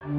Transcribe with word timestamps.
Välkomna 0.00 0.12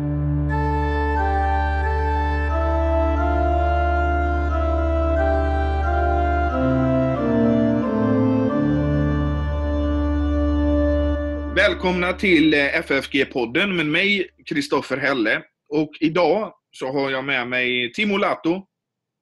till 12.14 12.54
eh, 12.54 12.60
FFG-podden 12.60 13.68
med 13.68 13.86
mig, 13.86 14.30
Kristoffer 14.46 14.98
Helle. 14.98 15.44
Och 15.70 15.92
idag 16.00 16.54
så 16.72 16.92
har 16.92 17.12
jag 17.12 17.26
med 17.26 17.48
mig 17.48 17.92
Timo 17.94 18.18
Lato. 18.18 18.66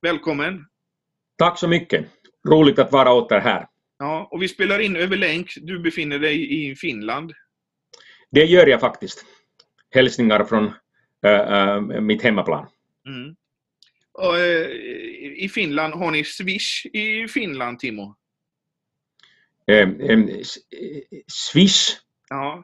Välkommen! 0.02 0.66
Tack 1.38 1.60
så 1.60 1.68
mycket! 1.68 2.05
Roligt 2.50 2.80
att 2.80 2.92
vara 2.92 3.14
åter 3.14 3.39
här. 3.39 3.68
Ja, 4.00 4.28
och 4.32 4.42
vi 4.42 4.48
spelar 4.48 4.80
in 4.80 4.96
över 4.96 5.18
länk. 5.18 5.54
Du 5.62 5.80
befinner 5.80 6.20
dig 6.20 6.70
i 6.70 6.76
Finland. 6.76 7.34
Det 8.32 8.46
gör 8.46 8.68
jag 8.68 8.80
faktiskt. 8.80 9.26
Hälsningar 9.98 10.43
från 10.43 10.64
uh, 10.64 11.91
uh, 11.93 12.02
mitt 12.02 12.24
hemmaplan. 12.24 12.68
Mm. 13.07 13.36
Och, 14.11 14.33
uh, 14.33 14.42
I 15.43 15.50
Finland, 15.54 15.93
har 15.93 16.11
ni 16.11 16.24
Swish 16.24 16.86
i 16.86 17.28
Finland, 17.28 17.79
Timo? 17.79 18.15
Um, 19.71 20.29
swish? 21.28 21.97
Ja. 22.29 22.64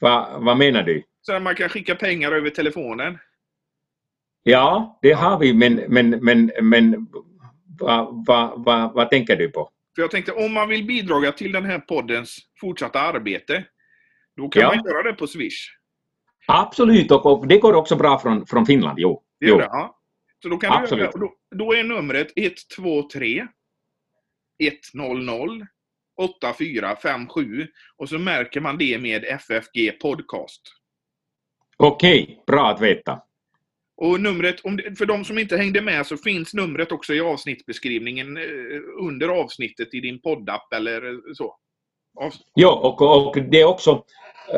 Vad 0.00 0.44
va 0.44 0.54
menar 0.54 0.82
du? 0.82 1.02
Så 1.20 1.40
man 1.40 1.54
kan 1.54 1.68
skicka 1.68 1.94
pengar 1.94 2.32
över 2.32 2.50
telefonen? 2.50 3.18
Ja, 4.42 4.98
det 5.02 5.12
har 5.12 5.38
vi, 5.38 5.54
men, 5.54 5.74
men, 5.88 6.10
men, 6.10 6.52
men 6.62 7.06
vad 7.80 8.26
va, 8.26 8.54
va, 8.56 8.92
va 8.94 9.04
tänker 9.04 9.36
du 9.36 9.48
på? 9.48 9.70
För 9.94 10.02
jag 10.02 10.10
tänkte 10.10 10.32
om 10.32 10.52
man 10.52 10.68
vill 10.68 10.86
bidra 10.86 11.32
till 11.32 11.52
den 11.52 11.64
här 11.64 11.78
poddens 11.78 12.38
fortsatta 12.60 13.00
arbete, 13.00 13.64
då 14.36 14.48
kan 14.48 14.62
ja. 14.62 14.74
man 14.74 14.84
göra 14.84 15.02
det 15.02 15.12
på 15.12 15.26
Swish. 15.26 15.68
Absolut, 16.46 17.10
och, 17.10 17.26
och, 17.26 17.46
det 17.46 17.58
går 17.58 17.74
också 17.74 17.96
bra 17.96 18.18
från, 18.18 18.46
från 18.46 18.66
Finland, 18.66 18.98
jo. 18.98 19.22
Det 19.40 19.46
gör 19.46 19.58
det, 19.58 19.64
ja. 19.64 19.98
Så 20.42 20.48
då, 20.48 20.58
kan 20.58 20.72
Absolut. 20.72 21.12
Du, 21.12 21.18
då, 21.20 21.34
då 21.56 21.72
är 21.72 21.84
numret 21.84 22.32
123 22.36 23.46
100 24.94 25.66
8457 26.16 27.66
och 27.96 28.08
så 28.08 28.18
märker 28.18 28.60
man 28.60 28.78
det 28.78 28.98
med 28.98 29.24
FFG 29.24 30.00
Podcast. 30.00 30.62
Okej, 31.76 32.22
okay, 32.22 32.36
bra 32.46 32.70
att 32.70 32.80
veta. 32.80 33.22
Och 33.96 34.20
numret, 34.20 34.60
för 34.98 35.06
de 35.06 35.24
som 35.24 35.38
inte 35.38 35.56
hängde 35.56 35.80
med 35.80 36.06
så 36.06 36.16
finns 36.16 36.54
numret 36.54 36.92
också 36.92 37.14
i 37.14 37.20
avsnittsbeskrivningen 37.20 38.36
eh, 38.36 38.44
under 39.00 39.28
avsnittet 39.28 39.94
i 39.94 40.00
din 40.00 40.20
poddapp 40.20 40.72
eller 40.72 41.34
så. 41.34 41.56
Ja, 42.54 42.72
och, 42.74 43.26
och 43.26 43.42
det 43.42 43.60
är 43.60 43.64
också 43.64 43.90
eh, 43.90 44.00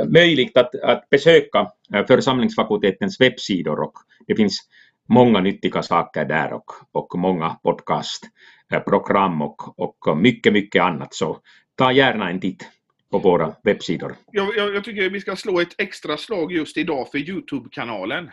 möjligt 0.08 0.56
att, 0.56 0.74
att 0.74 1.10
besöka 1.10 1.70
eh, 1.94 2.06
församlingsfakultetens 2.06 3.20
webbsidor 3.20 3.80
och 3.80 3.92
det 4.26 4.36
finns 4.36 4.60
många 5.08 5.40
nyttiga 5.40 5.82
saker 5.82 6.24
där 6.24 6.52
och, 6.52 6.72
och 6.92 7.18
många 7.18 7.50
podcastprogram 7.50 9.42
och, 9.42 9.78
och 9.78 10.18
mycket, 10.18 10.52
mycket 10.52 10.82
annat. 10.82 11.14
Så 11.14 11.38
ta 11.74 11.92
gärna 11.92 12.30
en 12.30 12.40
titt 12.40 12.68
på 13.10 13.18
våra 13.18 13.54
webbsidor. 13.64 14.16
Jag, 14.32 14.56
jag, 14.56 14.74
jag 14.74 14.84
tycker 14.84 15.10
vi 15.10 15.20
ska 15.20 15.36
slå 15.36 15.60
ett 15.60 15.74
extra 15.78 16.16
slag 16.16 16.52
just 16.52 16.76
idag 16.76 17.10
för 17.10 17.18
Youtube-kanalen. 17.18 18.30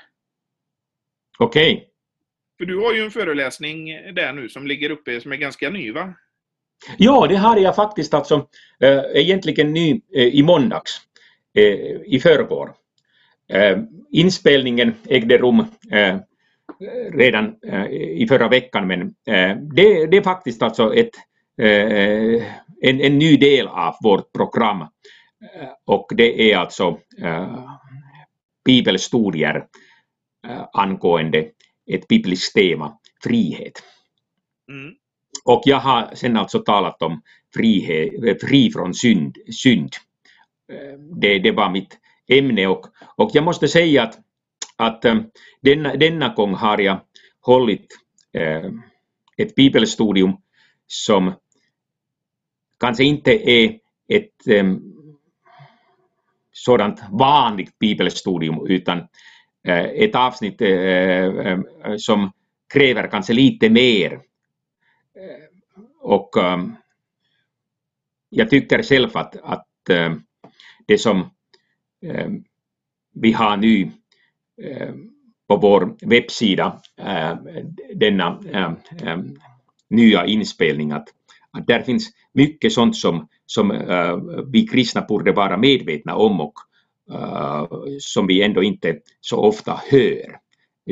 Okej. 1.40 1.74
Okay. 1.74 1.86
För 2.58 2.66
du 2.66 2.78
har 2.80 2.94
ju 2.94 3.02
en 3.02 3.12
föreläsning 3.12 3.86
där 4.16 4.34
nu 4.34 4.50
som 4.50 4.68
ligger 4.68 4.90
uppe 4.90 5.22
som 5.22 5.32
är 5.32 5.36
ganska 5.36 5.70
ny 5.70 5.92
va? 5.92 6.14
Ja, 6.98 7.28
det 7.28 7.36
har 7.36 7.58
jag 7.58 7.76
faktiskt 7.76 8.14
alltså 8.14 8.48
äh, 8.80 9.00
egentligen 9.14 9.74
ny 9.74 10.02
äh, 10.16 10.24
i 10.24 10.44
måndags, 10.44 11.02
i 12.06 12.20
förrgår. 12.24 12.74
Äh, 13.48 13.78
inspelningen 14.12 14.94
ägde 15.10 15.38
rum 15.38 15.66
redan 17.14 17.56
i 17.92 18.28
förra 18.28 18.48
veckan 18.48 18.88
men 18.88 19.16
det, 19.76 20.06
det 20.06 20.18
är 20.18 20.24
faktiskt 20.24 20.62
alltså 20.62 20.96
ett, 20.96 21.10
en, 22.82 23.02
en 23.02 23.20
ny 23.20 23.38
del 23.38 23.68
av 23.68 23.96
vårt 24.04 24.34
program 24.34 24.86
och 25.86 26.12
det 26.16 26.52
är 26.52 26.58
alltså 26.58 26.98
bibelstudier 28.66 29.66
angående 30.74 31.46
ett 31.92 32.08
bibliskt 32.08 32.54
tema, 32.54 32.98
frihet. 33.24 33.84
Mm. 34.70 34.94
Och 35.46 35.62
jag 35.66 35.80
har 35.80 36.16
sen 36.16 36.38
alltså 36.38 36.60
talat 36.60 37.02
om 37.02 37.22
frihet, 37.54 38.42
fri 38.42 38.72
från 38.72 38.94
synd. 38.94 39.38
synd. 39.52 39.94
Eh, 40.72 41.00
det, 41.00 41.40
det 41.40 41.52
var 41.52 41.70
mitt 41.70 42.00
ämne 42.28 42.68
och, 42.68 42.86
och 43.16 43.30
jag 43.34 43.44
måste 43.44 43.68
säga 43.68 44.04
att, 44.04 44.20
att 44.76 45.06
eh, 45.06 45.16
denna, 45.62 45.96
denna 45.96 46.34
gång 46.34 46.54
har 46.54 46.78
jag 46.78 47.00
hållit 47.42 47.88
eh, 48.34 48.72
ett 49.38 49.56
bibelstudium 49.56 50.34
som 50.88 51.34
kanske 52.80 53.04
inte 53.04 53.50
är 53.50 53.80
ett 54.08 54.48
eh, 54.48 54.76
sådant 56.52 57.04
vanligt 57.12 57.80
bibelstudium 57.80 58.68
utan 58.68 59.08
Eh, 59.68 59.86
ett 59.86 60.16
avsnitt 60.16 60.62
eh, 60.62 60.70
eh 60.70 61.60
som 61.98 62.32
kräver 62.74 63.08
kanske 63.08 63.34
lite 63.34 63.70
mer. 63.70 64.20
Och 66.02 66.30
jag 68.30 68.50
tycker 68.50 68.84
själv 68.84 69.10
att, 69.14 69.36
att 69.44 69.68
det 70.86 70.98
som 70.98 71.20
eh, 72.06 72.30
vi 73.14 73.32
har 73.32 73.58
nu 73.58 73.92
eh, 74.62 74.94
på 75.48 75.56
vår 75.56 75.96
webbsida, 76.02 76.82
eh, 76.98 77.36
denna 77.96 78.40
nya 79.90 80.26
inspelning, 80.26 80.92
att, 80.92 81.08
att 81.52 81.68
där 81.68 81.82
finns 81.82 82.10
mycket 82.34 82.74
sånt 82.74 82.98
som, 82.98 83.28
som 83.46 83.70
vi 84.48 84.68
kristna 84.68 85.02
borde 85.02 85.32
vara 85.32 85.58
medvetna 85.58 86.16
om 86.16 86.42
och, 86.42 86.54
som 88.00 88.28
vi 88.28 88.42
ändå 88.42 88.64
inte 88.64 89.00
så 89.22 89.38
ofta 89.38 89.82
hör. 89.92 90.38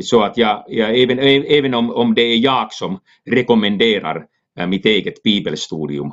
Så 0.02 0.22
att 0.22 0.36
jag, 0.36 0.64
jag 0.68 1.00
även, 1.00 1.18
även 1.18 1.74
om, 1.74 1.90
om 1.90 2.14
det 2.14 2.22
är 2.22 2.36
jag 2.36 2.72
som 2.72 3.00
rekommenderar 3.24 4.26
mitt 4.68 4.86
eget 4.86 5.22
bibelstudium 5.22 6.12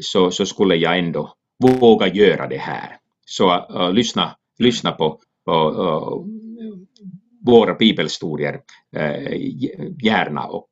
så, 0.00 0.30
så 0.30 0.46
skulle 0.46 0.76
jag 0.76 0.98
ändå 0.98 1.34
våga 1.58 2.08
göra 2.08 2.48
det 2.48 2.58
här. 2.58 2.96
Så 3.32 3.66
uh, 3.70 3.92
lyssna, 3.92 4.36
lyssna 4.58 4.92
på, 4.92 5.20
på 5.44 6.26
våra 7.46 7.74
bibelstudier 7.74 8.60
gärna 10.02 10.46
och 10.46 10.70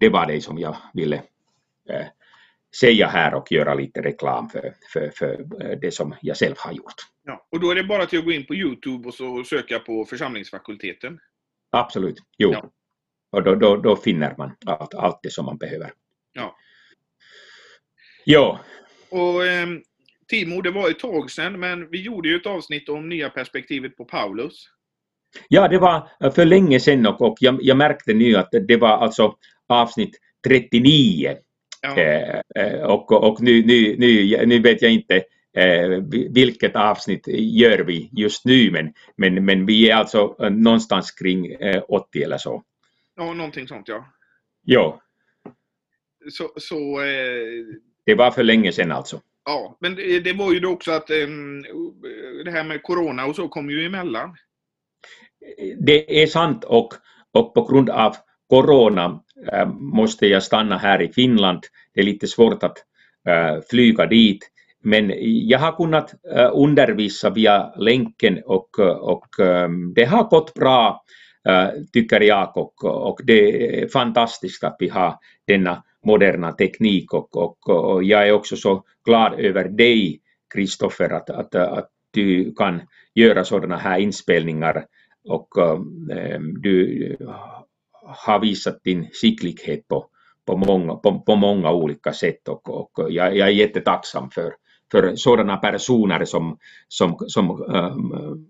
det 0.00 0.08
var 0.08 0.26
det 0.26 0.40
som 0.40 0.58
jag 0.58 0.76
ville 0.94 1.22
säga 2.80 3.06
här 3.06 3.34
och 3.34 3.52
göra 3.52 3.74
lite 3.74 4.02
reklam 4.02 4.48
för, 4.48 4.74
för, 4.92 5.10
för 5.10 5.46
det 5.80 5.90
som 5.90 6.14
jag 6.22 6.36
själv 6.36 6.54
har 6.58 6.72
gjort. 6.72 6.94
Ja, 7.24 7.46
och 7.50 7.60
då 7.60 7.70
är 7.70 7.74
det 7.74 7.84
bara 7.84 8.06
till 8.06 8.18
att 8.18 8.24
gå 8.24 8.32
in 8.32 8.46
på 8.46 8.54
Youtube 8.54 9.08
och 9.08 9.14
så 9.14 9.44
söka 9.44 9.78
på 9.78 10.04
församlingsfakulteten? 10.04 11.20
Absolut, 11.70 12.18
jo. 12.38 12.52
Ja. 12.52 12.70
Och 13.30 13.42
då, 13.42 13.54
då, 13.54 13.76
då 13.76 13.96
finner 13.96 14.34
man 14.38 14.56
allt, 14.66 14.94
allt 14.94 15.20
det 15.22 15.30
som 15.30 15.44
man 15.44 15.58
behöver. 15.58 15.92
Ja. 16.32 16.56
Ja. 18.24 18.60
Och 19.10 19.46
eh, 19.46 19.68
Timo, 20.34 20.60
det 20.60 20.70
var 20.70 20.90
ett 20.90 20.98
tag 20.98 21.30
sedan, 21.30 21.60
men 21.60 21.90
vi 21.90 22.02
gjorde 22.02 22.28
ju 22.28 22.36
ett 22.36 22.46
avsnitt 22.46 22.88
om 22.88 23.08
nya 23.08 23.30
perspektivet 23.30 23.96
på 23.96 24.04
Paulus. 24.04 24.68
Ja, 25.48 25.68
det 25.68 25.78
var 25.78 26.30
för 26.30 26.44
länge 26.44 26.80
sedan 26.80 27.06
och, 27.06 27.20
och 27.22 27.36
jag, 27.40 27.58
jag 27.62 27.76
märkte 27.76 28.14
nu 28.14 28.36
att 28.36 28.48
det 28.68 28.76
var 28.76 28.88
alltså 28.88 29.36
avsnitt 29.68 30.20
39 30.46 31.36
Ja. 31.84 31.96
Eh, 31.96 32.40
eh, 32.54 32.82
och 32.82 33.12
och 33.12 33.42
nu, 33.42 33.62
nu, 33.66 33.96
nu, 33.98 34.46
nu 34.46 34.58
vet 34.58 34.82
jag 34.82 34.92
inte 34.92 35.22
eh, 35.56 35.88
vilket 36.30 36.76
avsnitt 36.76 37.28
gör 37.28 37.78
vi 37.78 38.10
just 38.12 38.44
nu 38.44 38.70
men, 38.70 38.92
men, 39.16 39.44
men 39.44 39.66
vi 39.66 39.90
är 39.90 39.96
alltså 39.96 40.36
någonstans 40.50 41.10
kring 41.10 41.56
80 41.88 42.22
eller 42.22 42.38
så. 42.38 42.62
Ja, 43.16 43.32
någonting 43.32 43.68
sånt 43.68 43.88
ja. 43.88 44.06
Ja. 44.62 45.00
Så, 46.30 46.50
så 46.56 47.00
eh... 47.00 47.76
Det 48.06 48.14
var 48.14 48.30
för 48.30 48.42
länge 48.42 48.72
sedan 48.72 48.92
alltså. 48.92 49.20
Ja, 49.44 49.76
men 49.80 49.94
det, 49.94 50.20
det 50.20 50.32
var 50.32 50.52
ju 50.52 50.60
då 50.60 50.70
också 50.70 50.92
att 50.92 51.10
um, 51.10 51.62
det 52.44 52.50
här 52.50 52.64
med 52.64 52.82
Corona 52.82 53.26
och 53.26 53.36
så 53.36 53.48
kom 53.48 53.70
ju 53.70 53.86
emellan. 53.86 54.36
Det 55.78 56.22
är 56.22 56.26
sant 56.26 56.64
och, 56.64 56.94
och 57.32 57.54
på 57.54 57.62
grund 57.64 57.90
av 57.90 58.16
Corona 58.48 59.20
äh, 59.52 59.68
måste 59.68 60.26
jag 60.26 60.42
stanna 60.42 60.78
här 60.78 61.02
i 61.02 61.12
Finland. 61.12 61.60
Det 61.94 62.00
är 62.00 62.04
lite 62.04 62.26
svårt 62.26 62.62
att 62.62 62.78
äh, 63.28 63.62
flyga 63.70 64.06
dit. 64.06 64.50
Men 64.82 65.12
jag 65.48 65.58
har 65.58 65.72
kunnat 65.72 66.14
äh, 66.36 66.50
undervisa 66.54 67.30
via 67.30 67.74
länken 67.76 68.42
och, 68.46 68.78
och 69.00 69.26
det 69.94 70.04
har 70.04 70.24
gått 70.24 70.54
bra 70.54 71.04
tycker 71.92 72.20
jag 72.20 72.56
och, 72.56 72.84
och 72.84 73.20
det 73.24 73.82
är 73.82 73.88
fantastiskt 73.88 74.64
att 74.64 74.76
vi 74.78 74.88
har 74.88 75.14
denna 75.46 75.82
moderna 76.04 76.52
teknik 76.52 77.12
och, 77.14 77.36
och, 77.36 77.68
och 77.68 78.04
jag 78.04 78.28
är 78.28 78.32
också 78.32 78.56
så 78.56 78.84
glad 79.04 79.40
över 79.40 79.68
dig 79.68 80.20
Kristoffer 80.54 81.10
att, 81.10 81.30
att, 81.30 81.54
att 81.54 81.88
du 82.10 82.54
kan 82.54 82.80
göra 83.14 83.44
sådana 83.44 83.76
här 83.76 83.98
inspelningar 83.98 84.86
och 85.28 85.58
um, 85.58 86.56
du 86.62 87.16
har 88.02 88.40
visat 88.40 88.84
din 88.84 89.08
skicklighet 89.12 89.88
på, 89.88 90.06
på, 90.46 90.56
många, 90.56 90.94
på, 90.94 91.20
på 91.20 91.36
många 91.36 91.72
olika 91.72 92.12
sätt 92.12 92.48
och, 92.48 92.70
och 92.70 93.12
jag, 93.12 93.36
jag 93.36 93.48
är 93.48 93.52
jättetacksam 93.52 94.30
för, 94.30 94.54
för 94.90 95.16
sådana 95.16 95.56
personer 95.56 96.24
som, 96.24 96.58
som, 96.88 97.16
som 97.26 97.50
um, 97.50 98.48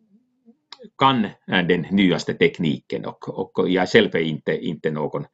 kan 0.99 1.27
den 1.47 1.87
nyaste 1.91 2.35
tekniken 2.35 3.05
och, 3.05 3.29
och 3.59 3.71
jag 3.71 3.89
själv 3.89 4.15
är 4.15 4.21
inte, 4.21 4.57
inte 4.57 4.91
någon 4.91 5.25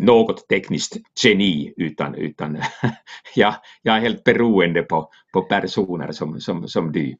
något 0.00 0.48
tekniskt 0.48 0.96
geni 1.24 1.74
utan, 1.76 2.14
utan 2.14 2.58
jag, 3.34 3.54
jag 3.82 3.96
är 3.96 4.00
helt 4.00 4.24
beroende 4.24 4.82
på, 4.82 5.10
på 5.32 5.42
personer 5.42 6.12
som, 6.12 6.40
som, 6.40 6.68
som 6.68 6.92
du. 6.92 7.16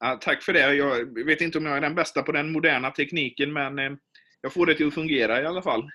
Ja, 0.00 0.18
tack 0.20 0.42
för 0.42 0.52
det. 0.52 0.74
Jag 0.74 1.24
vet 1.24 1.40
inte 1.40 1.58
om 1.58 1.66
jag 1.66 1.76
är 1.76 1.80
den 1.80 1.94
bästa 1.94 2.22
på 2.22 2.32
den 2.32 2.52
moderna 2.52 2.90
tekniken 2.90 3.52
men 3.52 3.78
eh, 3.78 3.90
jag 4.40 4.52
får 4.52 4.66
det 4.66 4.74
till 4.74 4.88
att 4.88 4.94
fungera 4.94 5.42
i 5.42 5.46
alla 5.46 5.62
fall. 5.62 5.90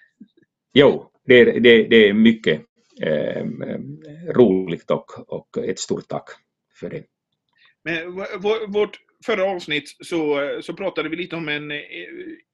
Jo, 0.74 1.12
det, 1.26 1.44
det, 1.44 1.84
det 1.84 2.10
är 2.10 2.14
mycket 2.14 2.62
eh, 3.02 3.46
roligt 4.34 4.92
och, 4.92 5.34
och 5.34 5.58
ett 5.58 5.80
stort 5.80 6.08
tack 6.08 6.30
för 6.80 6.90
det. 6.90 7.04
Men 7.84 8.16
vårt 8.72 9.00
förra 9.26 9.44
avsnitt 9.44 9.96
så, 10.00 10.60
så 10.62 10.74
pratade 10.74 11.10
vi 11.10 11.16
lite 11.16 11.36
om 11.36 11.50
en 11.50 11.72
eh, 11.72 11.78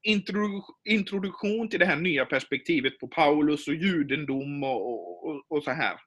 introdu 0.04 0.62
introduktion 0.90 1.70
till 1.70 1.80
det 1.80 1.86
här 1.86 1.96
nya 1.96 2.26
perspektivet 2.26 3.00
på 3.00 3.08
Paulus 3.08 3.68
och 3.68 3.74
judendom 3.74 4.64
och, 4.64 5.28
och, 5.28 5.44
och 5.50 5.64
så 5.64 5.72
här. 5.72 6.00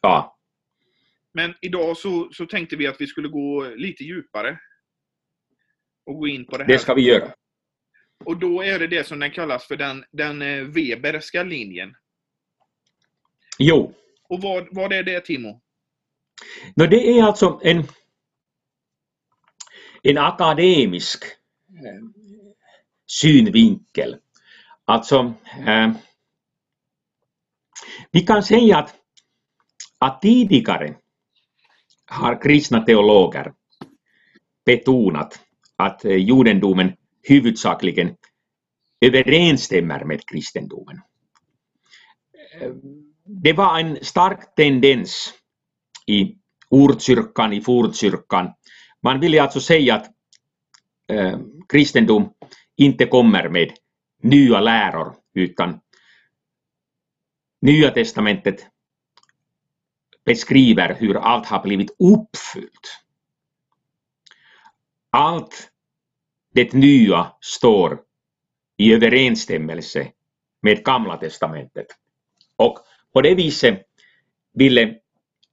Ja. 0.00 0.36
Men 1.34 1.54
idag 1.60 1.96
så, 1.96 2.28
så 2.32 2.46
tänkte 2.46 2.76
vi 2.76 2.86
att 2.86 3.00
vi 3.00 3.06
skulle 3.06 3.28
gå 3.28 3.64
lite 3.76 4.04
djupare. 4.04 4.58
Och 6.06 6.14
gå 6.14 6.28
in 6.28 6.46
på 6.46 6.56
det 6.58 6.64
här. 6.64 6.72
Det 6.72 6.78
ska 6.78 6.94
vi 6.94 7.02
göra. 7.02 7.32
Och 8.24 8.36
då 8.36 8.62
är 8.62 8.78
det 8.78 8.86
det 8.86 9.06
som 9.06 9.18
den 9.18 9.30
kallas 9.30 9.66
för 9.66 9.76
den, 9.76 10.04
den 10.12 10.42
eh, 10.42 10.64
Weberska 10.64 11.42
linjen. 11.42 11.94
Jo. 13.58 13.94
Och 14.28 14.42
vad, 14.42 14.68
vad 14.70 14.92
är 14.92 15.02
det, 15.02 15.20
Timo? 15.20 15.62
No, 16.76 16.86
det 16.86 17.18
är 17.18 17.22
alltså 17.22 17.60
en, 17.62 17.84
en 20.10 20.18
akademisk 20.18 21.24
synvinkel. 23.06 24.16
Alltså, 24.84 25.34
eh, 25.66 25.92
vi 28.10 28.20
kan 28.20 28.42
säga 28.42 28.78
att, 28.78 28.94
att 29.98 30.22
tidigare 30.22 30.94
har 32.06 32.42
kristna 32.42 32.80
teologer 32.80 33.52
betonat 34.64 35.40
att 35.76 36.04
eh, 36.04 36.16
judendomen 36.16 36.92
huvudsakligen 37.22 38.16
överensstämmer 39.00 40.04
med 40.04 40.26
kristendomen. 40.26 41.00
Eh, 42.60 42.72
det 43.24 43.52
var 43.52 43.78
en 43.78 44.04
stark 44.04 44.54
tendens 44.54 45.34
i 46.06 46.36
ordkyrkan, 46.68 47.52
i 47.52 47.60
fornkyrkan. 47.60 48.52
Man 49.06 49.20
ville 49.20 49.42
alltså 49.42 49.60
säga 49.60 49.94
att 49.94 50.06
eh, 51.08 51.38
kristendom 51.68 52.32
inte 52.76 53.06
kommer 53.06 53.48
med 53.48 53.72
nya 54.22 54.60
läror 54.60 55.14
utan 55.34 55.80
Nya 57.60 57.90
testamentet 57.90 58.66
beskriver 60.24 60.94
hur 60.94 61.16
allt 61.16 61.46
har 61.46 61.62
blivit 61.62 61.90
uppfyllt. 61.90 63.02
Allt 65.10 65.70
det 66.54 66.72
nya 66.72 67.32
står 67.40 68.00
i 68.76 68.92
överensstämmelse 68.94 70.12
med 70.62 70.84
Gamla 70.84 71.16
testamentet. 71.16 71.86
Och 72.56 72.78
på 73.12 73.20
det 73.20 73.34
viset 73.34 73.82
ville 74.52 74.94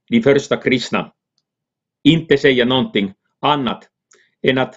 de 0.10 0.22
första 0.22 0.58
kristna 0.58 1.14
inte 2.04 2.38
säga 2.38 2.66
någonting 2.66 3.14
annat 3.44 3.90
än 4.42 4.58
att 4.58 4.76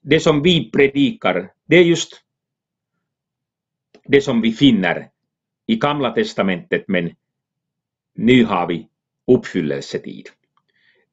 det 0.00 0.20
som 0.20 0.42
vi 0.42 0.70
predikar, 0.70 1.52
det 1.66 1.76
är 1.76 1.84
just 1.84 2.22
det 4.04 4.20
som 4.20 4.40
vi 4.40 4.52
finner 4.52 5.10
i 5.66 5.76
Gamla 5.76 6.10
testamentet, 6.12 6.84
men 6.88 7.14
nu 8.14 8.44
har 8.44 8.66
vi 8.66 8.88
uppfyllelsetid. 9.26 10.28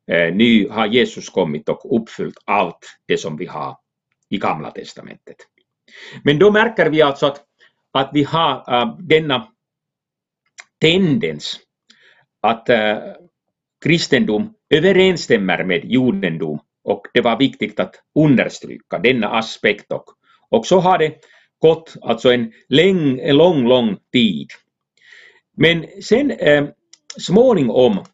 Eh, 0.07 0.35
nu 0.35 0.69
har 0.69 0.85
Jesus 0.87 1.29
kommit 1.29 1.69
och 1.69 2.01
uppfyllt 2.01 2.37
allt 2.45 2.97
det 3.05 3.17
som 3.17 3.37
vi 3.37 3.45
har 3.45 3.77
i 4.29 4.37
Gamla 4.37 4.71
testamentet. 4.71 5.35
Men 6.23 6.39
då 6.39 6.51
märker 6.51 6.89
vi 6.89 7.01
alltså 7.01 7.25
att, 7.25 7.43
att 7.91 8.09
vi 8.13 8.23
har 8.23 8.81
äh, 8.81 8.97
denna 8.99 9.47
tendens 10.79 11.59
att 12.41 12.69
äh, 12.69 12.97
kristendom 13.85 14.54
överensstämmer 14.69 15.63
med 15.63 15.85
judendom 15.85 16.59
och 16.83 17.01
det 17.13 17.21
var 17.21 17.37
viktigt 17.37 17.79
att 17.79 17.95
understryka 18.19 18.99
denna 18.99 19.29
aspekt 19.29 19.91
och, 19.91 20.05
och 20.49 20.65
så 20.65 20.79
har 20.79 20.97
det 20.97 21.15
gått 21.59 21.95
alltså 22.01 22.33
en, 22.33 22.53
läng, 22.69 23.19
en 23.19 23.37
lång, 23.37 23.67
lång 23.67 23.97
tid. 24.11 24.47
Men 25.57 25.85
sen 26.01 26.31
eh, 26.31 26.67
småningom 27.19 28.05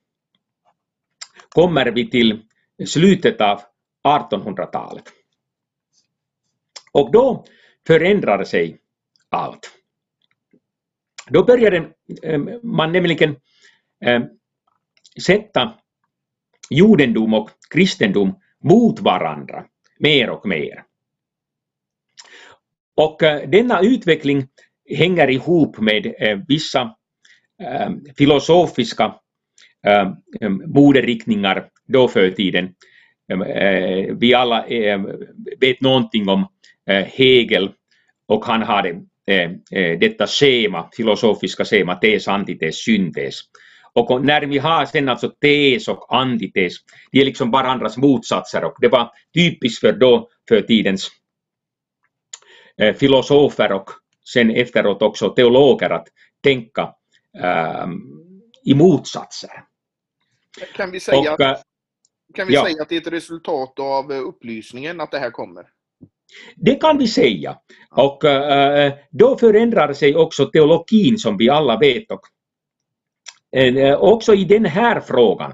kommer 1.50 1.92
vi 1.92 2.10
till 2.10 2.42
slutet 2.86 3.42
av 3.42 3.62
1800-talet. 4.04 5.04
Och 6.92 7.12
då 7.12 7.46
förändrar 7.88 8.44
sig 8.44 8.78
allt. 9.30 9.72
Då 11.30 11.44
började 11.44 11.78
eh, 12.24 12.40
man 12.64 12.92
nämligen 12.92 13.36
eh, 14.06 14.22
sätta 15.26 15.74
judendom 16.72 17.34
och 17.34 17.50
kristendom 17.74 18.36
mot 18.64 19.00
varandra 19.00 19.66
mer 20.00 20.30
och 20.30 20.48
mer. 20.48 20.84
Och 22.96 23.24
eh, 23.24 23.50
denna 23.50 23.82
utveckling 23.82 24.48
hänger 24.98 25.30
ihop 25.30 25.80
med 25.80 26.06
eh, 26.20 26.40
vissa 26.48 26.82
eh, 27.64 27.90
filosofiska 28.18 29.16
moderiktningar 30.66 31.70
då 31.88 32.08
för 32.08 32.32
tiden. 32.32 32.70
Vi 34.20 34.34
alla 34.34 34.66
vet 35.60 35.82
någonting 35.82 36.30
om 36.30 36.48
Hegel 37.06 37.72
och 38.28 38.46
han 38.46 38.62
hade 38.62 39.02
detta 40.00 40.28
schema, 40.28 40.90
filosofiska 40.98 41.66
schema, 41.66 41.96
tes, 41.96 42.28
antites, 42.28 42.84
syntes. 42.84 43.40
Och 43.94 44.26
när 44.26 44.42
vi 44.42 44.58
har 44.58 44.86
sen 44.86 45.10
alltså 45.10 45.30
tes 45.30 45.88
och 45.88 46.16
antites, 46.16 46.74
de 47.12 47.22
är 47.22 47.26
liksom 47.26 47.52
varandras 47.52 47.98
motsatser 47.98 48.64
och 48.64 48.76
det 48.80 48.88
var 48.88 49.12
typiskt 49.34 49.80
för 49.80 49.94
då 49.94 50.30
för 50.50 50.62
tidens 50.62 51.10
filosofer 52.96 53.72
och 53.72 53.90
sen 54.34 54.52
efteråt 54.52 55.02
också 55.02 55.30
teologer 55.30 55.90
att 55.90 56.08
tänka 56.44 56.94
ähm, 57.44 58.02
i 58.66 58.74
motsatser. 58.74 59.64
Kan 60.76 60.92
vi 60.92 61.00
säga, 61.00 61.34
och, 61.34 61.40
kan 62.36 62.48
vi 62.48 62.54
ja. 62.54 62.66
säga 62.66 62.82
att 62.82 62.90
det 62.90 62.96
är 62.96 63.02
ett 63.02 63.14
resultat 63.14 63.80
av 63.80 64.12
upplysningen 64.12 65.02
att 65.02 65.12
det 65.12 65.20
här 65.20 65.32
kommer? 65.32 65.66
Det 66.56 66.76
kan 66.76 66.98
vi 66.98 67.08
säga. 67.08 67.58
Och 67.92 68.26
äh, 68.26 68.94
då 69.10 69.38
förändrar 69.38 69.94
sig 69.94 70.16
också 70.16 70.46
teologin 70.46 71.18
som 71.18 71.38
vi 71.38 71.50
alla 71.50 71.78
vet. 71.78 72.12
Och, 72.12 72.22
Eh, 73.52 73.76
eh, 73.76 73.96
också 73.96 74.34
i 74.34 74.46
den 74.46 74.66
här 74.66 75.00
frågan 75.00 75.54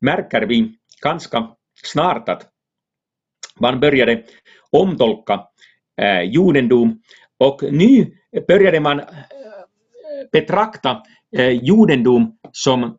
märker 0.00 0.42
vi 0.46 0.74
ganska 1.02 1.50
snart 1.84 2.28
att 2.28 2.48
man 3.60 3.80
började 3.80 4.24
omtolka 4.70 5.46
eh, 5.96 6.22
judendom 6.22 7.02
och 7.38 7.62
nu 7.62 8.16
började 8.48 8.80
man 8.80 9.02
betrakta 10.32 11.02
judendom 11.62 12.38
som 12.52 12.98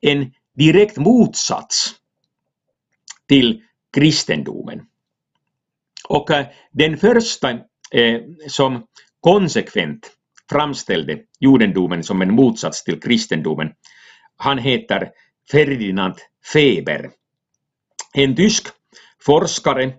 en 0.00 0.32
direkt 0.54 0.96
motsats 0.96 1.94
till 3.28 3.62
kristendomen. 3.96 4.86
Och 6.08 6.28
den 6.70 6.96
första 6.96 7.58
som 8.48 8.86
konsekvent 9.20 10.15
framställde 10.50 11.18
judendomen 11.40 12.02
som 12.02 12.22
en 12.22 12.34
motsats 12.34 12.84
till 12.84 13.00
kristendomen, 13.00 13.72
han 14.36 14.58
heter 14.58 15.10
Ferdinand 15.50 16.14
Feber. 16.52 17.10
En 18.14 18.36
tysk 18.36 18.66
forskare 19.26 19.92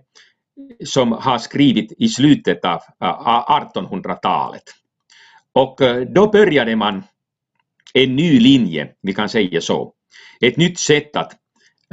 som 0.84 1.12
har 1.12 1.38
skrivit 1.38 1.92
i 1.98 2.08
slutet 2.08 2.64
av 2.64 2.80
äh, 3.02 3.74
1800-talet. 3.74 4.62
Och 5.52 5.82
äh, 5.82 6.00
då 6.00 6.30
började 6.30 6.76
man 6.76 7.02
en 7.94 8.16
ny 8.16 8.40
linje, 8.40 8.88
vi 9.02 9.14
kan 9.14 9.28
säga 9.28 9.60
så. 9.60 9.92
Ett 10.40 10.56
nytt 10.56 10.78
sätt 10.78 11.16
att 11.16 11.32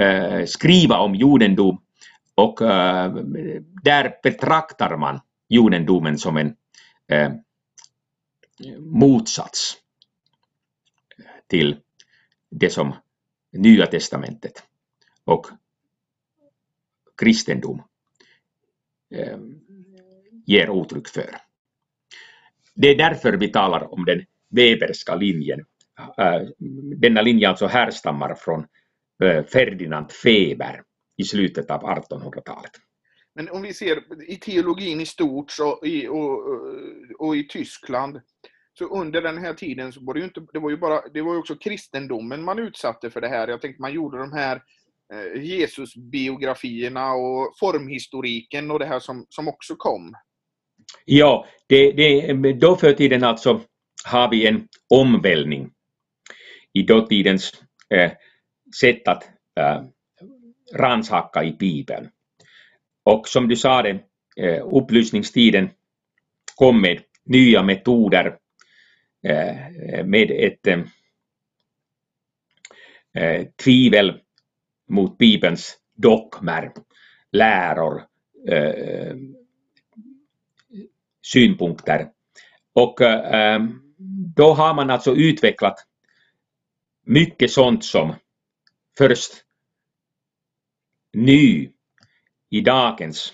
äh, 0.01 0.45
skriva 0.45 0.97
om 0.97 1.15
judendom 1.15 1.81
och 2.37 2.59
där 3.83 4.13
betraktar 4.23 4.97
man 4.97 5.19
judendomen 5.49 6.17
som 6.17 6.37
en 6.37 6.55
motsats 8.79 9.77
till 11.47 11.79
det 12.51 12.69
som 12.69 12.95
Nya 13.51 13.85
testamentet 13.85 14.63
och 15.23 15.47
kristendom 17.17 17.83
eh, 19.15 19.37
ger 20.45 20.81
uttryck 20.81 21.07
för. 21.07 21.29
Det 22.75 22.87
är 22.87 22.97
därför 22.97 23.33
vi 23.33 23.47
talar 23.47 23.93
om 23.93 24.05
den 24.05 24.25
Weberska 24.49 25.15
linjen. 25.15 25.65
Eh, 26.17 26.41
denna 26.95 27.21
linje 27.21 27.49
alltså 27.49 27.67
härstammar 27.67 28.35
från 28.35 28.67
eh, 29.23 29.45
Ferdinand 29.45 30.11
Weber 30.23 30.83
i 31.17 31.23
slutet 31.23 31.71
av 31.71 31.81
1800-talet. 31.81 32.71
Men 33.35 33.49
om 33.49 33.61
vi 33.61 33.73
ser 33.73 34.03
i 34.27 34.35
teologin 34.35 35.01
i 35.01 35.05
stort 35.05 35.51
så 35.51 35.85
i, 35.85 36.07
och, 36.07 36.39
och 37.19 37.35
i 37.35 37.47
Tyskland 37.47 38.21
så 38.77 38.85
under 38.85 39.21
den 39.21 39.37
här 39.37 39.53
tiden 39.53 39.93
så 39.93 39.99
var 40.03 40.13
det 40.13 40.19
ju 40.19 40.25
inte, 40.25 40.41
det 40.53 40.59
var 40.59 40.69
ju 40.69 40.77
bara, 40.77 41.01
det 41.13 41.21
var 41.21 41.33
ju 41.33 41.39
också 41.39 41.55
kristendomen 41.55 42.43
man 42.43 42.59
utsatte 42.59 43.09
för 43.09 43.21
det 43.21 43.27
här. 43.27 43.47
Jag 43.47 43.61
tänkte 43.61 43.81
man 43.81 43.93
gjorde 43.93 44.17
de 44.17 44.33
här 44.33 44.61
eh, 45.13 45.43
Jesusbiografierna 45.43 47.13
och 47.13 47.53
formhistoriken 47.59 48.71
och 48.71 48.79
det 48.79 48.85
här 48.85 48.99
som, 48.99 49.25
som 49.29 49.47
också 49.47 49.75
kom. 49.75 50.13
Ja, 51.05 51.45
det, 51.67 51.91
det, 51.91 52.33
då 52.53 52.75
för 52.75 52.93
tiden 52.93 53.23
alltså 53.23 53.61
har 54.05 54.29
vi 54.29 54.47
en 54.47 54.67
omvälvning 54.89 55.71
i 56.73 56.83
dåtidens 56.83 57.53
eh, 57.89 58.11
sätt 58.79 59.07
att 59.07 59.23
eh, 59.59 59.83
rannsaka 60.73 61.43
i 61.43 61.51
Bibeln. 61.51 62.09
Och 63.05 63.27
som 63.27 63.47
du 63.47 63.55
sa, 63.55 63.87
eh, 63.87 64.67
upplysningstiden 64.71 65.69
kom 66.55 66.81
med 66.81 67.01
nya 67.23 67.63
metoder 67.63 68.37
eh, 69.23 70.05
med 70.05 70.31
ett 70.31 70.67
eh, 73.13 73.47
tvivel 73.63 74.19
mot 74.89 75.17
Bibelns 75.17 75.77
dogmer, 75.95 76.71
läror, 77.31 78.03
synpunkter. 81.25 82.09
Och 82.73 82.99
då 84.35 84.53
har 84.53 84.73
man 84.73 84.89
alltså 84.89 85.15
utvecklat 85.15 85.85
mycket 87.05 87.51
sånt 87.51 87.85
som 87.85 88.15
först 88.97 89.31
ny, 91.13 91.74
i 92.55 92.61
dagens 92.61 93.33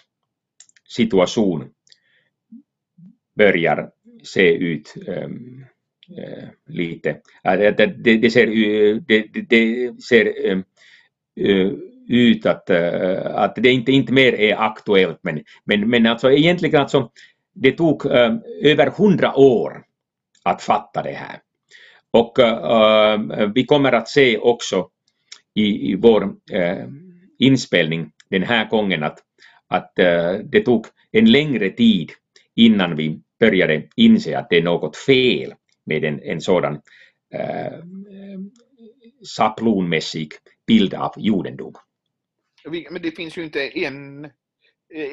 situation 0.96 1.70
börjar 3.36 3.90
se 4.24 4.54
ut 4.54 4.94
um, 5.08 5.66
uh, 6.18 6.50
lite. 6.68 7.10
Äh, 7.44 7.58
det, 7.58 7.86
det, 7.86 8.18
det, 8.18 8.32
ser, 8.32 8.48
det, 9.00 9.28
det 9.50 10.04
ser 10.04 10.26
uh, 11.40 11.74
ut 12.08 12.46
att, 12.46 12.70
uh, 12.70 13.36
att 13.36 13.56
det 13.56 13.72
inte, 13.72 13.92
inte 13.92 14.14
mer 14.14 14.34
är 14.34 14.56
aktuellt 14.56 15.20
men, 15.22 15.44
men, 15.64 15.90
men 15.90 16.06
alltså 16.06 16.32
egentligen 16.32 16.82
alltså 16.82 17.12
det 17.54 17.72
tog 17.72 18.06
ehm, 18.06 18.40
över 18.62 18.90
hundra 18.90 19.36
år 19.36 19.84
att 20.44 20.62
fatta 20.62 21.04
det 21.04 21.12
här. 21.12 21.40
Och 22.12 22.38
vi 23.56 23.66
kommer 23.66 23.92
att 23.92 24.10
se 24.10 24.38
också 24.38 24.90
i, 25.54 25.92
i 25.92 25.96
vår 25.96 26.36
inspelning 27.40 28.12
den 28.32 28.44
här 28.44 28.70
gången 28.70 29.04
att, 29.04 29.20
att 29.68 29.96
det 30.44 30.62
tog 30.66 30.86
en 31.12 31.32
längre 31.32 31.70
tid 31.70 32.12
innan 32.56 32.96
vi 32.96 33.22
började 33.40 33.88
inse 33.96 34.38
att 34.38 34.50
det 34.50 34.58
är 34.58 34.64
något 34.64 34.98
fel 34.98 35.54
med 35.86 36.04
en, 36.04 36.20
en 36.24 36.42
sådan 36.42 36.74
eh, 37.34 37.80
saplonmässig 39.24 40.32
bild 40.68 40.94
av 40.94 41.14
judendom. 41.18 41.74
Men 42.92 43.02
det 43.02 43.12
finns 43.12 43.38
ju 43.38 43.44
inte 43.44 43.68
en, 43.68 44.30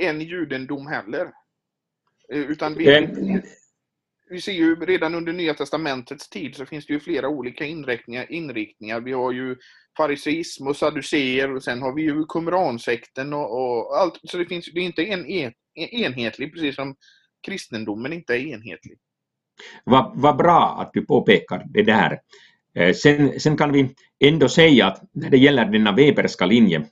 en 0.01 0.21
judendom 0.21 0.87
heller. 0.87 1.31
Eh, 2.33 2.41
utan 2.41 2.75
vi, 2.75 2.97
mm 2.97 3.43
vi 4.31 4.41
ser 4.41 4.53
ju 4.53 4.77
redan 4.77 5.15
under 5.15 5.33
Nya 5.33 5.55
Testamentets 5.55 6.29
tid 6.29 6.57
så 6.57 6.67
finns 6.67 6.87
det 6.87 6.93
ju 6.93 7.01
flera 7.01 7.29
olika 7.29 7.65
inriktningar. 7.65 8.33
inriktningar. 8.33 9.01
Vi 9.01 9.13
har 9.13 9.33
ju 9.33 9.57
fariseism 9.97 10.67
och 10.67 10.77
saduceer 10.77 11.55
och 11.55 11.63
sen 11.63 11.83
har 11.83 11.93
vi 11.93 12.03
ju 12.03 12.25
kumransekten 12.25 13.33
och, 13.33 13.53
och, 13.53 13.99
allt. 13.99 14.21
Så 14.23 14.39
det 14.39 14.47
finns 14.47 14.73
det 14.75 14.81
är 14.81 14.85
inte 14.85 15.05
en, 15.05 15.27
en, 15.27 15.53
enhetlig, 15.75 16.53
precis 16.53 16.75
som 16.75 16.97
kristendomen 17.47 18.13
inte 18.13 18.35
är 18.35 18.39
enhetlig. 18.39 18.99
Vad, 19.85 20.21
va 20.21 20.33
bra 20.33 20.77
att 20.81 20.91
du 20.93 21.07
påpekar 21.07 21.65
det 21.69 21.83
där. 21.83 22.21
Eh, 22.75 22.95
sen, 22.95 23.41
sen 23.41 23.57
kan 23.57 23.73
vi 23.73 23.95
ändå 24.21 24.49
säga 24.49 24.87
att 24.87 25.03
när 25.13 25.31
det 25.31 25.39
gäller 25.39 25.65
denna 25.65 25.93
Weberska 25.93 26.47
linje, 26.47 26.87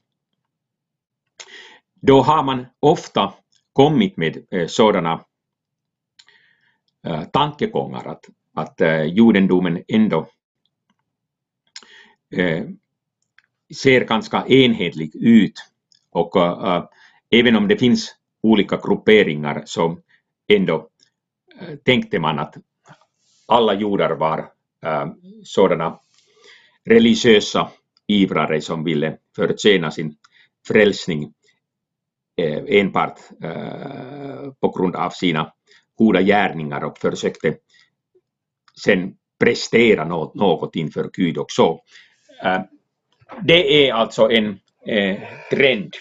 då 2.02 2.21
har 2.21 2.43
man 2.43 2.66
ofta 2.81 3.35
kommit 3.73 4.16
med 4.16 4.47
eh, 4.50 4.66
sådana 4.66 5.25
Äh, 7.06 7.25
tankegångar 7.25 8.06
att, 8.06 8.25
att 8.54 8.80
judendomen 9.06 9.82
ändå 9.88 10.28
äh, 12.30 12.64
ser 13.82 14.04
ganska 14.04 14.46
enhetlig 14.46 15.16
ut. 15.16 15.52
Och 16.10 16.34
även 17.30 17.56
om 17.56 17.68
det 17.68 17.76
finns 17.76 18.16
olika 18.42 18.76
grupperingar 18.76 19.62
så 19.66 19.98
ändå 20.48 20.88
tänkte 21.84 22.18
man 22.18 22.38
att 22.38 22.54
alla 23.46 23.75
judar 23.75 24.10
var 24.10 24.50
sådana 25.44 26.00
religiösa 26.84 27.70
ivrare 28.06 28.60
som 28.60 28.84
ville 28.84 29.18
förtjäna 29.36 29.90
sin 29.90 30.16
frälsning 30.68 31.34
enbart 32.36 33.18
på 34.60 34.68
grund 34.68 34.96
av 34.96 35.10
sina 35.10 35.52
goda 35.97 36.23
gärningar 36.23 36.85
och 36.85 36.99
försökte 36.99 37.55
sen 38.85 39.15
prestera 39.38 40.05
något, 40.05 40.35
något 40.35 40.76
inför 40.76 41.11
Gud 41.12 41.38
också. 41.38 41.79
Det 43.43 43.88
är 43.88 43.93
alltså 43.93 44.31
en 44.31 44.59
trend 45.50 45.93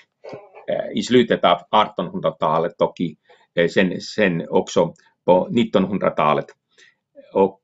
i 0.95 1.03
slutet 1.03 1.43
av 1.43 1.57
1800-talet 1.71 2.81
och 2.81 2.99
i, 2.99 3.17
sen, 3.69 4.01
sen 4.01 4.49
också 4.49 4.93
på 5.25 5.49
1900-talet. 5.49 6.45
Och 7.33 7.61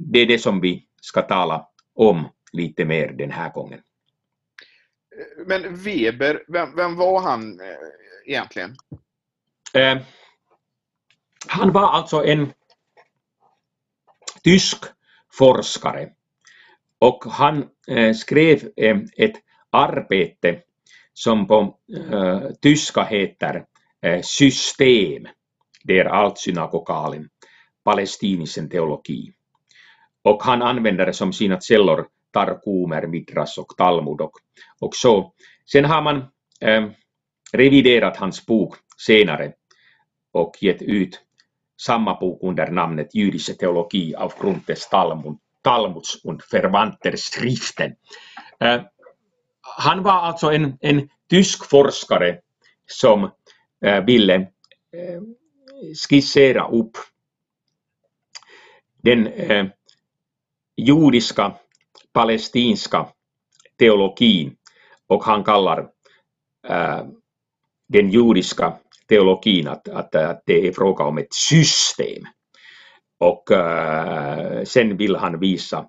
det 0.00 0.18
är 0.18 0.26
det 0.26 0.38
som 0.38 0.60
vi 0.60 0.86
ska 1.00 1.22
tala 1.22 1.68
om 1.94 2.28
lite 2.52 2.84
mer 2.84 3.12
den 3.12 3.30
här 3.30 3.52
gången. 3.52 3.80
Men 5.46 5.76
Weber, 5.76 6.42
vem, 6.48 6.76
vem 6.76 6.96
var 6.96 7.20
han 7.20 7.60
egentligen? 8.26 8.76
Han 11.46 11.72
var 11.72 11.88
alltså 11.88 12.24
en 12.24 12.52
tysk 14.44 14.84
forskare 15.32 16.10
och 16.98 17.24
han 17.24 17.68
eh, 17.88 18.14
skrev 18.14 18.70
eh, 18.76 18.96
ett 19.16 19.34
arbete 19.70 20.60
som 21.12 21.46
på 21.46 21.78
eh, 22.12 22.40
tyska 22.62 23.04
heter 23.04 23.64
System 24.22 25.28
der 25.84 26.04
Altsynagogalen, 26.04 27.28
palestinisen 27.84 28.68
teologi. 28.68 29.32
Och 30.22 30.42
han 30.42 30.62
använder 30.62 31.06
det 31.06 31.12
som 31.12 31.32
sina 31.32 31.60
källor 31.60 32.06
Tarkumer, 32.32 33.06
Midras 33.06 33.58
och 33.58 33.76
Talmud 33.76 34.20
och, 34.20 34.32
och 34.80 34.94
så. 34.94 35.32
Sen 35.72 35.84
har 35.84 36.02
man 36.02 36.16
eh, 36.60 36.88
reviderat 37.52 38.16
hans 38.16 38.46
bok 38.46 38.76
senare 38.98 39.52
och 40.32 40.56
gett 40.60 40.82
ut 40.82 41.20
samma 41.76 42.14
bok 42.20 42.42
under 42.42 42.70
namnet 42.70 43.14
Jüdische 43.14 43.56
Theologie 43.56 44.16
aufgrund 44.16 44.68
des 44.68 44.88
Talmud, 44.88 45.38
Talmuds 45.62 46.24
und 46.24 46.42
Verwandter 46.52 47.16
Schriften. 47.16 47.96
Eh, 48.60 48.80
han 49.60 50.02
var 50.02 50.12
alltså 50.22 50.52
en, 50.52 50.78
en 50.80 51.08
tysk 51.30 51.64
forskare 51.64 52.38
som 52.86 53.30
eh, 53.84 54.04
ville 54.04 54.34
eh, 54.34 55.20
skissera 55.94 56.68
upp 56.68 56.96
den 59.02 59.26
eh, 59.26 59.66
judiska 60.76 61.54
palestinska 62.12 63.06
teologin 63.78 64.56
och 65.06 65.24
han 65.24 65.44
kallar 65.44 65.88
eh, 66.68 67.02
den 67.88 68.10
judiska 68.10 68.78
teologin 69.08 69.68
att, 69.68 69.88
att, 69.88 70.14
att 70.14 70.42
det 70.46 70.68
är 70.68 70.72
fråga 70.72 71.04
om 71.04 71.18
ett 71.18 71.34
system. 71.34 72.24
Och 73.18 73.50
äh, 73.50 74.64
sen 74.64 74.96
vill 74.96 75.16
han 75.16 75.40
visa 75.40 75.88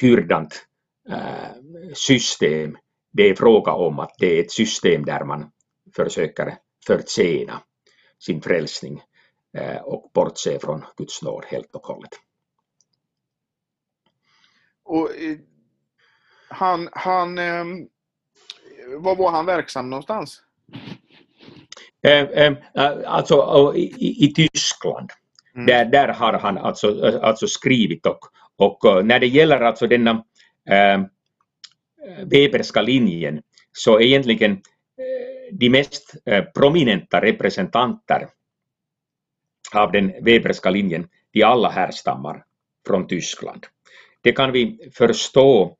hurdant 0.00 0.66
äh, 1.10 1.62
system 1.94 2.76
det 3.16 3.30
är 3.30 3.34
fråga 3.34 3.72
om 3.72 3.98
att 3.98 4.14
det 4.18 4.38
är 4.38 4.40
ett 4.40 4.52
system 4.52 5.04
där 5.04 5.24
man 5.24 5.50
försöker 5.96 6.58
förtjäna 6.86 7.62
sin 8.18 8.42
frälsning 8.42 9.02
äh, 9.58 9.76
och 9.76 10.10
bortse 10.14 10.58
från 10.58 10.84
Guds 10.96 11.22
nåd 11.22 11.44
helt 11.44 11.74
och 11.74 11.86
hållet. 11.86 12.10
Och, 14.82 15.10
eh, 15.16 15.38
han, 16.48 16.88
han, 16.92 17.38
eh, 17.38 17.64
var 18.96 19.16
var 19.16 19.30
han 19.30 19.46
verksam 19.46 19.90
någonstans? 19.90 20.42
Alltså 23.06 23.72
i, 23.76 24.24
i 24.24 24.32
Tyskland. 24.34 25.10
Mm. 25.54 25.66
Där, 25.66 25.84
där 25.84 26.08
har 26.08 26.32
han 26.32 26.58
alltså, 26.58 27.18
alltså 27.22 27.46
skrivit 27.46 28.06
och, 28.06 28.18
och 28.56 29.06
när 29.06 29.20
det 29.20 29.26
gäller 29.26 29.60
alltså 29.60 29.86
denna 29.86 30.24
äh, 30.70 31.02
Weberska 32.26 32.82
linjen 32.82 33.42
så 33.72 34.00
egentligen 34.00 34.62
de 35.52 35.70
mest 35.70 36.14
prominenta 36.54 37.20
representanter 37.20 38.28
av 39.74 39.92
den 39.92 40.12
Weberska 40.24 40.70
linjen, 40.70 41.08
de 41.32 41.42
alla 41.42 41.68
härstammar 41.68 42.44
från 42.86 43.06
Tyskland. 43.06 43.66
Det 44.20 44.32
kan 44.32 44.52
vi 44.52 44.90
förstå 44.94 45.76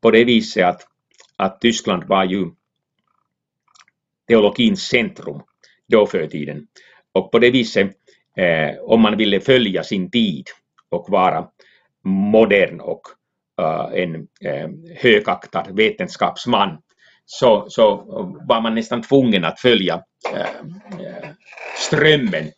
på 0.00 0.10
det 0.10 0.24
viset 0.24 0.64
att, 0.64 0.86
att 1.36 1.60
Tyskland 1.60 2.04
var 2.04 2.24
ju 2.24 2.50
teologins 4.28 4.82
centrum 4.82 5.42
då 5.92 6.06
för 6.06 6.26
tiden. 6.26 6.66
Och 7.12 7.32
på 7.32 7.38
det 7.38 7.50
viset, 7.50 7.90
eh, 8.36 8.78
om 8.82 9.00
man 9.00 9.16
ville 9.16 9.40
följa 9.40 9.84
sin 9.84 10.10
tid 10.10 10.46
och 10.90 11.06
vara 11.08 11.48
modern 12.04 12.80
och 12.80 13.02
uh, 13.60 14.02
en 14.02 14.14
eh, 14.40 14.68
högaktad 14.96 15.66
vetenskapsman, 15.72 16.78
så, 17.24 17.66
så 17.68 17.96
var 18.48 18.60
man 18.60 18.74
nästan 18.74 19.02
tvungen 19.02 19.44
att 19.44 19.60
följa 19.60 20.02
eh, 20.34 20.40
eh, 21.06 21.28
strömmen 21.76 22.50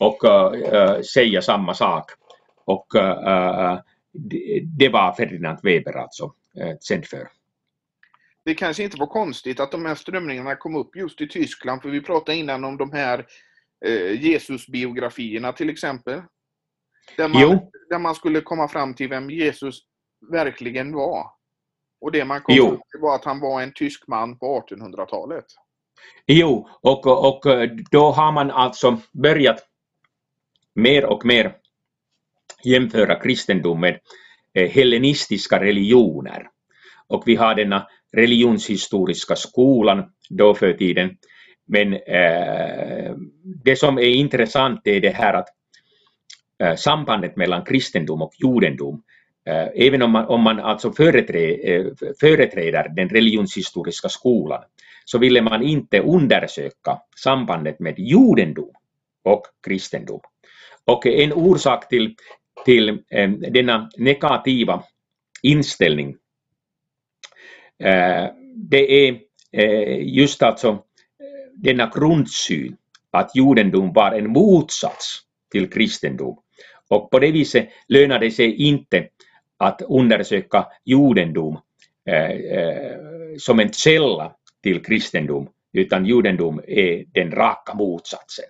och 0.00 0.18
säga 1.14 1.42
samma 1.42 1.74
sak. 1.74 2.04
Och 2.64 2.86
det 4.78 4.88
var 4.88 5.12
Ferdinand 5.12 5.58
Weber 5.62 5.92
alltså 5.92 6.32
känd 6.88 7.06
för 7.06 7.28
det 8.44 8.54
kanske 8.54 8.82
inte 8.82 8.96
var 8.96 9.06
konstigt 9.06 9.60
att 9.60 9.70
de 9.70 9.86
här 9.86 9.94
strömningarna 9.94 10.56
kom 10.56 10.76
upp 10.76 10.96
just 10.96 11.20
i 11.20 11.28
Tyskland, 11.28 11.82
för 11.82 11.88
vi 11.88 12.00
pratade 12.00 12.38
innan 12.38 12.64
om 12.64 12.76
de 12.76 12.92
här 12.92 13.26
eh, 13.86 14.22
Jesus-biografierna 14.22 15.52
till 15.52 15.70
exempel. 15.70 16.22
Där 17.16 17.28
man, 17.28 17.60
där 17.90 17.98
man 17.98 18.14
skulle 18.14 18.40
komma 18.40 18.68
fram 18.68 18.94
till 18.94 19.08
vem 19.08 19.30
Jesus 19.30 19.78
verkligen 20.30 20.92
var. 20.92 21.26
Och 22.00 22.12
det 22.12 22.24
man 22.24 22.40
kom 22.40 22.56
fram 22.56 22.70
till 22.90 23.00
var 23.00 23.14
att 23.14 23.24
han 23.24 23.40
var 23.40 23.62
en 23.62 23.72
tysk 23.72 24.06
man 24.06 24.38
på 24.38 24.66
1800-talet. 24.68 25.44
Jo, 26.26 26.68
och, 26.80 27.06
och 27.06 27.42
då 27.90 28.10
har 28.10 28.32
man 28.32 28.50
alltså 28.50 29.00
börjat 29.12 29.66
mer 30.74 31.04
och 31.04 31.24
mer 31.24 31.56
jämföra 32.64 33.20
kristendom 33.20 33.80
med 33.80 34.00
eh, 34.54 34.70
hellenistiska 34.70 35.60
religioner. 35.60 36.48
Och 37.06 37.22
vi 37.26 37.36
har 37.36 37.54
denna 37.54 37.86
religionshistoriska 38.14 39.36
skolan 39.36 40.04
då 40.30 40.54
för 40.54 40.72
tiden. 40.72 41.16
Men 41.66 41.92
eh, 41.92 43.14
det 43.64 43.76
som 43.76 43.98
är 43.98 44.14
intressant 44.14 44.80
är 44.84 45.00
det 45.00 45.10
här 45.10 45.34
att 45.34 45.48
eh, 46.62 46.74
sambandet 46.74 47.36
mellan 47.36 47.64
kristendom 47.64 48.22
och 48.22 48.32
judendom, 48.38 49.02
eh, 49.48 49.86
även 49.86 50.02
om 50.02 50.10
man, 50.10 50.26
om 50.26 50.40
man 50.40 50.60
alltså 50.60 50.92
företräder, 50.92 51.78
eh, 51.78 51.86
företräder 52.20 52.88
den 52.88 53.08
religionshistoriska 53.08 54.08
skolan, 54.08 54.62
så 55.04 55.18
ville 55.18 55.42
man 55.42 55.62
inte 55.62 56.00
undersöka 56.00 56.98
sambandet 57.16 57.80
med 57.80 57.98
judendom 57.98 58.72
och 59.24 59.42
kristendom. 59.66 60.20
Och 60.84 61.06
en 61.06 61.32
orsak 61.32 61.88
till, 61.88 62.14
till 62.64 62.88
eh, 62.88 63.30
denna 63.30 63.90
negativa 63.96 64.82
inställning 65.42 66.16
Eh, 67.84 68.30
det 68.56 69.08
är 69.08 69.18
eh, 69.52 69.98
just 70.02 70.42
alltså 70.42 70.68
eh, 70.68 70.78
denna 71.54 71.90
grundsyn 71.94 72.76
att 73.10 73.36
judendom 73.36 73.92
var 73.92 74.12
en 74.12 74.30
motsats 74.30 75.20
till 75.52 75.70
kristendom. 75.70 76.38
Och 76.88 77.10
på 77.10 77.18
det 77.18 77.30
viset 77.30 77.68
lönar 77.88 78.18
det 78.18 78.30
sig 78.30 78.54
inte 78.54 79.08
att 79.58 79.82
undersöka 79.88 80.66
judendom 80.84 81.58
som 83.38 83.60
en 83.60 83.72
källa 83.72 84.32
till 84.62 84.82
kristendom, 84.82 85.48
utan 85.72 86.06
judendom 86.06 86.60
är 86.66 87.04
den 87.12 87.30
raka 87.30 87.74
motsatsen. 87.74 88.44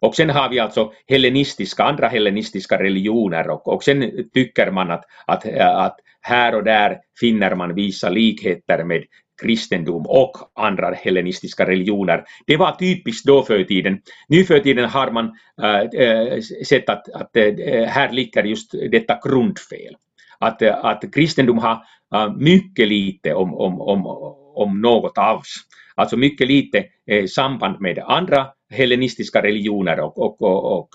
Och 0.00 0.14
sen 0.14 0.30
har 0.30 0.48
vi 0.48 0.58
alltså 0.58 0.92
hellenistiska, 1.08 1.84
andra 1.84 2.08
hellenistiska 2.08 2.78
religioner 2.78 3.50
och, 3.50 3.68
och 3.68 3.84
sen 3.84 4.10
tycker 4.34 4.70
man 4.70 4.90
att, 4.90 5.04
att, 5.26 5.46
att 5.56 5.96
här 6.20 6.54
och 6.54 6.64
där 6.64 6.98
finner 7.20 7.54
man 7.54 7.74
vissa 7.74 8.08
likheter 8.08 8.84
med 8.84 9.04
kristendom 9.42 10.06
och 10.06 10.36
andra 10.54 10.90
hellenistiska 10.94 11.66
religioner. 11.66 12.24
Det 12.46 12.56
var 12.56 12.72
typiskt 12.72 13.26
då 13.26 13.42
för 13.42 13.64
tiden. 13.64 14.00
Nu 14.28 14.44
för 14.44 14.58
tiden 14.58 14.84
har 14.84 15.10
man 15.10 15.36
äh, 15.62 15.80
äh, 15.80 16.40
sett 16.66 16.88
att, 16.88 17.08
att 17.14 17.36
äh, 17.36 17.84
här 17.86 18.12
ligger 18.12 18.44
just 18.44 18.72
detta 18.90 19.18
grundfel. 19.28 19.96
Att, 20.38 20.62
att 20.62 21.14
kristendom 21.14 21.58
har 21.58 21.78
äh, 22.14 22.36
mycket 22.36 22.88
lite 22.88 23.34
om, 23.34 23.54
om, 23.54 23.80
om, 23.80 24.06
om 24.54 24.80
något 24.80 25.18
alls. 25.18 25.56
Alltså 25.94 26.16
mycket 26.16 26.46
lite 26.46 26.84
äh, 27.06 27.26
samband 27.26 27.80
med 27.80 27.98
andra 27.98 28.46
hellenistiska 28.70 29.42
religioner 29.42 30.00
och, 30.00 30.18
och, 30.18 30.42
och, 30.42 30.78
och 30.78 30.88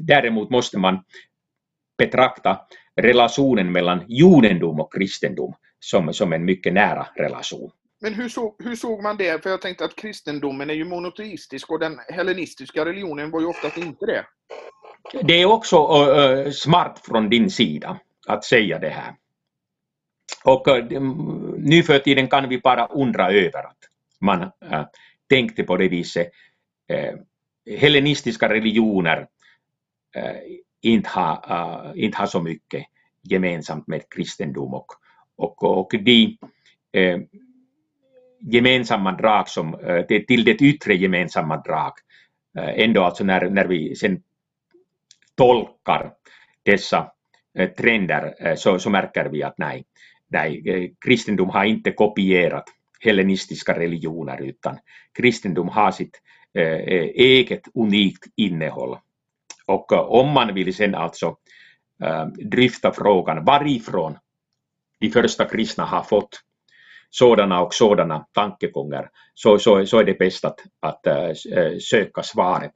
däremot 0.00 0.50
måste 0.50 0.78
man 0.78 0.98
betrakta 1.98 2.60
relationen 2.96 3.72
mellan 3.72 4.04
judendom 4.08 4.80
och 4.80 4.92
kristendom 4.94 5.54
som, 5.80 6.14
som 6.14 6.32
en 6.32 6.44
mycket 6.44 6.72
nära 6.72 7.06
relation. 7.16 7.70
Men 8.00 8.14
hur, 8.14 8.28
så, 8.28 8.54
hur 8.58 8.76
såg 8.76 9.02
man 9.02 9.16
det? 9.16 9.42
För 9.42 9.50
jag 9.50 9.62
tänkte 9.62 9.84
att 9.84 9.96
kristendomen 9.96 10.70
är 10.70 10.74
ju 10.74 10.84
monoteistisk 10.84 11.70
och 11.70 11.78
den 11.78 11.98
hellenistiska 12.08 12.84
religionen 12.84 13.30
var 13.30 13.40
ju 13.40 13.46
oftast 13.46 13.76
inte 13.76 14.06
det. 14.06 14.24
Det 15.22 15.42
är 15.42 15.46
också 15.46 15.76
uh, 15.76 16.50
smart 16.50 17.00
från 17.04 17.30
din 17.30 17.50
sida 17.50 17.98
att 18.26 18.44
säga 18.44 18.78
det 18.78 18.88
här. 18.88 19.14
Och 20.44 20.68
uh, 20.68 21.00
nu 21.58 21.82
för 21.82 21.98
tiden 21.98 22.28
kan 22.28 22.48
vi 22.48 22.58
bara 22.58 22.86
undra 22.86 23.30
över 23.30 23.58
att 23.58 23.78
man 24.20 24.42
uh, 24.42 24.84
tänkte 25.28 25.62
på 25.62 25.76
det 25.76 25.88
viset. 25.88 26.30
Eh, 26.88 27.14
hellenistiska 27.78 28.48
religioner 28.48 29.26
eh, 30.16 30.36
inte 30.82 31.08
har, 31.08 31.32
uh, 31.50 31.90
eh, 31.90 32.04
inte 32.04 32.18
har 32.18 32.26
så 32.26 32.42
mycket 32.42 32.84
gemensamt 33.22 33.86
med 33.86 34.02
kristendom 34.08 34.74
och, 34.74 34.86
och, 35.36 35.62
och 35.62 35.94
de 36.00 36.38
eh, 36.92 37.18
gemensamma 38.40 39.12
drag 39.12 39.48
som, 39.48 39.78
det, 40.08 40.26
till 40.26 40.44
det 40.44 40.62
yttre 40.62 40.94
gemensamma 40.94 41.56
drag, 41.56 41.92
ändå 42.54 43.02
alltså 43.02 43.24
när, 43.24 43.50
när 43.50 43.66
vi 43.66 43.96
sen 43.96 44.22
tolkar 45.34 46.12
dessa 46.62 47.12
trender 47.78 48.54
så, 48.56 48.78
så 48.78 48.90
märker 48.90 49.24
vi 49.24 49.42
att 49.42 49.58
nej, 49.58 49.84
nej, 50.28 50.94
kristendom 51.04 51.50
har 51.50 51.64
inte 51.64 51.92
kopierat 51.92 52.64
hellenistiska 53.00 53.78
religioner 53.78 54.42
utan 54.42 54.78
kristendom 55.18 55.68
har 55.68 55.90
sitt 55.90 56.20
Eh, 56.56 57.10
eget 57.14 57.68
unikt 57.74 58.24
innehåll 58.36 58.98
och 59.66 59.92
eh, 59.92 59.98
om 59.98 60.28
man 60.28 60.54
vill 60.54 60.74
sen 60.74 60.94
alltså 60.94 61.36
eh, 62.02 62.26
dryfta 62.26 62.92
frågan 62.92 63.44
varifrån 63.44 64.18
de 65.00 65.10
första 65.10 65.44
kristna 65.44 65.84
har 65.84 66.02
fått 66.02 66.40
sådana 67.10 67.62
och 67.62 67.74
sådana 67.74 68.26
tankegångar 68.32 69.10
så, 69.34 69.58
så, 69.58 69.86
så 69.86 69.98
är 69.98 70.04
det 70.04 70.18
bäst 70.18 70.44
att, 70.44 70.60
att 70.80 71.06
äh, 71.06 71.32
söka 71.80 72.22
svaret, 72.22 72.72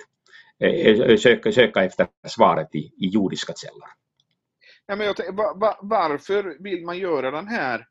äh, 0.58 1.16
söka, 1.16 1.52
söka 1.52 1.84
efter 1.84 2.06
svaret 2.26 2.74
i, 2.74 2.78
i 2.78 3.08
jordiska 3.08 3.52
källor. 3.56 3.88
Ja, 4.86 4.96
men 4.96 5.06
jag 5.06 5.16
tänkte, 5.16 5.34
var, 5.34 5.76
varför 5.80 6.56
vill 6.62 6.84
man 6.84 6.98
göra 6.98 7.30
den 7.30 7.48
här 7.48 7.86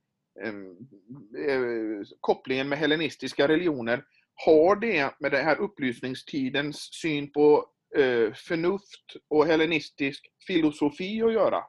kopplingen 2.20 2.70
med 2.70 2.78
hellenistiska 2.78 3.48
religioner? 3.48 4.04
Har 4.46 4.76
det 4.76 5.14
med 5.20 5.32
den 5.32 5.46
här 5.46 5.60
upplysningstidens 5.60 6.90
syn 7.02 7.32
på 7.32 7.66
eh, 7.98 8.34
förnuft 8.34 9.16
och 9.30 9.46
hellenistisk 9.46 10.26
filosofi 10.48 11.22
att 11.22 11.34
göra? 11.34 11.64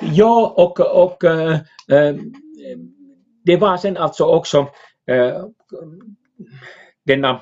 Ja, 0.00 0.54
och, 0.56 0.80
och 1.04 1.24
eh, 1.24 1.54
eh 1.90 2.16
det 3.44 3.56
var 3.56 3.76
sen 3.76 3.96
alltså 3.96 4.24
också 4.24 4.58
eh, 5.10 5.44
denna 7.04 7.40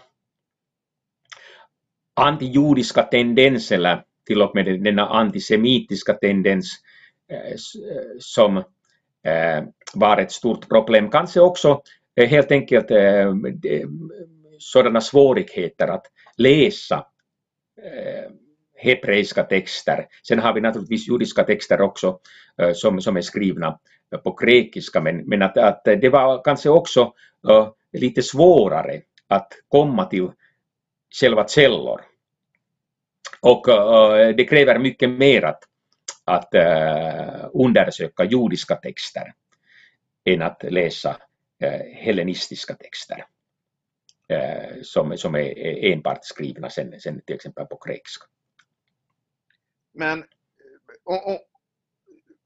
antijudiska 2.14 3.02
tendens 3.02 3.72
eller 3.72 4.02
till 4.26 4.42
och 4.42 4.54
med 4.54 4.64
denna 4.84 5.08
antisemitiska 5.08 6.14
tendens 6.14 6.72
eh, 7.30 7.38
eh 7.38 7.58
som 8.18 8.56
eh, 9.26 9.64
var 9.94 10.18
ett 10.18 10.32
stort 10.32 10.68
problem. 10.68 11.10
Kanske 11.10 11.40
också 11.40 11.82
helt 12.16 12.52
enkelt 12.52 12.90
eh, 12.90 13.34
sådana 14.58 15.00
svårigheter 15.00 15.88
att 15.88 16.06
läsa 16.36 17.06
eh, 17.82 18.30
hebreiska 18.76 19.42
texter. 19.42 20.06
Sen 20.28 20.38
har 20.38 20.52
vi 20.54 20.60
naturligtvis 20.60 21.08
judiska 21.08 21.44
texter 21.44 21.80
också 21.80 22.18
eh, 22.62 22.72
som, 22.72 23.00
som 23.00 23.16
är 23.16 23.20
skrivna 23.20 23.78
på 24.24 24.32
grekiska, 24.32 25.00
men, 25.00 25.16
men 25.16 25.42
att, 25.42 25.58
att 25.58 25.84
det 25.84 26.08
var 26.08 26.44
kanske 26.44 26.68
också 26.68 27.12
lite 27.92 28.22
svårare 28.22 29.00
att 29.28 29.52
komma 29.68 30.04
till 30.04 30.30
själva 31.20 31.48
källor. 31.48 32.00
Och 33.40 33.64
det 34.36 34.44
kräver 34.44 34.78
mycket 34.78 35.10
mer 35.10 35.42
att, 35.42 35.62
att 36.24 36.54
undersöka 37.52 38.24
judiska 38.24 38.74
texter 38.74 39.32
än 40.24 40.42
att 40.42 40.62
läsa 40.62 41.16
hellenistiska 41.94 42.74
texter 42.74 43.24
som, 44.82 45.18
som 45.18 45.34
är 45.34 45.84
enbart 45.92 46.24
skrivna 46.24 46.70
sen, 46.70 47.00
sen 47.00 47.20
till 47.20 47.34
exempel 47.34 47.66
på 47.66 47.80
grekiska. 47.86 48.24
Men 49.94 50.24
om, 51.04 51.38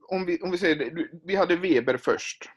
om, 0.08 0.26
vi, 0.26 0.40
om 0.40 0.50
vi 0.50 0.58
säger 0.58 1.08
vi 1.24 1.36
hade 1.36 1.56
Weber 1.56 1.96
först. 1.96 2.50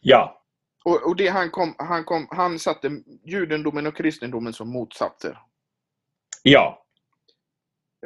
Ja. 0.00 0.44
Och, 0.84 1.06
och 1.06 1.16
det 1.16 1.28
han, 1.28 1.50
kom, 1.50 1.74
han, 1.78 2.04
kom, 2.04 2.28
han 2.30 2.58
satte 2.58 3.02
judendomen 3.24 3.86
och 3.86 3.96
kristendomen 3.96 4.52
som 4.52 4.68
motsatser. 4.68 5.38
Ja. 6.42 6.84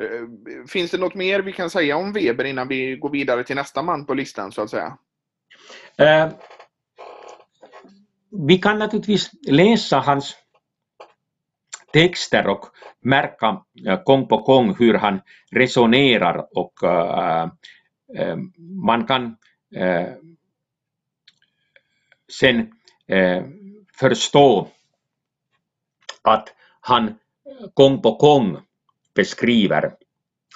Eh, 0.00 0.66
finns 0.68 0.90
det 0.90 0.98
något 0.98 1.14
mer 1.14 1.40
vi 1.40 1.52
kan 1.52 1.70
säga 1.70 1.96
om 1.96 2.12
Weber 2.12 2.44
innan 2.44 2.68
vi 2.68 2.96
går 2.96 3.11
vidare 3.11 3.44
till 3.44 3.57
nästa 3.57 3.83
man 3.83 4.07
på 4.07 4.14
listan 4.14 4.52
så 4.52 4.62
att 4.62 4.70
säga? 4.70 4.98
Vi 8.32 8.58
kan 8.58 8.78
naturligtvis 8.78 9.30
läsa 9.48 9.98
hans 9.98 10.36
texter 11.92 12.46
och 12.46 12.66
märka 13.00 13.62
eh, 13.86 14.02
gång 14.02 14.28
på 14.28 14.36
gång 14.36 14.74
hur 14.78 14.94
han 14.94 15.20
resonerar 15.50 16.58
och 16.58 16.72
uh, 16.84 17.48
uh, 18.18 18.36
man 18.58 19.06
kan 19.06 19.36
uh, 19.76 20.14
sen 22.32 22.72
förstå 23.94 24.68
att 26.22 26.54
han 26.80 27.14
gång 27.74 28.02
på 28.02 28.10
gång 28.10 28.58
beskriver 29.14 29.94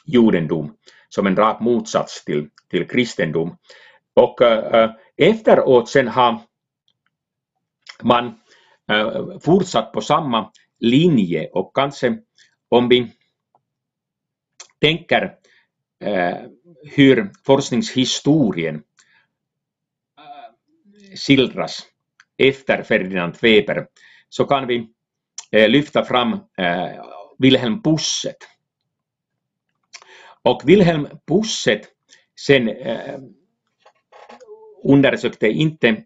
judendom 0.07 0.77
som 1.09 1.27
en 1.27 1.37
rak 1.37 1.61
motsats 1.61 2.25
till, 2.25 2.49
till 2.71 2.89
kristendom. 2.89 3.57
Och 4.15 4.39
efteråt 5.17 5.89
sen 5.89 6.09
har 6.09 6.41
man 8.03 8.35
fortsatt 9.45 9.93
på 9.93 10.01
samma 10.01 10.53
linje 10.79 11.49
och 11.53 11.77
kanske 11.77 12.19
om 12.69 12.89
vi 12.89 13.13
tänker 14.81 15.35
eh, 16.01 16.39
hur 16.83 17.31
forskningshistorien 17.47 18.75
eh, 20.19 21.17
skildras 21.17 21.87
efter 22.39 22.83
Ferdinand 22.83 23.37
Weber 23.43 23.87
så 24.29 24.45
kan 24.45 24.67
vi 24.67 24.89
eh, 25.53 25.69
lyfta 25.69 26.05
fram 26.05 26.33
eh, 26.59 27.05
Wilhelm 27.39 27.83
Pusset. 27.83 28.37
Och 30.43 30.63
Wilhelm 30.65 31.09
Pusset 31.27 31.89
sen 32.47 32.69
eh, 32.69 33.19
undersökte 34.85 35.49
inte 35.49 36.05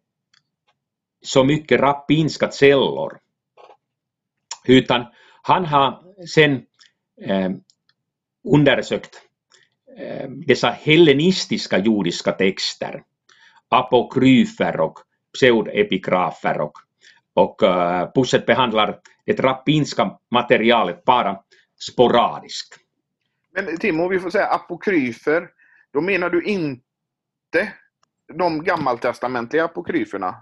så 1.22 1.44
mycket 1.44 1.80
rapinska 1.80 2.50
källor 2.50 3.18
utan 4.64 5.06
han 5.42 5.64
har 5.64 6.02
sen 6.26 6.52
eh, 7.22 7.50
undersökt 8.54 9.22
eh, 9.98 10.30
dessa 10.30 10.70
hellenistiska 10.70 11.78
judiska 11.78 12.32
texter, 12.32 13.02
apokryfer 13.68 14.80
och 14.80 14.98
pseudepigrafer 15.38 16.60
och, 16.60 16.72
och 17.34 17.62
eh, 17.62 18.10
Pusset 18.14 18.46
behandlar 18.46 18.98
det 19.26 19.40
rappinska 19.40 20.18
materialet 20.30 21.04
bara 21.04 21.40
sporadiskt. 21.92 22.76
Men 23.54 23.78
Timo, 23.78 24.08
vi 24.08 24.20
får 24.20 24.30
säga 24.30 24.46
apokryfer, 24.46 25.48
då 25.92 26.00
menar 26.00 26.30
du 26.30 26.42
inte 26.42 27.72
de 28.34 28.64
gammaltestamentliga 28.64 29.64
apokryferna? 29.64 30.34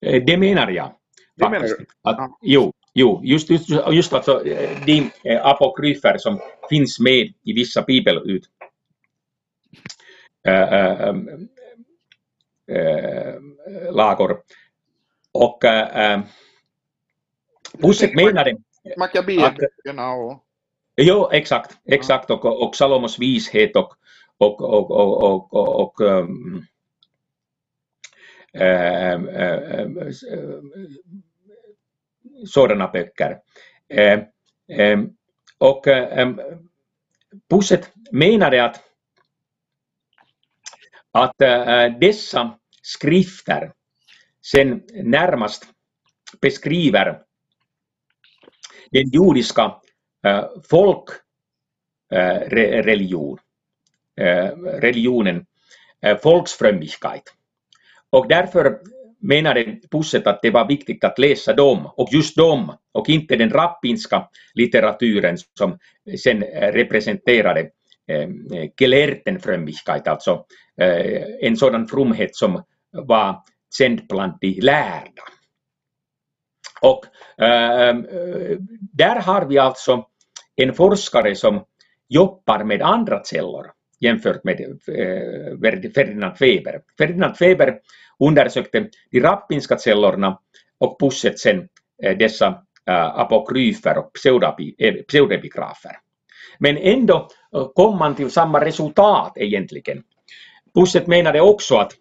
Eh, 0.00 0.22
det 0.24 0.36
menar 0.36 0.70
jag. 0.70 0.92
Det 1.36 1.48
menar 1.48 1.66
du? 1.66 1.86
Att, 2.02 2.16
ja. 2.18 2.38
Jo, 2.42 2.72
Jo, 2.98 3.20
just, 3.24 3.50
just, 3.50 3.68
just 3.92 4.12
alltså 4.12 4.42
de 4.86 5.10
eh, 5.24 5.46
apokryfer 5.46 6.18
som 6.18 6.40
finns 6.68 7.00
med 7.00 7.32
i 7.44 7.52
vissa 7.52 7.82
bibelut. 7.82 8.44
Äh, 10.48 10.52
äh, 10.52 11.14
äh, 12.66 13.34
lagor. 13.90 14.42
Och 15.32 15.64
äh, 15.64 16.22
Pusset 17.80 18.14
menade... 18.14 18.56
Makabéböckerna 18.96 20.12
och... 20.12 20.44
Jo, 20.96 21.28
exakt, 21.32 21.76
exakt 21.84 22.30
och, 22.30 22.44
och 22.44 22.76
Salomos 22.76 23.18
vishet 23.18 23.76
och, 23.76 23.92
och, 24.38 24.60
och, 24.60 24.90
och, 24.90 25.22
och, 25.22 25.54
och, 25.54 25.80
och 25.80 26.00
um, 26.00 26.66
Ehm, 28.56 29.28
ehm, 29.28 29.98
ehm, 29.98 30.70
sådana 32.46 32.88
böcker. 32.88 33.40
Och 35.58 35.86
Pusset 37.48 37.92
menade 38.10 38.64
att, 38.64 38.80
att 41.12 41.42
eh, 41.42 41.98
dessa 42.00 42.58
skrifter 42.82 43.72
sen 44.52 44.82
närmast 44.92 45.66
beskriver 46.40 47.22
den 48.90 49.10
judiska 49.10 49.80
eh, 50.26 50.44
folkreligionen, 50.70 53.38
eh, 54.20 54.48
religionen, 54.80 55.46
folksfrömmighet. 56.22 57.32
Och 58.12 58.28
därför 58.28 58.78
menade 59.20 59.78
Pusset 59.90 60.26
att 60.26 60.42
det 60.42 60.50
var 60.50 60.68
viktigt 60.68 61.04
att 61.04 61.18
läsa 61.18 61.52
dem, 61.52 61.90
och 61.96 62.08
just 62.12 62.36
dem, 62.36 62.72
och 62.92 63.08
inte 63.08 63.36
den 63.36 63.50
rappinska 63.50 64.28
litteraturen 64.54 65.36
som 65.58 65.78
sen 66.24 66.42
eh, 66.42 66.72
representerade 66.72 67.60
eh, 68.08 68.18
eh 68.18 68.70
Gelehrtenfrömmigkeit, 68.80 70.08
alltså 70.08 70.44
eh, 70.80 71.22
en 71.40 71.56
sådan 71.56 71.88
fromhet 71.88 72.36
som 72.36 72.62
var 72.92 73.42
känd 73.78 74.06
bland 74.08 74.32
de 74.40 74.60
lärda. 74.60 75.22
Och 76.80 77.04
ehm, 77.44 78.04
eh, 78.04 78.58
där 78.92 79.20
har 79.20 79.44
vi 79.46 79.58
alltså 79.58 80.04
en 80.56 80.74
forskare 80.74 81.34
som 81.34 81.64
jobbar 82.08 82.64
med 82.64 82.82
andra 82.82 83.22
källor 83.24 83.75
jämfört 84.00 84.44
med 84.44 84.60
eh, 84.60 85.92
Ferdinand 85.94 86.36
Weber. 86.40 86.80
Ferdinand 86.98 87.36
Weber 87.40 87.78
undersökte 88.18 88.88
de 89.10 89.20
rappinska 89.20 89.78
källorna 89.78 90.38
och 90.78 91.00
Pusset 91.00 91.38
sen 91.38 91.68
eh, 92.02 92.16
dessa 92.18 92.46
eh, 92.88 93.18
apokryfer 93.18 93.98
och 93.98 94.12
pseudepigrafer. 95.08 95.96
Men 96.58 96.76
ändå 96.76 97.28
kom 97.74 97.98
man 97.98 98.14
till 98.14 98.30
samma 98.30 98.64
resultat 98.64 99.32
egentligen. 99.36 100.02
Pusset 100.74 101.06
menade 101.06 101.40
också 101.40 101.76
att, 101.76 101.92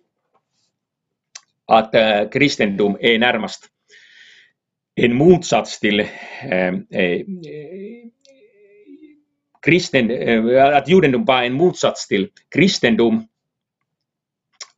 att 1.66 1.94
kristendom 2.32 2.98
är 3.00 3.20
närmast 3.20 3.66
en 4.96 5.16
motsats 5.16 5.80
till 5.80 6.06
kristen, 9.66 10.12
eh, 10.12 10.78
att 10.78 10.90
judendom 10.90 11.26
var 11.26 11.44
en 11.44 11.54
motsats 11.54 12.08
till 12.08 12.30
kristendom 12.56 13.28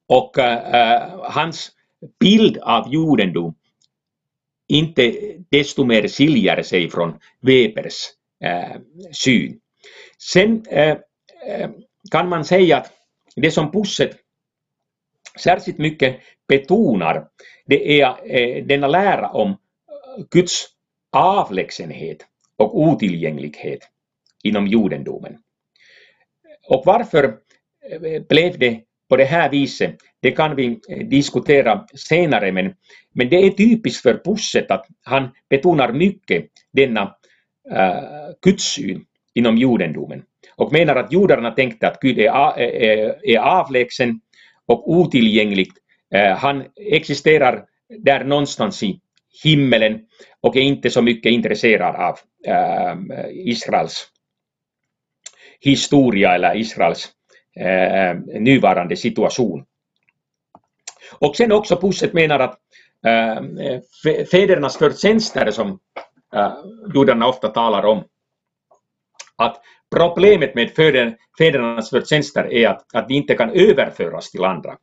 och 0.08 0.40
äh, 0.40 1.20
hans 1.24 1.72
bild 2.20 2.58
av 2.58 2.94
judendom 2.94 3.56
inte 4.68 5.14
desto 5.52 5.86
mer 5.86 6.08
skiljer 6.08 6.64
sig 6.64 6.90
från 6.90 7.20
Webers 7.42 8.10
äh, 8.44 8.78
syn. 9.12 9.60
Sen 10.18 10.66
äh, 10.70 10.98
kan 12.12 12.30
man 12.30 12.46
säga 12.46 12.78
att 12.78 12.92
det 13.36 13.52
som 13.52 13.72
Pusset 13.72 14.18
särskilt 15.40 15.78
mycket 15.78 16.20
betonar, 16.48 17.28
det 17.66 18.02
är 18.02 18.62
denna 18.62 18.88
lära 18.88 19.30
om 19.30 19.58
Guds 20.32 20.66
avlägsenhet 21.12 22.26
och 22.58 22.80
otillgänglighet 22.80 23.80
inom 24.44 24.68
judendomen. 24.68 25.38
Och 26.70 26.84
varför 26.86 27.24
eh, 27.24 28.22
blev 28.30 28.60
det 28.60 28.80
på 29.10 29.16
det 29.18 29.26
här 29.26 29.50
viset, 29.50 29.96
det 30.22 30.32
kan 30.32 30.56
vi 30.56 30.80
eh, 30.90 31.08
diskutera 31.08 31.86
senare, 31.96 32.52
men, 32.52 32.74
men 33.14 33.30
det 33.30 33.36
är 33.36 33.50
typiskt 33.50 34.02
för 34.02 34.22
Pusset 34.26 34.72
att 34.72 34.86
han 35.04 35.30
betonar 35.50 35.92
mycket 35.92 36.46
denna 36.74 37.16
eh, 37.72 37.90
äh, 37.90 38.30
gudssyn 38.42 39.06
inom 39.34 39.58
judendomen 39.58 40.24
och 40.56 40.72
menar 40.72 40.96
att 40.96 41.14
judarna 41.14 41.52
tänkte 41.52 41.88
att 41.88 42.00
Gud 42.00 42.20
är, 42.20 42.60
är, 42.60 43.30
är 43.30 43.40
avlägsen 43.40 44.22
och 44.66 44.92
otillgänglig. 44.92 45.68
Äh, 46.14 46.38
han 46.38 46.64
existerar 46.76 47.66
där 47.90 48.24
någonstans 48.24 48.84
i 48.84 49.00
himmelen 49.44 50.00
och 50.42 50.56
är 50.56 50.62
inte 50.62 50.90
så 50.90 51.02
mycket 51.02 51.32
intresserad 51.32 51.96
av 51.96 52.18
äh, 52.48 52.98
Israels 53.32 54.08
historia 55.60 56.36
eller 56.36 56.58
Israels 56.58 57.10
eh, 57.60 58.16
nuvarande 58.42 58.96
situation. 58.96 59.66
Och 61.20 61.36
sen 61.36 61.52
också 61.52 61.76
Pusset 61.76 62.14
menar 62.14 62.40
att 62.40 62.60
eh, 63.06 63.42
fädernas 64.32 64.78
förtjänster 64.78 65.52
som 65.52 65.80
eh, 66.36 66.54
judarna 66.94 67.28
ofta 67.28 67.48
talar 67.48 67.86
om, 67.86 68.04
att 69.36 69.62
problemet 69.96 70.56
med 70.56 70.72
fädernas 71.38 71.90
förtjänster 71.90 72.54
är 72.54 72.68
att, 72.68 72.96
att 72.96 73.08
de 73.08 73.14
inte 73.14 73.36
kan 73.36 73.50
överföras 73.50 74.32
till 74.32 74.44
andra. 74.44 74.78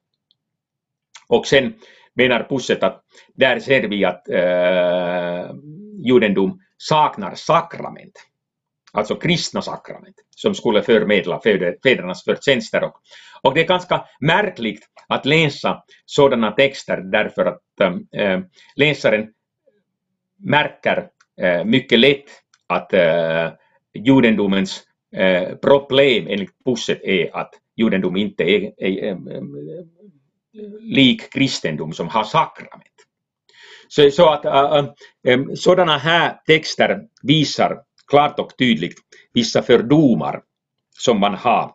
Och 1.28 1.46
sen 1.46 1.74
menar 2.14 2.46
Pusset 2.48 2.82
att 2.82 3.02
där 3.34 3.60
ser 3.60 3.88
vi 3.88 4.04
att 4.04 4.28
eh, 4.28 5.54
judendom 6.04 6.60
saknar 6.78 7.34
sakrament 7.34 8.26
alltså 8.94 9.14
kristna 9.14 9.62
sakrament, 9.62 10.16
som 10.30 10.54
skulle 10.54 10.82
förmedla 10.82 11.40
fädernas 11.82 12.24
förtjänster. 12.24 12.84
Och, 12.84 12.94
och 13.42 13.54
det 13.54 13.60
är 13.60 13.66
ganska 13.66 14.04
märkligt 14.20 14.88
att 15.08 15.26
läsa 15.26 15.82
sådana 16.06 16.50
texter 16.50 16.96
därför 16.96 17.46
att 17.46 17.60
äh, 18.12 18.40
läsaren 18.76 19.28
märker 20.38 21.08
äh, 21.40 21.64
mycket 21.64 21.98
lätt 21.98 22.24
att 22.66 22.92
äh, 22.92 23.48
judendomens 23.94 24.82
äh, 25.16 25.54
problem 25.54 26.26
enligt 26.28 26.64
Pusset 26.64 27.02
är 27.02 27.36
att 27.36 27.50
judendom 27.76 28.16
inte 28.16 28.44
är, 28.44 28.72
är, 28.76 29.04
är, 29.04 29.10
är 29.10 29.84
lik 30.80 31.32
kristendom 31.32 31.92
som 31.92 32.08
har 32.08 32.24
sakrament. 32.24 32.94
Så, 33.88 34.10
så 34.10 34.28
att 34.28 34.44
äh, 34.44 34.86
äh, 35.28 35.40
sådana 35.54 35.98
här 35.98 36.40
texter 36.46 37.00
visar 37.22 37.78
klart 38.14 38.38
och 38.38 38.56
tydligt 38.56 38.98
vissa 39.32 39.62
fördomar 39.62 40.42
som 40.90 41.20
man 41.20 41.34
har 41.34 41.74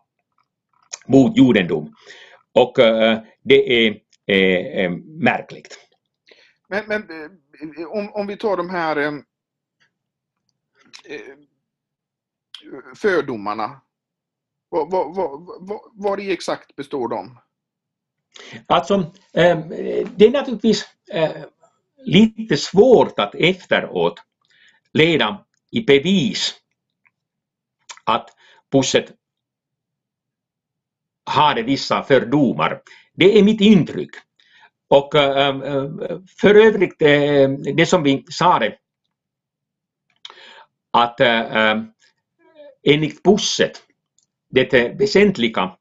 mot 1.07 1.37
judendom. 1.37 1.95
Och 2.51 2.79
äh, 2.79 3.19
det 3.43 3.87
är 3.87 4.01
äh, 4.25 4.91
märkligt. 5.05 5.79
Men, 6.67 6.87
men 6.87 7.07
om, 7.87 8.13
om 8.13 8.27
vi 8.27 8.37
tar 8.37 8.57
de 8.57 8.69
här 8.69 9.23
fördomarna. 12.95 13.81
Vad, 14.69 14.91
vad, 14.91 15.15
vad, 15.15 15.79
vad 15.93 16.19
exakt 16.19 16.75
består 16.75 17.09
de? 17.09 17.39
Alltså, 18.67 19.13
det 20.15 20.25
är 20.25 20.31
naturligtvis 20.31 20.85
lite 21.97 22.57
svårt 22.57 23.19
att 23.19 23.35
efteråt 23.35 24.23
leda 24.93 25.45
i 25.71 25.81
bevis 25.81 26.55
att 28.05 28.29
Pusset 28.71 29.11
hade 31.25 31.63
vissa 31.63 32.03
fördomar. 32.03 32.81
Det 33.13 33.39
är 33.39 33.43
mitt 33.43 33.61
intryck. 33.61 34.09
Och 34.87 35.15
äh, 35.15 35.85
för 36.41 36.55
övrigt, 36.55 37.01
äh, 37.01 37.75
det 37.75 37.85
som 37.85 38.03
vi 38.03 38.25
sa 38.29 38.59
det, 38.59 38.77
att 40.91 41.19
äh, 41.19 41.81
enligt 42.83 43.23
Pusset, 43.23 43.83
det 44.49 44.99
väsentliga 44.99 45.77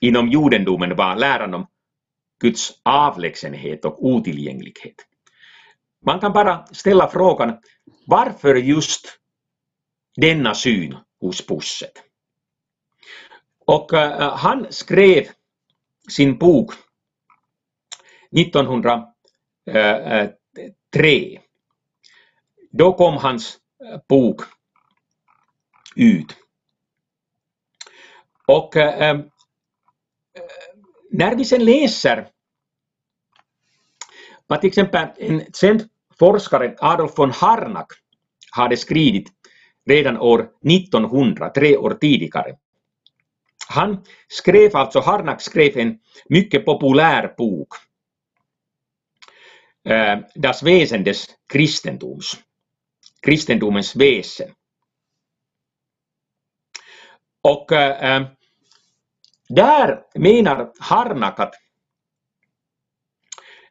inom 0.00 0.28
judendomen 0.28 0.96
var 0.96 1.16
läran 1.16 1.54
om 1.54 1.66
Guds 2.40 2.72
avlägsenhet 2.82 3.84
och 3.84 4.06
otillgänglighet. 4.06 5.06
Man 6.06 6.20
kan 6.20 6.32
bara 6.32 6.66
ställa 6.66 7.08
frågan, 7.08 7.58
varför 8.06 8.54
just 8.54 9.18
denna 10.16 10.54
syn 10.54 10.96
hos 11.20 11.46
Pusset? 11.46 11.92
Och 13.66 13.94
eh, 13.94 14.36
han 14.36 14.66
skrev 14.70 15.26
sin 16.10 16.38
bok 16.38 16.72
1903. 18.36 19.02
Eh, 19.70 20.20
eh, 21.02 21.40
Då 22.70 22.92
kom 22.92 23.16
hans 23.16 23.58
bok 24.08 24.42
ut. 25.96 26.36
Och 28.46 28.76
när 31.10 31.36
vi 31.36 31.44
sen 31.44 31.64
läser 31.64 32.30
vad 34.46 34.60
till 34.60 34.68
exempel 34.68 35.08
en 35.16 35.52
känd 35.52 35.88
forskaren 36.18 36.76
Adolf 36.78 37.18
von 37.18 37.30
Harnack 37.30 37.92
hade 38.50 38.76
skrivit 38.76 39.28
redan 39.86 40.18
år 40.18 40.48
1900, 40.64 41.50
tre 41.50 41.76
år 41.76 41.90
tidigare. 41.90 42.56
Han 43.68 44.04
skrev 44.28 44.76
alltså, 44.76 45.00
Harnack 45.00 45.40
skrev 45.40 45.78
en 45.78 45.98
mycket 46.28 46.64
populär 46.64 47.34
bok, 47.36 47.68
eh, 49.84 50.18
Das 50.34 50.62
Wesen 50.62 51.04
des 51.04 51.26
Christentums, 51.52 52.36
kristendomens 53.20 53.96
väsen. 53.96 54.54
Och 57.42 57.72
äh, 57.72 58.26
där 59.48 60.02
menar 60.14 60.72
Harnack 60.78 61.40
att 61.40 61.54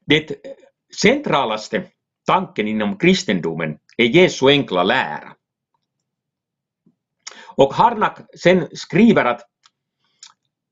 det 0.05 0.31
centralaste 1.01 1.83
tanken 2.25 2.67
inom 2.67 2.97
kristendomen 2.97 3.77
är 3.97 4.05
Jesu 4.05 4.47
enkla 4.47 4.83
lära. 4.83 5.35
Och 7.57 7.73
Harnack 7.73 8.17
sen 8.39 8.67
skriver 8.73 9.25
att, 9.25 9.41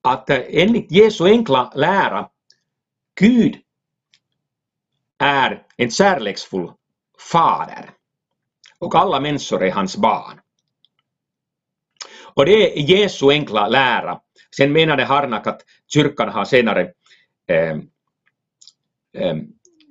att 0.01 0.29
enligt 0.29 0.91
Jesu 0.91 1.25
enkla 1.25 1.71
lära 1.75 2.29
Gud 3.15 3.57
är 5.17 5.65
en 5.77 5.91
kärleksfull 5.91 6.71
fader 7.31 7.89
och 8.79 8.95
alla 8.95 9.19
människor 9.19 9.63
är 9.63 9.71
hans 9.71 9.97
barn. 9.97 10.39
Och 12.35 12.45
det 12.45 12.79
är 12.79 12.81
Jesu 12.81 13.29
enkla 13.29 13.67
lära. 13.67 14.19
Sen 14.55 14.71
menade 14.71 15.05
Harnack 15.05 15.47
att 15.47 15.61
kyrkan 15.93 16.29
har 16.29 16.45
senare 16.45 16.81
eh, 17.47 17.77
eh, 19.13 19.35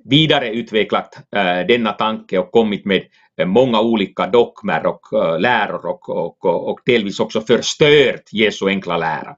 vidareutvecklat 0.05 1.17
eh, 1.35 1.67
denna 1.67 1.91
tanke 1.91 2.39
och 2.39 2.51
kommit 2.51 2.85
med 2.85 3.03
eh, 3.37 3.45
många 3.45 3.81
olika 3.81 4.27
dogmer 4.27 4.85
och 4.85 5.13
eh, 5.13 5.39
läror 5.39 5.85
och, 5.85 6.09
och, 6.09 6.45
och, 6.45 6.69
och 6.69 6.79
delvis 6.85 7.19
också 7.19 7.41
förstört 7.41 8.23
Jesu 8.31 8.67
enkla 8.67 8.97
lära. 8.97 9.35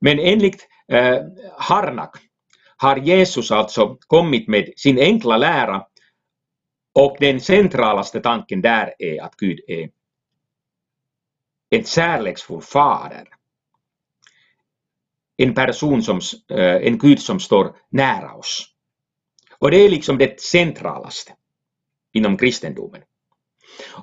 Men 0.00 0.18
enligt 0.18 0.68
äh, 0.92 1.18
Harnack 1.58 2.16
har 2.76 2.96
Jesus 2.96 3.50
alltså 3.50 3.96
kommit 4.06 4.48
med 4.48 4.72
sin 4.76 4.98
enkla 4.98 5.36
lära 5.36 5.82
och 6.94 7.16
den 7.20 7.40
centralaste 7.40 8.20
tanken 8.20 8.62
där 8.62 8.94
är 8.98 9.22
att 9.22 9.36
Gud 9.36 9.60
är 9.68 9.88
en 11.70 11.84
kärleksfull 11.84 12.62
fader. 12.62 13.28
En 15.36 15.54
person 15.54 16.02
som, 16.02 16.20
en 16.80 16.98
Gud 16.98 17.20
som 17.20 17.40
står 17.40 17.76
nära 17.90 18.34
oss. 18.34 18.77
Och 19.58 19.70
det 19.70 19.76
är 19.76 19.88
liksom 19.88 20.18
det 20.18 20.40
centralaste 20.40 21.32
inom 22.12 22.36
kristendomen. 22.36 23.02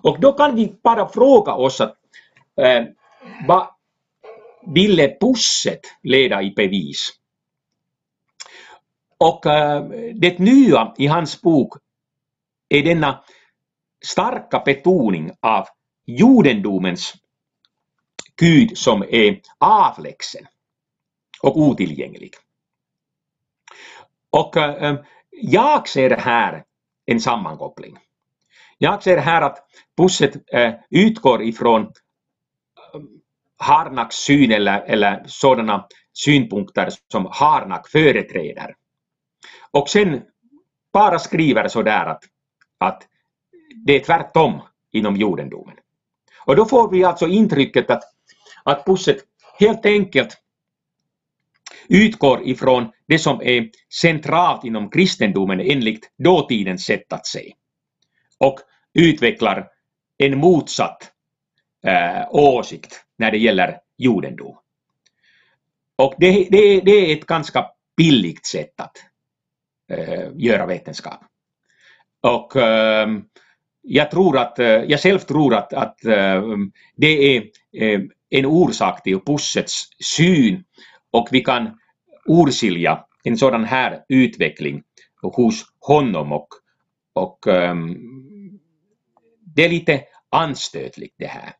Och 0.03 0.19
då 0.19 0.33
kan 0.33 0.55
vi 0.55 0.75
bara 0.83 1.09
fråga 1.09 1.53
oss 1.53 1.81
att 1.81 1.97
eh, 2.61 2.83
vad 3.47 3.67
ville 4.67 5.17
Pusset 5.19 5.81
leda 6.03 6.41
i 6.41 6.51
bevis? 6.51 7.09
Och 9.17 9.45
eh, 9.45 9.83
det 10.13 10.39
nya 10.39 10.93
i 10.97 11.07
hans 11.07 11.41
bok 11.41 11.73
är 12.69 12.83
denna 12.83 13.23
starka 14.05 14.61
betoning 14.65 15.31
av 15.41 15.67
judendomens 16.05 17.13
Gud 18.35 18.77
som 18.77 19.03
är 19.09 19.41
avlägsen 19.59 20.47
och 21.41 21.57
otillgänglig. 21.57 22.33
Och 24.29 24.57
äh, 24.57 24.99
jag 25.41 25.87
ser 25.87 26.09
här 26.09 26.63
en 27.05 27.19
sammankoppling. 27.19 27.97
Jag 28.77 29.03
ser 29.03 29.17
här 29.17 29.41
att 29.41 29.57
Pusset 29.97 30.53
eh, 30.53 30.73
utgår 30.89 31.43
ifrån 31.43 31.81
eh, 31.81 31.87
Harnaks 33.57 33.89
Harnacks 33.89 34.15
syn 34.15 34.51
eller, 34.51 34.81
eller 34.81 35.23
sådana 35.27 35.87
synpunkter 36.13 36.89
som 37.11 37.27
Harnack 37.31 37.87
företräder. 37.87 38.75
Och 39.71 39.89
sen 39.89 40.21
bara 40.93 41.19
skriver 41.19 41.67
sådär 41.67 42.05
att, 42.05 42.23
att 42.77 43.07
det 43.85 43.93
är 43.93 43.99
tvärtom 43.99 44.61
inom 44.91 45.15
judendomen. 45.15 45.75
Och 46.45 46.55
då 46.55 46.65
får 46.65 46.91
vi 46.91 47.03
alltså 47.03 47.27
intrycket 47.27 47.89
att, 47.89 48.03
att 48.63 48.85
Pusset 48.85 49.17
helt 49.59 49.85
enkelt 49.85 50.37
utgår 51.89 52.47
ifrån 52.47 52.91
det 53.07 53.19
som 53.19 53.41
är 53.41 53.69
centralt 54.01 54.63
inom 54.63 54.89
kristendomen 54.89 55.59
enligt 55.59 56.11
dåtidens 56.17 56.83
sätt 56.83 57.13
att 57.13 57.27
se 57.27 57.53
och 58.39 58.59
utvecklar 58.93 59.67
en 60.17 60.37
motsatt 60.37 61.11
eh, 61.85 62.27
åsikt 62.29 63.05
när 63.17 63.31
det 63.31 63.37
gäller 63.37 63.77
judendom. 63.97 64.57
Och 65.95 66.13
det, 66.17 66.47
det, 66.51 66.79
det 66.79 66.91
är 66.91 67.17
ett 67.17 67.25
ganska 67.25 67.65
billigt 67.97 68.45
sätt 68.45 68.81
att 68.81 68.97
eh, 69.91 70.29
göra 70.35 70.65
vetenskap. 70.65 71.19
Och 72.21 72.55
eh, 72.55 73.07
jag 73.81 74.11
tror 74.11 74.37
att, 74.37 74.59
eh, 74.59 74.67
jag 74.67 74.99
själv 74.99 75.19
tror 75.19 75.55
att, 75.55 75.73
att 75.73 76.05
ehm, 76.05 76.71
det 76.95 77.37
är 77.37 77.43
ehm, 77.73 78.09
en 78.29 78.45
orsak 78.45 79.03
till 79.03 79.19
Pussets 79.19 79.87
syn 80.03 80.63
och 81.15 81.27
vi 81.31 81.41
kan 81.41 81.79
urskilja 82.25 83.05
en 83.23 83.37
sådan 83.37 83.63
här 83.63 84.05
utveckling 84.09 84.83
hos 85.21 85.65
honom 85.79 86.31
och, 86.31 86.47
och 87.13 87.47
um, 87.47 88.59
det 89.39 89.65
är 89.65 89.69
lite 89.69 90.03
anstötligt 90.29 91.15
det 91.17 91.27
här. 91.27 91.53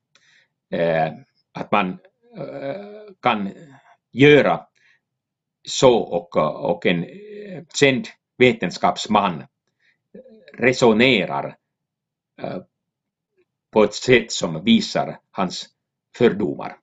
Uh, 0.73 1.13
att 1.51 1.71
man 1.71 1.89
uh, 2.37 3.13
kan 3.21 3.51
göra 4.11 4.67
så 5.67 5.97
och, 5.97 6.35
och 6.71 6.85
en 6.85 7.03
eh, 7.03 7.63
känd 7.79 8.07
vetenskapsman 8.37 9.43
resonerar 10.53 11.55
uh, 12.43 12.57
på 13.71 13.83
ett 13.83 13.93
sätt 13.93 14.31
som 14.31 14.63
visar 14.63 15.19
hans 15.31 15.69
fördomar 16.17 16.77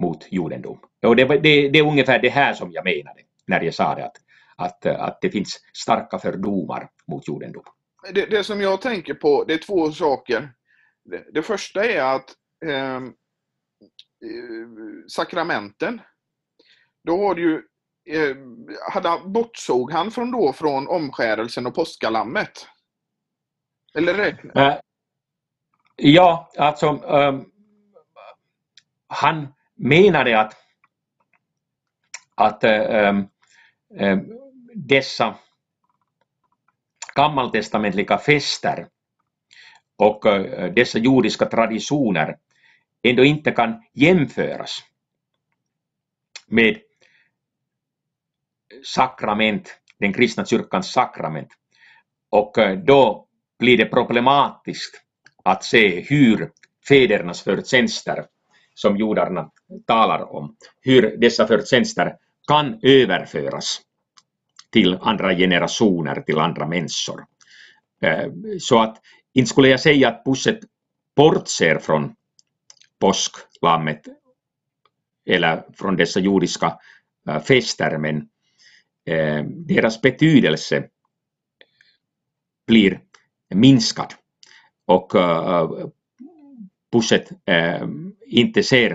mot 0.00 0.32
judendom. 0.32 0.78
Och 1.02 1.16
det, 1.16 1.24
det, 1.24 1.68
det 1.68 1.78
är 1.78 1.86
ungefär 1.86 2.18
det 2.18 2.28
här 2.28 2.54
som 2.54 2.72
jag 2.72 2.84
menade 2.84 3.20
när 3.46 3.60
jag 3.60 3.74
sa 3.74 3.94
det, 3.94 4.04
att, 4.04 4.16
att, 4.56 4.86
att 4.86 5.18
det 5.20 5.30
finns 5.30 5.60
starka 5.72 6.18
fördomar 6.18 6.88
mot 7.06 7.28
judendom. 7.28 7.64
Det, 8.14 8.26
det 8.26 8.44
som 8.44 8.60
jag 8.60 8.80
tänker 8.80 9.14
på, 9.14 9.44
det 9.44 9.54
är 9.54 9.58
två 9.58 9.92
saker. 9.92 10.52
Det, 11.04 11.24
det 11.32 11.42
första 11.42 11.84
är 11.84 12.16
att 12.16 12.34
ehm, 12.64 13.06
eh, 13.06 13.12
sakramenten, 15.08 16.00
då 17.04 17.26
har 17.26 17.34
du 17.34 17.42
ju 17.42 17.62
eh, 18.16 18.36
hade, 18.92 19.18
bortsåg 19.24 19.92
han 19.92 20.10
från 20.10 20.30
då 20.30 20.52
från 20.52 20.88
omskärelsen 20.88 21.66
och 21.66 21.74
påskalammet? 21.74 22.66
Eller 23.94 24.14
räkna? 24.14 24.68
Uh, 24.68 24.76
ja, 25.96 26.50
alltså 26.56 26.88
um, 26.88 27.52
han 29.08 29.48
menade 29.80 30.40
att, 30.40 30.56
att 32.34 32.64
äh, 32.64 33.22
äh, 33.98 34.18
dessa 34.74 35.34
gammaltestamentliga 37.14 38.18
fester 38.18 38.86
och 39.96 40.26
äh, 40.26 40.72
dessa 40.72 40.98
judiska 40.98 41.46
traditioner 41.46 42.36
ändå 43.02 43.24
inte 43.24 43.50
kan 43.50 43.82
jämföras 43.92 44.78
med 46.46 46.78
sakrament, 48.84 49.80
den 49.98 50.12
kristna 50.12 50.44
kyrkans 50.46 50.92
sakrament. 50.92 51.48
Och 52.30 52.58
eh, 52.58 52.78
då 52.78 53.26
blir 53.58 53.78
det 53.78 53.86
problematiskt 53.86 55.02
att 55.44 55.64
se 55.64 56.00
hur 56.00 56.50
fädernas 56.88 57.42
förtjänster 57.42 58.26
som 58.80 58.96
judarna 58.96 59.50
talar 59.86 60.32
om, 60.32 60.56
hur 60.80 61.16
dessa 61.16 61.46
förtjänster 61.46 62.16
kan 62.48 62.78
överföras 62.82 63.80
till 64.70 64.98
andra 65.00 65.34
generationer, 65.34 66.20
till 66.20 66.38
andra 66.38 66.66
människor. 66.66 67.24
Eh, 68.02 68.26
så 68.60 68.80
att 68.80 68.96
inte 69.32 69.50
skulle 69.50 69.68
jag 69.68 69.80
säga 69.80 70.08
att 70.08 70.24
Pusset 70.24 70.58
bortser 71.16 71.78
från 71.78 72.14
påsklammet 72.98 74.02
eller 75.26 75.62
från 75.74 75.96
dessa 75.96 76.20
judiska 76.20 76.78
eh, 77.28 77.42
fester, 77.42 77.98
men 77.98 78.28
eh, 79.04 79.44
deras 79.44 80.00
betydelse 80.00 80.88
blir 82.66 83.00
minskad. 83.54 84.14
Och 84.86 85.12
Pusset 86.92 87.30
eh, 87.46 87.88
inte 88.26 88.62
ser 88.62 88.92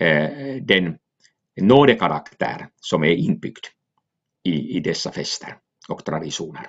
eh, 0.00 0.56
den 0.62 0.98
nådekaraktär 1.60 2.68
som 2.80 3.04
är 3.04 3.14
inbyggd 3.14 3.64
i, 4.44 4.76
i 4.76 4.80
dessa 4.80 5.12
fester 5.12 5.56
och 5.88 6.04
traditioner. 6.04 6.66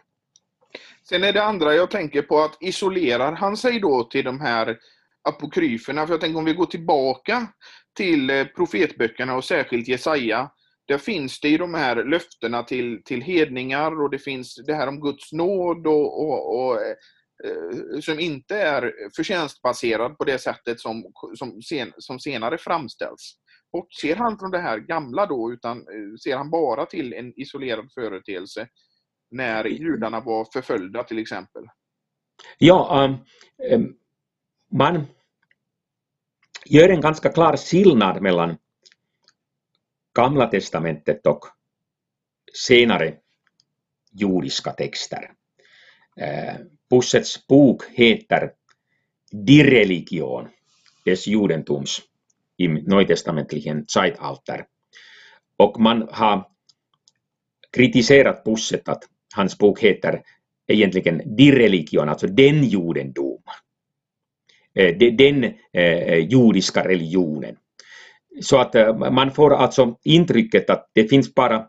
Sen 1.09 1.23
är 1.23 1.33
det 1.33 1.43
andra 1.43 1.75
jag 1.75 1.91
tänker 1.91 2.21
på 2.21 2.39
att 2.39 2.57
isolerar 2.59 3.31
han 3.31 3.57
sig 3.57 3.79
då 3.79 4.03
till 4.03 4.25
de 4.25 4.39
här 4.41 4.77
apokryferna? 5.23 6.07
För 6.07 6.13
jag 6.13 6.21
tänker 6.21 6.39
om 6.39 6.45
vi 6.45 6.53
går 6.53 6.65
tillbaka 6.65 7.47
till 7.95 8.29
eh, 8.29 8.45
profetböckerna 8.45 9.35
och 9.35 9.43
särskilt 9.43 9.87
Jesaja. 9.87 10.51
Där 10.87 10.97
finns 10.97 11.39
det 11.39 11.49
ju 11.49 11.57
de 11.57 11.73
här 11.73 12.03
löftena 12.03 12.63
till, 12.63 13.03
till 13.03 13.21
hedningar 13.21 14.01
och 14.01 14.09
det 14.09 14.19
finns 14.19 14.55
det 14.55 14.73
här 14.73 14.87
om 14.87 15.01
Guds 15.01 15.33
nåd 15.33 15.87
och, 15.87 16.21
och, 16.21 16.59
och 16.59 16.75
eh, 16.75 16.95
Eh, 17.43 17.99
som 17.99 18.19
inte 18.19 18.55
är 18.55 18.93
förtjänstbaserad 19.15 20.17
på 20.17 20.23
det 20.23 20.39
sättet 20.39 20.79
som, 20.79 21.03
som, 21.35 21.61
sen, 21.61 21.93
som 21.97 22.19
senare 22.19 22.57
framställs. 22.57 23.35
Bortser 23.71 24.15
han 24.15 24.39
från 24.39 24.51
det 24.51 24.59
här 24.59 24.79
gamla 24.79 25.25
då, 25.25 25.53
utan 25.53 25.77
eh, 25.77 26.15
ser 26.23 26.37
han 26.37 26.49
bara 26.49 26.85
till 26.85 27.13
en 27.13 27.39
isolerad 27.39 27.91
företeelse 27.93 28.67
när 29.31 29.65
judarna 29.65 30.19
var 30.19 30.47
förföljda 30.53 31.03
till 31.03 31.19
exempel? 31.19 31.63
Ja, 32.57 33.05
um, 33.05 33.17
um 33.75 33.95
man 34.71 35.05
gör 36.65 36.89
en 36.89 37.01
ganska 37.01 37.29
klar 37.29 37.57
skillnad 37.57 38.21
mellan 38.21 38.57
Gamla 40.15 40.47
testamentet 40.47 41.27
och 41.27 41.45
senare 42.53 43.17
judiska 44.11 44.71
texter. 44.71 45.31
Uh, 46.21 46.65
Bussets 46.89 47.47
bok 47.47 47.85
heter 47.93 48.51
Die 49.31 49.63
Religion 49.63 50.49
des 51.05 51.27
Judentums 51.27 52.01
im 52.57 52.73
neutestamentlichen 52.87 53.85
Zeitalter. 53.87 54.65
Och 55.57 55.79
man 55.79 56.07
har 56.11 56.47
kritiserat 57.71 58.43
Busset, 58.43 58.89
att 58.89 59.03
hans 59.35 59.57
bok 59.57 59.79
heter 59.79 60.21
egentligen 60.67 61.35
Die 61.37 61.51
Religion, 61.51 62.09
alltså 62.09 62.27
den 62.27 62.63
judendom. 62.63 63.41
Eh, 64.73 64.97
den 64.97 65.53
eh, 65.73 66.17
judiska 66.17 66.87
religionen. 66.87 67.55
Så 68.41 68.57
att 68.57 68.75
eh, 68.75 68.97
man 69.11 69.31
får 69.31 69.55
alltså 69.55 69.97
intrycket 70.03 70.69
att 70.69 70.89
det 70.93 71.07
finns 71.07 71.35
bara 71.35 71.67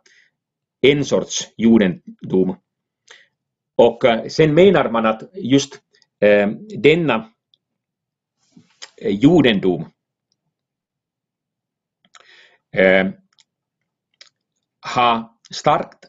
en 0.80 1.04
sorts 1.04 1.48
judendom 1.56 2.56
och 3.80 4.04
eh, 4.04 4.28
sen 4.28 4.54
menar 4.54 4.90
man 4.90 5.06
att 5.06 5.22
just 5.34 5.80
eh, 6.20 6.48
denna 6.78 7.30
eh, 8.96 9.14
jordendom 9.14 9.84
judendom 12.72 13.12
har 14.80 15.28
starkt 15.50 16.06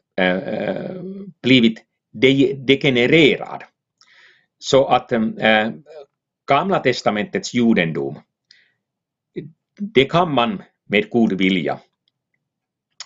blivit 1.41 1.85
de 2.11 2.53
degenererad. 2.53 3.63
Så 4.59 4.85
att 4.87 5.11
Gamla 6.47 6.79
testamentets 6.79 7.53
judendom, 7.53 8.19
det 9.79 10.05
kan 10.05 10.33
man 10.33 10.63
med 10.85 11.09
god 11.09 11.33
vilja 11.33 11.79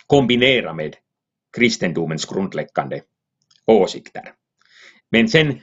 kombinera 0.07 0.73
med 0.73 0.95
kristendomens 1.57 2.25
grundläggande 2.25 3.01
åsikter. 3.65 4.33
Men 5.15 5.29
sen 5.29 5.61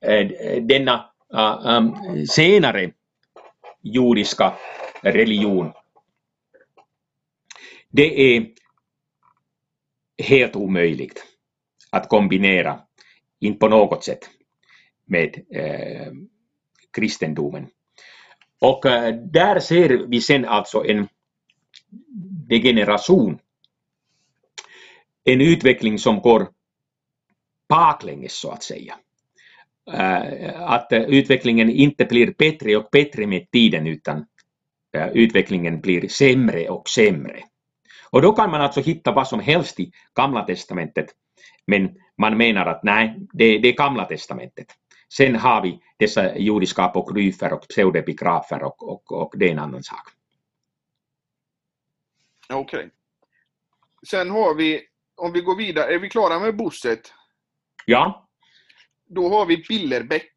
eh, 0.00 0.26
denna 0.62 1.10
eh, 1.34 1.66
um, 1.76 2.26
senare 2.26 2.92
judiska 3.82 4.54
religion, 5.02 5.72
det 7.88 8.36
är 8.36 8.46
helt 10.22 10.56
omöjligt 10.56 11.24
att 11.90 12.08
kombinera, 12.08 12.80
inte 13.40 13.58
på 13.58 13.68
något 13.68 14.04
sätt, 14.04 14.30
med 15.04 15.44
eh, 15.50 16.12
kristendomen. 16.92 17.66
Och 18.60 18.86
eh, 18.86 19.14
där 19.14 19.60
ser 19.60 20.06
vi 20.08 20.20
sen 20.20 20.44
alltså 20.44 20.84
en 20.84 21.08
degeneration 22.48 23.38
en 25.24 25.40
utveckling 25.40 25.98
som 25.98 26.20
går 26.20 26.55
baklänges 27.68 28.40
så 28.40 28.50
att 28.50 28.62
säga. 28.62 28.94
Eh, 29.92 30.62
att 30.62 30.92
eh, 30.92 31.02
utvecklingen 31.02 31.70
inte 31.70 32.04
blir 32.04 32.34
bättre 32.38 32.76
och 32.76 32.88
bättre 32.92 33.26
med 33.26 33.50
tiden 33.50 33.86
utan 33.86 34.26
eh, 34.96 35.08
utvecklingen 35.08 35.80
blir 35.80 36.08
sämre 36.08 36.68
och 36.68 36.88
sämre. 36.88 37.42
Och 38.10 38.22
då 38.22 38.32
kan 38.32 38.50
man 38.50 38.60
alltså 38.60 38.80
hitta 38.80 39.12
vad 39.12 39.28
som 39.28 39.40
helst 39.40 39.80
i 39.80 39.92
Gamla 40.14 40.42
Testamentet, 40.42 41.06
men 41.66 41.96
man 42.18 42.36
menar 42.36 42.66
att 42.66 42.82
nej, 42.82 43.16
det, 43.32 43.58
det 43.58 43.68
är 43.68 43.76
Gamla 43.76 44.04
Testamentet. 44.04 44.66
Sen 45.16 45.36
har 45.36 45.62
vi 45.62 45.80
dessa 45.96 46.36
judiska 46.36 46.82
apokryfer 46.82 47.52
och 47.52 47.68
pseudepigrafer 47.68 48.62
och, 48.62 48.88
och, 48.88 49.12
och 49.12 49.34
det 49.36 49.46
är 49.46 49.52
en 49.52 49.58
annan 49.58 49.82
sak. 49.82 50.08
Okej. 52.48 52.78
Okay. 52.78 52.90
Sen 54.08 54.30
har 54.30 54.54
vi, 54.54 54.80
om 55.16 55.32
vi 55.32 55.40
går 55.40 55.56
vidare, 55.56 55.94
är 55.94 55.98
vi 55.98 56.08
klara 56.08 56.38
med 56.38 56.56
Busset? 56.56 57.12
Ja. 57.88 58.28
Då 59.08 59.28
har 59.28 59.46
vi 59.46 59.64
Billerbäck. 59.68 60.32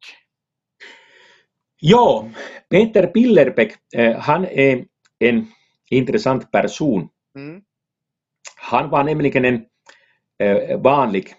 Ja, 1.80 2.30
Peter 2.68 3.10
Billerbäck, 3.14 3.74
eh, 3.94 4.18
han 4.18 4.44
är 4.44 4.86
en 5.18 5.46
intressant 5.90 6.52
person. 6.52 7.08
Mm. 7.34 7.62
Han 8.56 8.90
var 8.90 9.04
nämligen 9.04 9.44
en 9.44 9.66
eh, 10.38 10.80
vanlig 10.80 11.34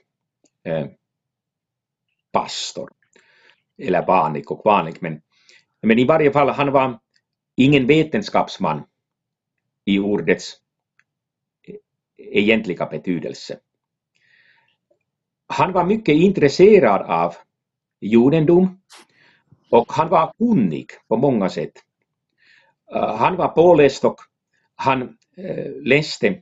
eh, 0.63 0.87
pastor. 2.31 2.91
Eller 3.77 4.05
vanlig 4.05 4.51
och 4.51 4.61
vanlig, 4.65 4.95
men, 4.99 5.21
men 5.81 5.99
i 5.99 6.05
varje 6.05 6.31
fall 6.31 6.49
han 6.49 6.71
var 6.71 6.99
ingen 7.55 7.87
vetenskapsman 7.87 8.83
i 9.85 9.99
ordets 9.99 10.57
egentliga 12.17 12.85
betydelse. 12.85 13.59
Han 15.51 15.71
var 15.71 15.85
mycket 15.85 16.15
intresserad 16.15 17.01
av 17.01 17.35
judendom 18.01 18.81
och 19.69 19.91
han 19.91 20.09
var 20.09 20.33
kunnig 20.37 20.87
på 21.07 21.17
många 21.17 21.49
sätt. 21.49 21.71
Eh, 22.95 23.15
han 23.15 23.35
var 23.35 23.47
påläst 23.47 24.05
och 24.05 24.15
han 24.75 25.17
eh, 25.37 25.71
läste 25.83 26.41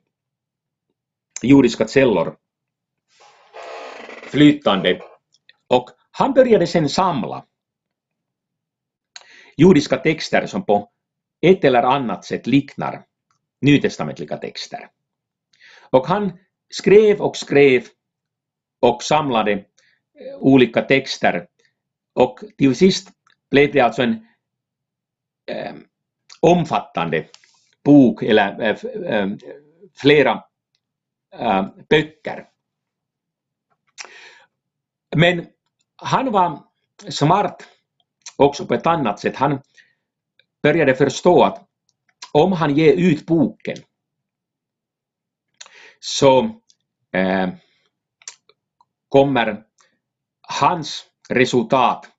judiska 1.42 1.88
källor 1.88 2.36
flytande 4.24 5.02
och 5.68 5.90
han 6.12 6.34
började 6.34 6.68
sen 6.68 6.90
samla 6.90 7.46
judiska 9.58 9.98
texter 9.98 10.46
som 10.46 10.66
på 10.66 10.90
ett 11.42 11.64
eller 11.64 11.84
annat 11.84 12.26
sätt 12.26 12.48
liknar 12.48 13.06
nytestamentliga 13.62 14.38
texter. 14.38 14.90
Och 15.90 16.08
han 16.08 16.32
skrev 16.70 17.22
och 17.22 17.38
skrev 17.38 17.84
och 18.80 19.04
samlade 19.04 19.52
eh, 19.52 19.66
olika 20.40 20.82
texter 20.82 21.48
och 22.14 22.40
till 22.58 22.76
sist 22.76 23.10
blev 23.52 23.72
det 23.72 23.80
alltså 23.80 24.02
en 24.02 24.28
eh, 25.52 25.74
omfattande 26.40 27.28
bok 27.84 28.24
eller 28.24 28.62
eh, 28.62 28.76
eh, 29.14 29.30
flera 29.96 30.44
eh, 31.36 31.66
böcker. 31.90 32.48
Men 35.16 35.48
han 35.96 36.32
var 36.32 36.64
smart 37.10 37.68
också 38.36 38.66
på 38.66 38.74
ett 38.74 38.88
annat 38.88 39.20
sätt. 39.20 39.36
Han 39.36 39.62
började 40.64 40.96
förstå 40.96 41.44
att 41.44 41.68
om 42.32 42.52
han 42.52 42.76
ger 42.76 42.94
ut 42.94 43.26
boken 43.26 43.78
så 46.00 46.40
eh, 47.12 47.50
kommer 49.10 49.64
hans 50.42 51.06
resultat 51.30 52.10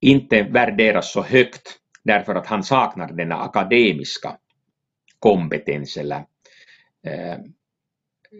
inte 0.00 0.42
värderas 0.42 1.12
så 1.12 1.22
högt 1.22 1.78
därför 2.02 2.34
att 2.34 2.46
han 2.46 2.64
saknar 2.64 3.12
denna 3.12 3.36
akademiska 3.36 4.36
kompetens 5.18 5.96
eller 5.96 6.16
eh, 7.06 7.38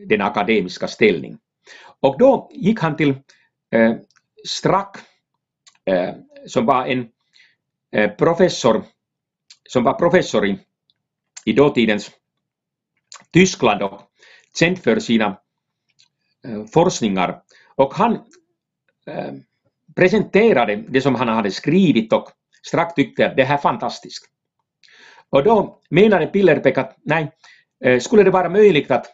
den 0.09 0.21
akademiska 0.21 0.89
ställning. 0.89 1.39
Och 2.01 2.19
då 2.19 2.51
gick 2.53 2.81
han 2.81 2.97
till 2.97 3.15
eh, 3.71 3.95
Strack 4.49 4.97
eh, 5.85 6.15
som 6.47 6.67
var 6.67 6.87
en 6.87 7.09
eh, 7.93 8.11
professor 8.11 8.85
som 9.69 9.85
var 9.85 9.93
professor 9.93 10.47
i, 10.47 10.59
i 11.45 11.53
dåtidens 11.53 12.11
Tyskland 13.33 13.83
och 13.83 14.01
känd 14.59 14.79
för 14.79 15.01
sina 15.01 15.37
Eh, 16.45 16.65
forskningar. 16.65 17.43
Och 17.75 17.95
han 17.95 18.13
eh, 19.07 19.33
presenterade 19.95 20.77
det 20.77 21.01
som 21.01 21.15
han 21.15 21.29
hade 21.29 21.51
skrivit 21.51 22.13
och 22.13 22.29
strax 22.67 22.95
tyckte 22.95 23.27
att 23.27 23.37
det 23.37 23.45
här 23.45 23.55
är 23.55 23.61
fantastiskt. 23.61 24.25
Och 25.31 25.45
då 25.45 25.81
menade 25.91 26.27
Pillerbeck 26.27 26.79
att 26.79 26.97
nej, 27.03 27.33
eh, 27.85 28.01
skulle 28.01 28.23
det 28.23 28.31
vara 28.31 28.49
möjligt 28.49 28.91
att 28.91 29.07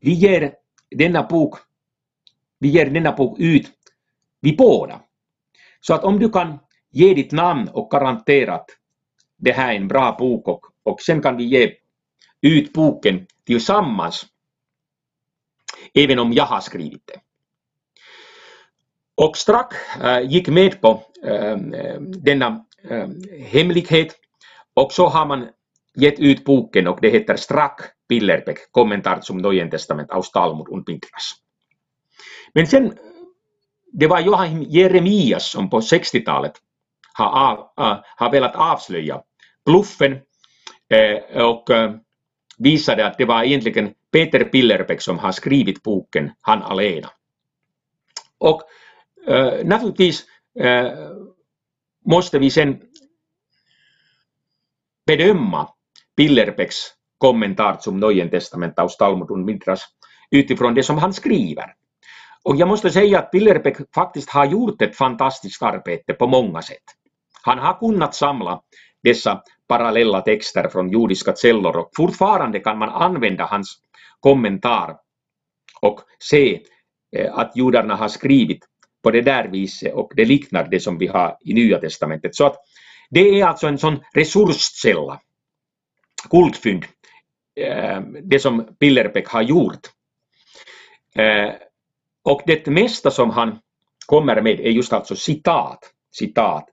vi 0.00 0.12
ger 0.12 0.54
denna 0.90 1.22
bok, 1.22 1.58
vi 2.58 2.68
ger 2.68 2.86
denna 2.86 3.12
bok 3.12 3.38
ut, 3.38 3.70
vi 4.40 4.56
båda. 4.56 5.00
Så 5.80 5.94
att 5.94 6.04
om 6.04 6.18
du 6.18 6.30
kan 6.30 6.58
ge 6.90 7.14
ditt 7.14 7.32
namn 7.32 7.68
och 7.68 7.90
garantera 7.90 8.54
att 8.54 8.68
det 9.36 9.52
här 9.52 9.72
är 9.72 9.76
en 9.76 9.88
bra 9.88 10.16
bok 10.18 10.48
och, 10.48 10.66
och 10.82 11.00
sen 11.00 11.22
kan 11.22 11.36
vi 11.36 11.44
ge 11.44 11.72
ut 12.40 12.72
boken 12.72 13.26
tillsammans, 13.46 14.26
även 15.94 16.18
om 16.18 16.32
jag 16.32 16.44
har 16.44 16.60
skrivit 16.60 17.06
det. 17.06 17.20
Och 19.14 19.36
Strack 19.36 19.74
eh, 20.00 20.20
gick 20.20 20.48
med 20.48 20.80
på 20.80 21.02
eh, 21.24 21.56
denna 22.00 22.64
eh, 22.90 23.08
hemlighet 23.46 24.16
och 24.74 24.92
så 24.92 25.06
har 25.06 25.26
man 25.26 25.48
gett 25.96 26.20
ut 26.20 26.44
boken 26.44 26.88
och 26.88 26.98
det 27.02 27.10
heter 27.10 27.36
Strack 27.36 27.80
Pillerbeck, 28.08 28.58
kommentar 28.70 29.20
zum 29.20 29.38
Neuen 29.38 29.70
Testament 29.70 30.10
aus 30.10 30.30
Talmud 30.30 30.68
und 30.68 30.88
Midrash. 30.88 31.36
Men 32.54 32.66
sen, 32.66 32.98
det 33.92 34.06
var 34.06 34.20
Johan 34.20 34.62
Jeremias 34.62 35.50
som 35.50 35.70
på 35.70 35.80
60-talet 35.80 36.52
har, 37.14 37.68
av, 37.76 38.00
har 38.16 38.30
velat 38.30 38.56
avslöja 38.56 39.22
bluffen 39.64 40.18
och 41.34 41.70
visade 42.58 43.06
att 43.06 43.18
det 43.18 43.24
var 43.24 43.42
egentligen 43.42 43.94
Peter 44.12 44.44
Pillerbeck 44.44 45.00
som 45.00 45.18
har 45.18 45.32
skrivit 45.32 45.82
boken, 45.82 46.30
han 46.40 46.62
alena. 46.62 47.10
Och 48.38 48.62
äh, 49.26 49.64
naturligtvis 49.64 50.24
äh, 50.60 50.92
måste 52.04 52.38
vi 52.38 52.50
sen 52.50 52.80
bedöma 55.06 55.68
Pillerbecks 56.16 56.76
kommentar 57.18 57.76
som 57.80 58.00
Neuen 58.00 58.30
Testament 58.30 58.78
aus 58.78 58.96
Talmud 58.96 59.58
utifrån 60.30 60.74
det 60.74 60.82
som 60.82 60.98
han 60.98 61.12
skriver. 61.12 61.74
Och 62.42 62.56
jag 62.56 62.68
måste 62.68 62.90
säga 62.90 63.18
att 63.18 63.30
Pillerbeck 63.30 63.76
faktiskt 63.94 64.30
har 64.30 64.44
gjort 64.44 64.82
ett 64.82 64.96
fantastiskt 64.96 65.62
arbete 65.62 66.12
på 66.12 66.26
många 66.26 66.62
sätt. 66.62 66.84
Han 67.42 67.58
har 67.58 67.78
kunnat 67.78 68.14
samla 68.14 68.60
dessa 69.02 69.42
parallella 69.68 70.20
texter 70.20 70.68
från 70.68 70.90
judiska 70.90 71.34
källor 71.36 71.76
och 71.76 71.90
fortfarande 71.96 72.60
kan 72.60 72.78
man 72.78 72.88
använda 72.88 73.44
hans 73.44 73.78
kommentar 74.22 74.96
och 75.80 76.00
se 76.18 76.60
eh, 77.16 77.38
att 77.38 77.56
judarna 77.56 77.96
har 77.96 78.08
skrivit 78.08 78.64
på 79.02 79.10
det 79.10 79.22
där 79.22 79.48
viset 79.48 79.94
och 79.94 80.12
det 80.16 80.24
liknar 80.24 80.68
det 80.70 80.80
som 80.80 80.98
vi 80.98 81.06
har 81.06 81.36
i 81.40 81.54
Nya 81.54 81.78
Testamentet. 81.78 82.34
Så 82.36 82.46
att 82.46 82.56
det 83.10 83.40
är 83.40 83.46
alltså 83.46 83.66
en 83.66 83.78
sån 83.78 84.00
resurskälla, 84.14 85.20
guldfynd, 86.30 86.84
eh, 87.60 88.00
det 88.22 88.38
som 88.38 88.76
Pillerbeck 88.80 89.28
har 89.28 89.42
gjort. 89.42 89.80
Eh, 91.14 91.52
och 92.24 92.42
det 92.46 92.66
mesta 92.66 93.10
som 93.10 93.30
han 93.30 93.58
kommer 94.06 94.42
med 94.42 94.60
är 94.60 94.70
just 94.70 94.92
alltså 94.92 95.16
citat, 95.16 95.78
citat, 96.10 96.68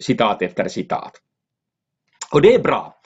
citat 0.00 0.42
efter 0.42 0.68
citat. 0.68 1.12
Och 2.32 2.42
det 2.42 2.54
är 2.54 2.62
bra, 2.62 3.00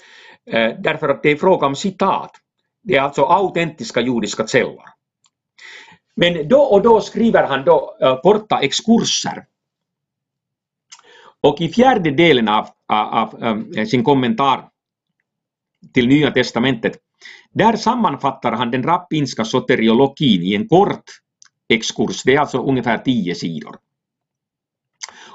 därför 0.78 1.08
att 1.08 1.22
det 1.22 1.30
är 1.30 1.36
fråga 1.36 1.66
om 1.66 1.76
citat. 1.76 2.39
Det 2.82 2.96
är 2.96 3.00
alltså 3.00 3.22
autentiska 3.22 4.00
judiska 4.00 4.46
källor. 4.46 4.84
Men 6.14 6.48
då 6.48 6.60
och 6.60 6.82
då 6.82 7.00
skriver 7.00 7.46
han 7.46 7.64
då 7.64 7.96
eh, 8.00 8.20
korta 8.20 8.60
exkurser. 8.60 9.46
Och 11.40 11.60
i 11.60 11.68
fjärde 11.68 12.10
delen 12.10 12.48
av, 12.48 12.68
av 12.86 13.42
um, 13.42 13.86
sin 13.86 14.04
kommentar 14.04 14.68
till 15.94 16.08
Nya 16.08 16.30
Testamentet, 16.30 16.92
där 17.52 17.76
sammanfattar 17.76 18.52
han 18.52 18.70
den 18.70 18.82
rappinska 18.82 19.44
soteriologin 19.44 20.42
i 20.42 20.54
en 20.54 20.68
kort 20.68 21.04
exkurs, 21.68 22.22
det 22.22 22.34
är 22.34 22.40
alltså 22.40 22.58
ungefär 22.58 22.98
tio 22.98 23.34
sidor. 23.34 23.76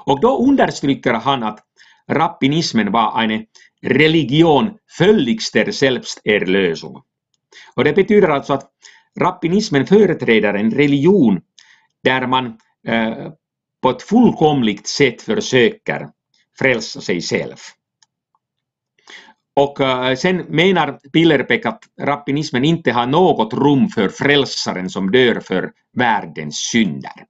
Och 0.06 0.20
då 0.20 0.38
understryker 0.48 1.12
han 1.12 1.42
att 1.42 1.60
rappinismen 2.08 2.92
var 2.92 3.22
en 3.22 3.46
religion 3.82 4.70
völligster 4.98 5.70
Selbsterlösung. 5.70 7.02
Och 7.74 7.84
det 7.84 7.92
betyder 7.92 8.28
alltså 8.28 8.52
att 8.52 8.70
rappinismen 9.20 9.86
företräder 9.86 10.54
en 10.54 10.70
religion 10.70 11.40
där 12.02 12.26
man 12.26 12.46
eh, 12.86 13.32
på 13.82 13.90
ett 13.90 14.02
fullkomligt 14.02 14.86
sätt 14.86 15.22
försöker 15.22 16.08
frälsa 16.58 17.00
sig 17.00 17.20
själv. 17.20 17.56
Och 19.56 19.80
eh, 19.80 20.16
sen 20.16 20.36
menar 20.36 20.92
Pillerbeck 21.12 21.66
att 21.66 21.82
rappinismen 22.00 22.64
inte 22.64 22.92
har 22.92 23.06
något 23.06 23.54
rum 23.54 23.88
för 23.88 24.08
frälsaren 24.08 24.90
som 24.90 25.10
dör 25.10 25.40
för 25.40 25.72
världens 25.92 26.56
synder. 26.56 27.26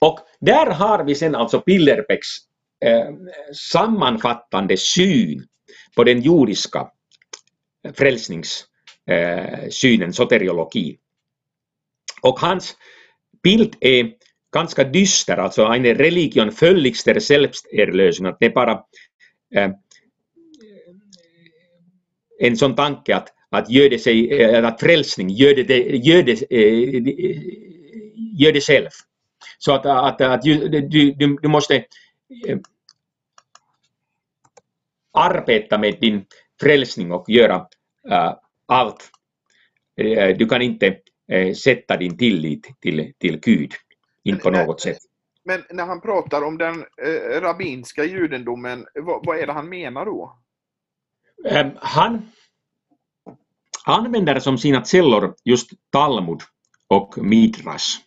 Och 0.00 0.18
där 0.40 0.66
har 0.66 1.04
vi 1.04 1.14
sen 1.14 1.34
alltså 1.34 1.60
Pillerbecks 1.60 2.28
eh, 2.84 3.14
sammanfattande 3.72 4.76
syn 4.76 5.46
på 5.96 6.04
den 6.04 6.20
jordiska 6.20 6.88
frälsningssynen, 7.94 10.08
eh, 10.08 10.10
soteriologi. 10.10 10.98
Och 12.22 12.40
hans 12.40 12.76
bild 13.42 13.76
är 13.80 14.12
ganska 14.54 14.84
dyster, 14.84 15.36
alltså 15.36 15.64
en 15.64 15.84
religion 15.84 16.50
völligst 16.50 17.04
der 17.04 17.20
Selbsterlösung, 17.20 18.26
att 18.26 18.36
det 18.40 18.46
är 18.46 18.50
bara 18.50 18.84
äh, 19.54 19.70
en 22.40 22.56
sån 22.56 22.76
tanke 22.76 23.16
att, 23.16 23.28
att, 23.50 23.70
gör 23.70 23.90
det 23.90 23.98
sig, 23.98 24.42
eh, 24.42 24.66
att 24.66 24.80
frälsning, 24.80 25.30
gör 25.30 25.54
det, 25.54 25.96
gör 25.96 26.22
det, 26.22 26.42
äh, 26.50 27.42
gör 28.38 28.52
det 28.52 28.60
själv. 28.60 28.88
Så 29.58 29.72
att, 29.72 29.86
att, 29.86 30.20
att 30.20 30.42
du, 30.42 30.68
du, 30.68 31.12
du 31.42 31.48
måste 31.48 31.84
arbeta 35.12 35.78
med 35.78 35.96
din 36.00 36.24
frälsning 36.60 37.12
och 37.12 37.24
göra 37.28 37.56
uh, 38.10 38.34
allt. 38.66 39.10
Du 40.38 40.46
kan 40.48 40.62
inte 40.62 40.96
uh, 41.32 41.52
sätta 41.52 41.96
din 41.96 42.18
tillit 42.18 42.80
till, 42.80 43.12
till 43.18 43.40
Gud, 43.40 43.72
inte 44.24 44.42
på 44.42 44.50
något 44.50 44.80
sätt. 44.80 44.98
Men 45.44 45.64
när 45.70 45.86
han 45.86 46.00
pratar 46.00 46.42
om 46.42 46.58
den 46.58 46.84
eh, 47.02 47.40
rabbinska 47.40 48.04
judendomen, 48.04 48.86
vad, 48.94 49.26
vad, 49.26 49.38
är 49.38 49.46
det 49.46 49.52
han 49.52 49.68
menar 49.68 50.04
då? 50.04 50.38
Um, 51.44 51.70
han 51.80 52.28
använder 53.84 54.40
som 54.40 54.58
sina 54.58 54.84
källor 54.84 55.34
just 55.44 55.70
Talmud 55.92 56.40
och 56.88 57.18
Midrash. 57.18 58.00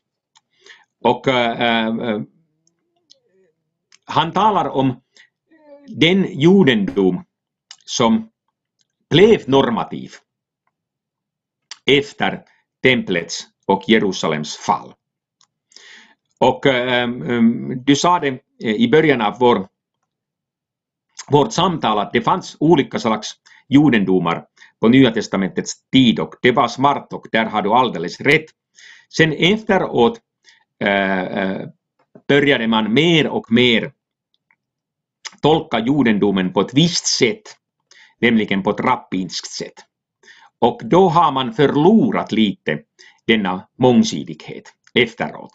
Och 1.03 1.27
uh, 1.27 2.21
han 4.05 4.31
talar 4.31 4.69
om 4.69 5.01
den 5.87 6.39
judendom 6.39 7.25
som 7.85 8.29
blev 9.13 9.49
normativ 9.49 10.11
efter 11.85 12.41
templets 12.83 13.47
och 13.67 13.83
Jerusalems 13.87 14.57
fall. 14.57 14.93
Och 16.39 16.65
um, 16.65 17.83
du 17.85 17.95
sa 17.95 18.19
det 18.19 18.27
eh, 18.63 18.75
i 18.75 18.89
början 18.89 19.21
av 19.21 19.39
vår, 19.39 19.67
vårt 21.31 21.53
samtal 21.53 21.99
att 21.99 22.13
det 22.13 22.21
fanns 22.21 22.57
olika 22.59 22.99
slags 22.99 23.31
judendomar 23.69 24.45
på 24.79 24.87
Nya 24.87 25.11
Testamentets 25.11 25.89
tid 25.91 26.19
och 26.19 26.35
det 26.41 26.51
var 26.51 26.67
smart 26.67 27.13
och 27.13 27.27
där 27.31 27.45
har 27.45 27.61
du 27.61 27.69
alldeles 27.69 28.21
rätt. 28.21 28.45
Sen 29.09 29.33
efteråt 29.33 30.19
äh, 30.79 31.61
började 32.27 32.67
man 32.67 32.93
mer 32.93 33.27
och 33.27 33.51
mer 33.51 33.91
tolka 35.41 35.79
judendomen 35.79 36.53
på 36.53 36.61
ett 36.61 36.73
visst 36.73 37.07
sätt, 37.07 37.57
nämligen 38.23 38.63
på 38.63 38.69
ett 38.69 38.79
rappinskt 38.79 39.51
sätt. 39.51 39.73
Och 40.59 40.81
då 40.83 41.09
har 41.09 41.31
man 41.31 41.53
förlorat 41.53 42.31
lite 42.31 42.79
denna 43.27 43.67
mångsidighet 43.79 44.63
efteråt. 44.93 45.51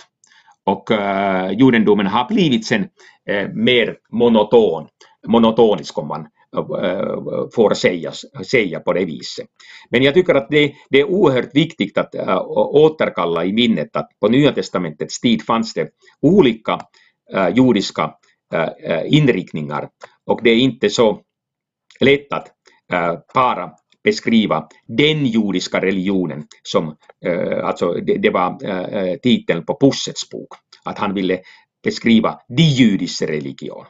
Och 0.65 0.91
äh, 0.91 1.51
judendomen 1.53 2.07
har 2.07 2.29
blivit 2.29 2.67
sen 2.67 2.89
äh, 3.31 3.49
mer 3.49 3.97
monoton, 4.13 4.87
monotonisk 5.27 5.99
om 5.99 6.09
man 6.09 6.21
äh, 6.21 7.49
får 7.55 7.75
säga, 7.75 8.13
säga 8.51 8.81
på 8.81 8.93
det 8.93 9.05
viset. 9.05 9.47
Men 9.91 10.03
jag 10.03 10.15
tycker 10.15 10.35
att 10.35 10.51
det, 10.51 10.73
det 10.91 11.01
är 11.01 11.11
oerhört 11.11 11.55
viktigt 11.55 11.99
att 11.99 12.15
äh, 12.15 12.39
återkalla 12.75 13.45
i 13.45 13.53
minnet 13.53 13.97
att 13.97 14.09
på 14.21 14.29
Nya 14.29 14.53
Testamentets 14.53 15.21
tid 15.21 15.43
fanns 15.43 15.75
det 15.75 15.89
olika 16.21 16.81
äh, 17.35 17.49
judiska 17.49 18.15
inriktningar 19.07 19.89
och 20.27 20.41
det 20.43 20.51
är 20.51 20.57
inte 20.57 20.91
så 20.91 21.21
lätt 22.01 22.33
att 22.33 22.47
bara 23.35 23.71
beskriva 24.05 24.69
den 24.87 25.27
judiska 25.27 25.81
religionen 25.81 26.47
som, 26.63 26.97
alltså 27.63 27.93
det, 27.93 28.31
var 28.31 28.59
titeln 29.17 29.65
på 29.65 29.79
Pussets 29.81 30.31
bok, 30.31 30.49
att 30.85 30.99
han 30.99 31.15
ville 31.15 31.41
beskriva 31.85 32.41
de 32.49 32.63
judiska 32.63 33.27
religion. 33.27 33.87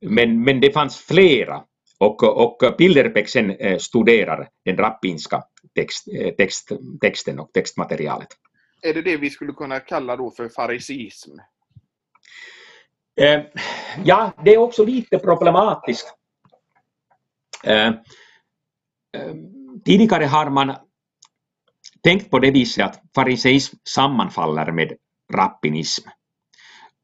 Men, 0.00 0.44
men 0.44 0.60
det 0.60 0.72
fanns 0.72 0.96
flera 0.96 1.64
och, 1.98 2.22
och 2.22 2.74
Bilderbeck 2.78 3.28
sen 3.28 3.56
studerar 3.80 4.48
den 4.64 4.76
rabbinska 4.76 5.42
text, 5.74 6.04
text, 6.36 6.72
texten 7.00 7.40
och 7.40 7.52
textmaterialet. 7.52 8.28
Är 8.82 8.94
det 8.94 9.02
det 9.02 9.16
vi 9.16 9.30
skulle 9.30 9.52
kunna 9.52 9.80
kalla 9.80 10.16
då 10.16 10.30
för 10.30 10.48
farisism? 10.48 11.30
Ja, 14.04 14.32
det 14.44 14.54
är 14.54 14.58
också 14.58 14.84
lite 14.84 15.18
problematiskt. 15.18 16.14
Eh, 17.64 17.86
eh, 19.16 19.34
tidigare 19.84 20.24
har 20.24 20.50
man 20.50 20.76
tänkt 22.02 22.30
på 22.30 22.38
det 22.38 22.50
viset 22.50 22.84
att 22.84 23.02
fariseism 23.14 23.76
sammanfaller 23.88 24.72
med 24.72 24.92
rappinism. 25.32 26.08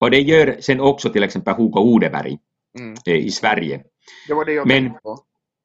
Och 0.00 0.10
det 0.10 0.20
gör 0.20 0.56
sen 0.60 0.80
också 0.80 1.10
till 1.10 1.22
exempel 1.22 1.54
Hugo 1.54 1.80
Odeberg 1.80 2.38
mm. 2.78 2.94
i 3.06 3.30
Sverige. 3.30 3.84
Det 4.28 4.34
var 4.34 4.44
det 4.44 4.52
jag 4.52 4.66
men, 4.66 4.84
tänkte 4.84 5.00
på. 5.02 5.18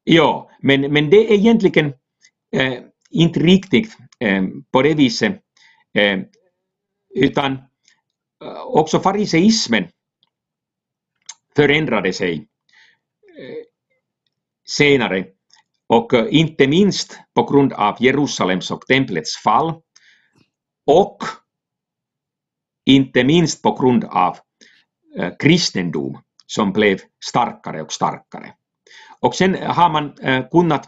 Ja, 0.04 0.50
men, 0.62 0.94
men 0.94 1.10
det 1.10 1.18
är 1.18 1.36
egentligen 1.36 1.94
eh, 2.56 2.80
inte 3.10 3.39
riktigt 3.39 3.98
eh, 4.20 4.44
på 4.72 4.82
det 4.82 4.94
viset, 4.94 5.42
eh, 5.94 6.20
utan 7.16 7.58
också 8.66 9.00
fariseismen 9.00 9.88
förändrade 11.56 12.14
sig 12.14 12.34
eh, 12.36 12.44
senare 14.70 15.26
och 15.88 16.14
eh, 16.14 16.28
inte 16.30 16.68
minst 16.68 17.20
på 17.34 17.43
grund 17.43 17.74
av 17.74 17.95
Jerusalems 17.99 18.72
och 18.72 18.82
templets 18.82 19.38
fall 19.38 19.74
och 20.86 21.18
inte 22.86 23.24
minst 23.24 23.62
på 23.62 23.76
grund 23.76 24.03
av 24.03 24.38
eh, 25.18 25.32
kristendom 25.39 26.22
som 26.45 26.74
blev 26.74 26.99
starkare 27.26 27.82
och 27.82 27.91
starkare. 27.91 28.53
Och 29.20 29.36
sen 29.36 29.55
har 29.55 29.89
man 29.89 30.18
eh, 30.20 30.49
kunnat 30.49 30.88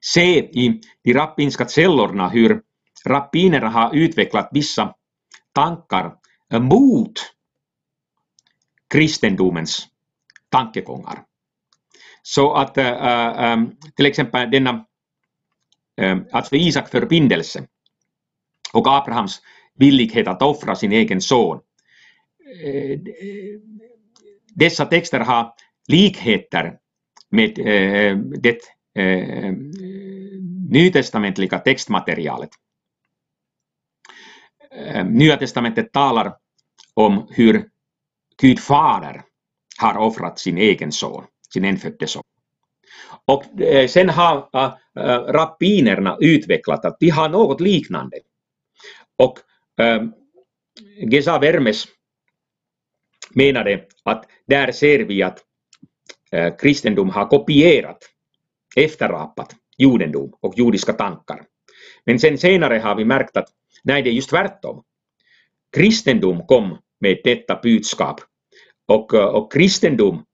se 0.00 0.38
i 0.38 0.80
de 1.02 1.14
rabbinska 1.14 1.68
källorna 1.68 2.28
hur 2.28 2.62
rabbinerna 3.06 3.68
har 3.68 3.94
utvecklat 3.94 4.48
vissa 4.52 4.94
tankar 5.52 6.14
mot 6.60 7.12
kristendomens 8.90 9.88
tankegångar. 10.48 11.24
Så 12.28 12.52
att 12.52 12.78
äh, 12.78 12.84
uh, 12.84 12.92
uh, 12.92 13.52
um, 13.52 13.76
till 13.96 14.06
exempel 14.06 14.50
denna 14.50 14.86
äh, 16.00 16.18
alltså 16.32 16.56
Isak 16.56 16.88
förbindelse 16.88 17.66
och 18.72 18.86
Abrahams 18.86 19.42
villighet 19.78 20.28
att 20.28 20.42
offra 20.42 20.74
sin 20.74 20.92
egen 20.92 21.20
son. 21.20 21.60
Äh, 22.64 22.98
dessa 24.54 24.86
texter 24.86 25.20
har 25.20 25.52
likheter 25.88 26.78
med 27.30 27.58
eh, 27.58 28.16
det 28.16 28.58
eh, 28.94 29.52
nytestamentliga 30.70 31.58
textmaterialet. 31.58 32.50
Nya 35.04 35.36
testamentet 35.36 35.92
talar 35.92 36.36
om 36.94 37.28
hur 37.30 37.68
Gud 38.40 38.60
fader 38.60 39.22
har 39.78 39.96
offrat 39.96 40.38
sin 40.38 40.58
egen 40.58 40.92
son, 40.92 41.24
sin 41.52 41.64
enfödde 41.64 42.06
son. 42.06 42.22
Och 43.24 43.60
eh, 43.60 43.88
sen 43.88 44.08
har 44.08 44.48
eh, 44.54 44.64
eh, 44.64 45.20
rappinerna 45.20 45.32
rabbinerna 45.32 46.16
utvecklat 46.20 46.84
att 46.84 46.96
de 47.00 47.08
har 47.08 47.28
något 47.28 47.60
liknande. 47.60 48.16
Och 49.18 49.38
ehm, 49.80 50.12
Gesa 51.10 51.38
Vermes 51.38 51.84
menade 53.30 53.84
att 54.02 54.24
där 54.46 54.72
ser 54.72 54.98
vi 54.98 55.22
att 55.22 55.42
kristendom 56.60 57.10
har 57.10 57.26
kopierat, 57.26 57.98
efterapat 58.76 59.54
judendom 59.78 60.32
och 60.40 60.54
judiska 60.58 60.92
tankar. 60.92 61.44
Men 62.04 62.18
sen 62.18 62.38
senare 62.38 62.78
har 62.78 62.94
vi 62.94 63.04
märkt 63.04 63.36
att 63.36 63.48
nej, 63.84 64.02
det 64.02 64.10
är 64.10 64.12
just 64.12 64.30
tvärtom. 64.30 64.82
Kristendom 65.76 66.46
kom 66.46 66.78
med 67.00 67.20
detta 67.24 67.60
budskap. 67.62 68.20
Och, 68.88 69.14
och 69.14 69.52
kristendom 69.52 70.24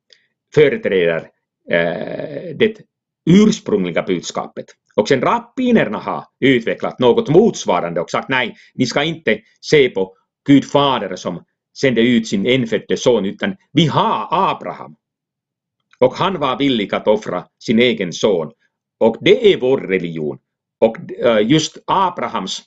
företräder 0.55 1.29
eh, 1.71 2.57
det 2.57 2.81
ursprungliga 3.31 4.03
budskapet. 4.03 4.65
Och 4.95 5.09
sen 5.09 5.21
rappinerna 5.21 5.99
har 5.99 6.25
utvecklat 6.41 6.99
något 6.99 7.29
motsvarande 7.29 8.01
och 8.01 8.11
sagt 8.11 8.29
nej, 8.29 8.57
ni 8.75 8.87
ska 8.87 9.03
inte 9.03 9.41
se 9.61 9.89
på 9.89 10.15
Gud 10.47 10.65
fader 10.65 11.17
som 11.17 11.45
sände 11.79 12.01
ut 12.01 12.29
sin 12.29 12.47
enfödde 12.47 12.97
son, 12.97 13.27
utan 13.27 13.57
vi 13.73 13.87
har 13.87 14.29
Abraham. 14.31 14.97
Och 15.99 16.15
han 16.15 16.41
var 16.41 16.59
villig 16.59 16.95
att 16.95 17.09
offra 17.09 17.45
sin 17.59 17.79
egen 17.79 18.13
son. 18.13 18.53
Och 18.99 19.17
det 19.21 19.53
är 19.53 19.61
vår 19.61 19.79
religion. 19.79 20.39
Och 20.81 20.97
eh, 21.21 21.51
just 21.51 21.79
Abrahams 21.87 22.63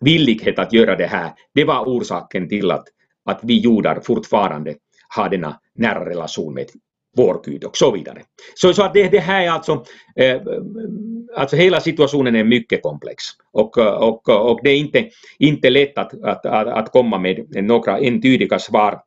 villighet 0.00 0.58
att 0.58 0.72
göra 0.72 0.96
det 0.96 1.06
här, 1.06 1.32
det 1.54 1.64
var 1.64 1.84
orsaken 1.84 2.48
till 2.48 2.70
att, 2.70 2.88
att 3.24 3.40
vi 3.42 3.54
judar 3.54 4.00
fortfarande 4.00 4.74
har 5.08 5.28
denna 5.28 5.60
nära 5.78 6.10
relation 6.10 6.54
med 6.54 6.66
vår 7.16 7.42
Gud 7.44 7.64
och 7.64 7.76
så 7.76 7.90
vidare. 7.90 8.22
Så, 8.54 8.72
så 8.72 8.82
att 8.82 8.94
det, 8.94 9.08
det 9.08 9.18
här 9.18 9.42
är 9.42 9.50
alltså, 9.50 9.84
eh, 10.16 10.40
alltså 11.36 11.56
hela 11.56 11.80
situationen 11.80 12.36
är 12.36 12.44
mycket 12.44 12.82
komplex 12.82 13.24
och, 13.52 13.78
och, 13.78 14.28
och 14.28 14.60
det 14.62 14.70
är 14.70 14.76
inte, 14.76 15.10
inte 15.38 15.70
lätt 15.70 15.98
att, 15.98 16.24
att, 16.24 16.46
att, 16.46 16.66
att 16.66 16.92
komma 16.92 17.18
med 17.18 17.64
några 17.64 17.98
entydiga 17.98 18.58
svar 18.58 19.00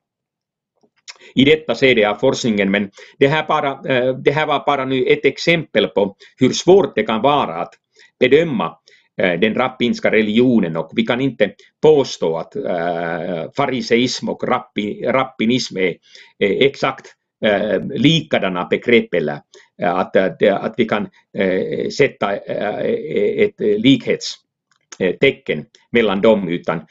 i 1.36 1.46
detta 1.46 1.76
skede 1.76 2.10
av 2.10 2.16
forskningen, 2.16 2.72
men 2.72 2.92
det 3.20 3.28
här, 3.28 3.48
bara, 3.48 3.72
eh, 3.72 4.16
det 4.16 4.32
här 4.32 4.48
var 4.48 4.64
bara 4.66 4.86
nu 4.86 5.06
ett 5.06 5.26
exempel 5.26 5.88
på 5.88 6.16
hur 6.38 6.50
svårt 6.50 6.96
det 6.96 7.04
kan 7.04 7.22
vara 7.22 7.56
att 7.56 7.74
bedöma 8.20 8.66
eh, 8.66 8.74
Eh, 9.20 9.40
den 9.40 9.56
rappinska 9.56 10.12
religionen 10.12 10.78
och 10.78 10.92
vi 10.96 11.06
kan 11.06 11.22
inte 11.22 11.52
påstå 11.82 12.38
att 12.38 12.56
eh, 12.56 13.52
fariseism 13.58 14.30
och 14.30 14.44
rappi, 14.44 15.04
rappinism 15.06 15.78
är, 15.78 15.96
exakt 16.40 17.06
eh, 17.46 17.84
likadana 17.84 18.66
begrepp 18.66 19.14
eller 19.14 19.42
att, 19.82 20.16
att, 20.16 20.74
vi 20.78 20.86
kan 20.86 21.08
sätta 21.98 22.36
ett 22.36 23.60
likhetstecken 23.60 25.66
mellan 25.92 26.22
dem 26.22 26.50
utan 26.50 26.82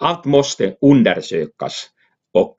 allt 0.00 0.24
måste 0.24 0.76
undersökas 0.80 1.86
och 2.34 2.56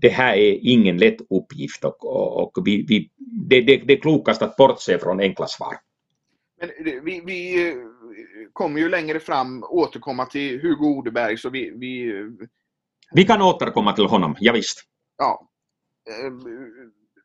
det 0.00 0.08
här 0.08 0.36
är 0.36 0.58
ingen 0.62 0.98
lätt 0.98 1.20
uppgift 1.20 1.84
och, 1.84 2.04
och, 2.04 2.58
och 2.58 2.66
vi, 2.66 2.86
vi, 2.88 3.10
det, 3.48 3.60
det, 3.60 3.76
det 3.76 3.92
är 3.92 4.00
klokast 4.00 4.42
att 4.42 4.56
bortse 4.56 4.98
från 4.98 5.20
enkla 5.20 5.46
svar. 5.46 5.74
Men 6.60 6.70
vi, 7.04 7.22
vi 7.26 7.74
kommer 8.52 8.80
ju 8.80 8.88
längre 8.88 9.20
fram 9.20 9.64
återkomma 9.64 10.26
till 10.26 10.60
Hugo 10.60 10.86
Odeberg 10.86 11.38
så 11.38 11.50
vi... 11.50 11.70
Vi, 11.70 12.12
vi 13.12 13.24
kan 13.24 13.42
återkomma 13.42 13.92
till 13.92 14.06
honom, 14.06 14.36
ja, 14.40 14.52
visst. 14.52 14.84
Ja. 15.18 15.48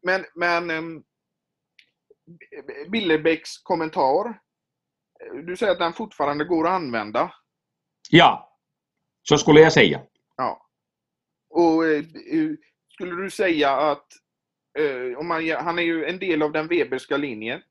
Men, 0.02 0.26
men 0.36 1.04
Billerbäcks 2.92 3.58
kommentar. 3.58 4.40
Du 5.46 5.58
säger 5.58 5.72
att 5.72 5.80
den 5.80 5.94
fortfarande 5.94 6.46
går 6.46 6.68
att 6.68 6.74
använda. 6.74 7.34
Ja, 8.10 8.58
så 9.24 9.38
skulle 9.38 9.60
jag 9.60 9.74
säga. 9.74 10.02
Ja. 10.38 10.68
Och 11.50 11.84
skulle 12.90 13.16
du 13.24 13.30
säga 13.30 13.72
att 13.72 14.08
om 15.18 15.28
man, 15.28 15.50
han 15.50 15.80
är 15.80 15.84
ju 15.84 16.06
en 16.06 16.20
del 16.20 16.42
av 16.42 16.52
den 16.52 16.68
Weberska 16.68 17.18
linjen. 17.18 17.62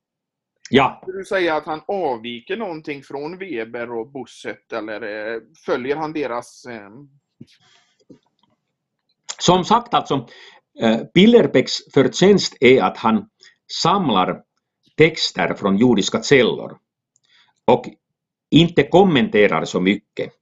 Ja. 0.71 0.99
Skulle 1.03 1.19
du 1.19 1.25
säga 1.25 1.57
att 1.57 1.66
han 1.66 1.81
avviker 1.87 2.57
någonting 2.57 3.03
från 3.03 3.39
Weber 3.39 3.93
och 3.93 4.12
Busset 4.12 4.73
eller 4.73 5.03
eh, 5.03 5.41
följer 5.66 5.97
han 5.97 6.12
deras... 6.12 6.64
Eh... 6.64 6.91
Som 9.39 9.64
sagt 9.64 9.95
alltså, 9.95 10.29
eh, 10.81 11.01
Billerbecks 11.14 11.73
förtjänst 11.95 12.57
är 12.61 12.83
att 12.83 12.97
han 12.97 13.29
samlar 13.83 14.43
texter 14.97 15.55
från 15.55 15.79
judiska 15.79 16.23
källor 16.23 16.79
och 17.64 17.85
inte 18.51 18.83
kommenterar 18.83 19.64
så 19.64 19.81
mycket. 19.81 20.33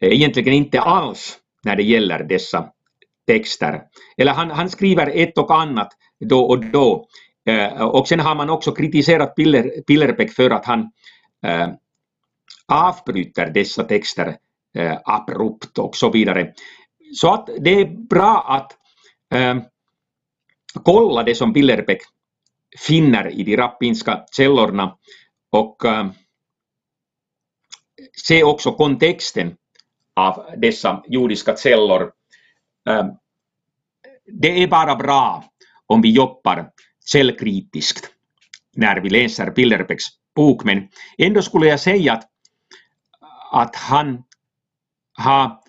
Egentligen 0.00 0.54
inte 0.54 0.80
alls 0.80 1.38
när 1.64 1.76
det 1.76 1.82
gäller 1.82 2.24
dessa 2.24 2.72
texter. 3.26 3.82
Eller 4.16 4.32
han, 4.32 4.50
han 4.50 4.70
skriver 4.70 5.06
ett 5.14 5.38
och 5.38 5.54
annat 5.54 5.92
då 6.20 6.40
och 6.40 6.64
då 6.64 7.08
Eh, 7.08 7.27
Eh, 7.48 7.82
och 7.82 8.08
sen 8.08 8.20
har 8.20 8.34
man 8.34 8.50
också 8.50 8.72
kritiserat 8.72 9.36
Piller, 9.36 9.82
Pillerbeck 9.86 10.32
för 10.32 10.50
att 10.50 10.64
han 10.64 10.92
eh, 11.42 11.68
avbryter 12.66 13.50
dessa 13.50 13.84
texter 13.84 14.36
eh, 14.74 14.98
abrupt 15.04 15.78
och 15.78 15.96
så 15.96 16.10
vidare. 16.10 16.52
Så 17.14 17.34
att 17.34 17.48
det 17.58 17.70
är 17.70 17.86
bra 17.86 18.44
att 18.48 18.72
kolla 20.84 21.22
det 21.22 21.34
som 21.34 21.52
Pillerbeck 21.54 22.02
finner 22.78 23.28
i 23.30 23.42
de 23.42 23.56
rappinska 23.56 24.24
källorna 24.36 24.96
och 25.50 25.82
se 28.26 28.44
också 28.44 28.72
kontexten 28.72 29.56
av 30.16 30.44
dessa 30.56 31.02
judiska 31.08 31.56
källor. 31.56 32.12
Det 34.26 34.62
är 34.62 34.68
bara 34.68 34.96
bra 34.96 35.44
om 35.86 36.02
vi 36.02 36.10
jobbar 36.10 36.70
källkritiskt 37.12 38.10
när 38.76 39.00
vi 39.00 39.10
läser 39.10 39.50
Bilderbecks 39.50 40.04
bok, 40.34 40.64
men 40.64 40.88
ändå 41.18 41.42
skulle 41.42 41.66
jag 41.66 41.80
säga 41.80 42.12
att, 42.12 42.28
att 43.52 43.76
han 43.76 44.22
har 45.12 45.60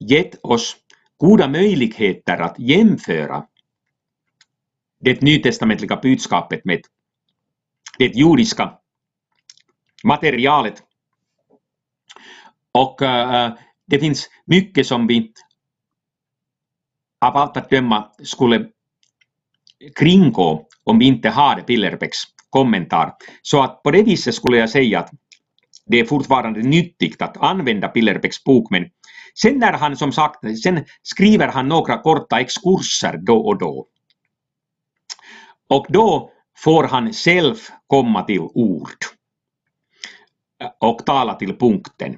gett 0.00 0.34
oss 0.42 0.76
goda 1.16 1.48
möjligheter 1.48 2.38
att 2.38 2.58
jämföra 2.58 3.46
det 5.00 5.22
nytestamentliga 5.22 5.96
budskapet 5.96 6.64
med 6.64 6.80
det 7.98 8.16
judiska 8.16 8.78
materialet. 10.04 10.82
Och 12.72 13.02
äh, 13.02 13.52
det 13.86 13.98
finns 13.98 14.30
mycket 14.44 14.86
som 14.86 15.06
vi 15.06 15.32
av 17.20 17.36
allt 17.36 17.56
att 17.56 17.70
döma 17.70 18.10
skulle 18.22 18.68
kringgå 19.94 20.67
om 20.88 20.98
vi 20.98 21.04
inte 21.04 21.28
har 21.28 21.60
Pillerbäcks 21.60 22.18
kommentar. 22.50 23.12
Så 23.42 23.62
att 23.62 23.82
på 23.82 23.90
det 23.90 24.02
viset 24.02 24.34
skulle 24.34 24.58
jag 24.58 24.70
säga 24.70 25.00
att 25.00 25.10
det 25.86 26.00
är 26.00 26.04
fortfarande 26.04 26.60
nyttigt 26.60 27.22
att 27.22 27.36
använda 27.36 27.88
Pillerbäcks 27.88 28.44
bok, 28.44 28.70
men 28.70 28.90
sen 29.42 29.58
när 29.58 29.72
han 29.72 29.96
som 29.96 30.12
sagt, 30.12 30.60
sen 30.62 30.84
skriver 31.02 31.48
han 31.48 31.68
några 31.68 31.98
korta 31.98 32.40
exkurser 32.40 33.16
då 33.26 33.36
och 33.46 33.58
då. 33.58 33.86
Och 35.68 35.86
då 35.88 36.30
får 36.56 36.84
han 36.84 37.12
själv 37.12 37.54
komma 37.86 38.22
till 38.22 38.40
ord 38.40 39.04
och 40.80 41.06
tala 41.06 41.34
till 41.34 41.56
punkten. 41.56 42.16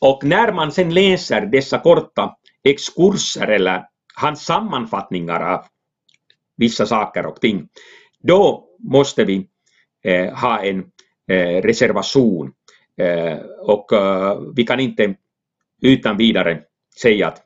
Och 0.00 0.24
när 0.24 0.52
man 0.52 0.72
sen 0.72 0.94
läser 0.94 1.46
dessa 1.46 1.78
korta 1.78 2.36
exkurser 2.64 3.46
eller 3.46 3.84
hans 4.14 4.44
sammanfattningar 4.44 5.40
av 5.40 5.64
vissa 6.56 6.86
saker 6.86 7.26
och 7.26 7.40
ting, 7.40 7.68
då 8.18 8.68
måste 8.78 9.24
vi 9.24 9.48
eh, 10.04 10.34
ha 10.34 10.64
en 10.64 10.78
eh, 11.30 11.62
reservation 11.62 12.52
eh, 12.96 13.38
och 13.60 13.92
eh, 13.92 14.40
vi 14.56 14.64
kan 14.64 14.80
inte 14.80 15.14
utan 15.82 16.16
vidare 16.16 16.62
säga 17.02 17.28
att 17.28 17.42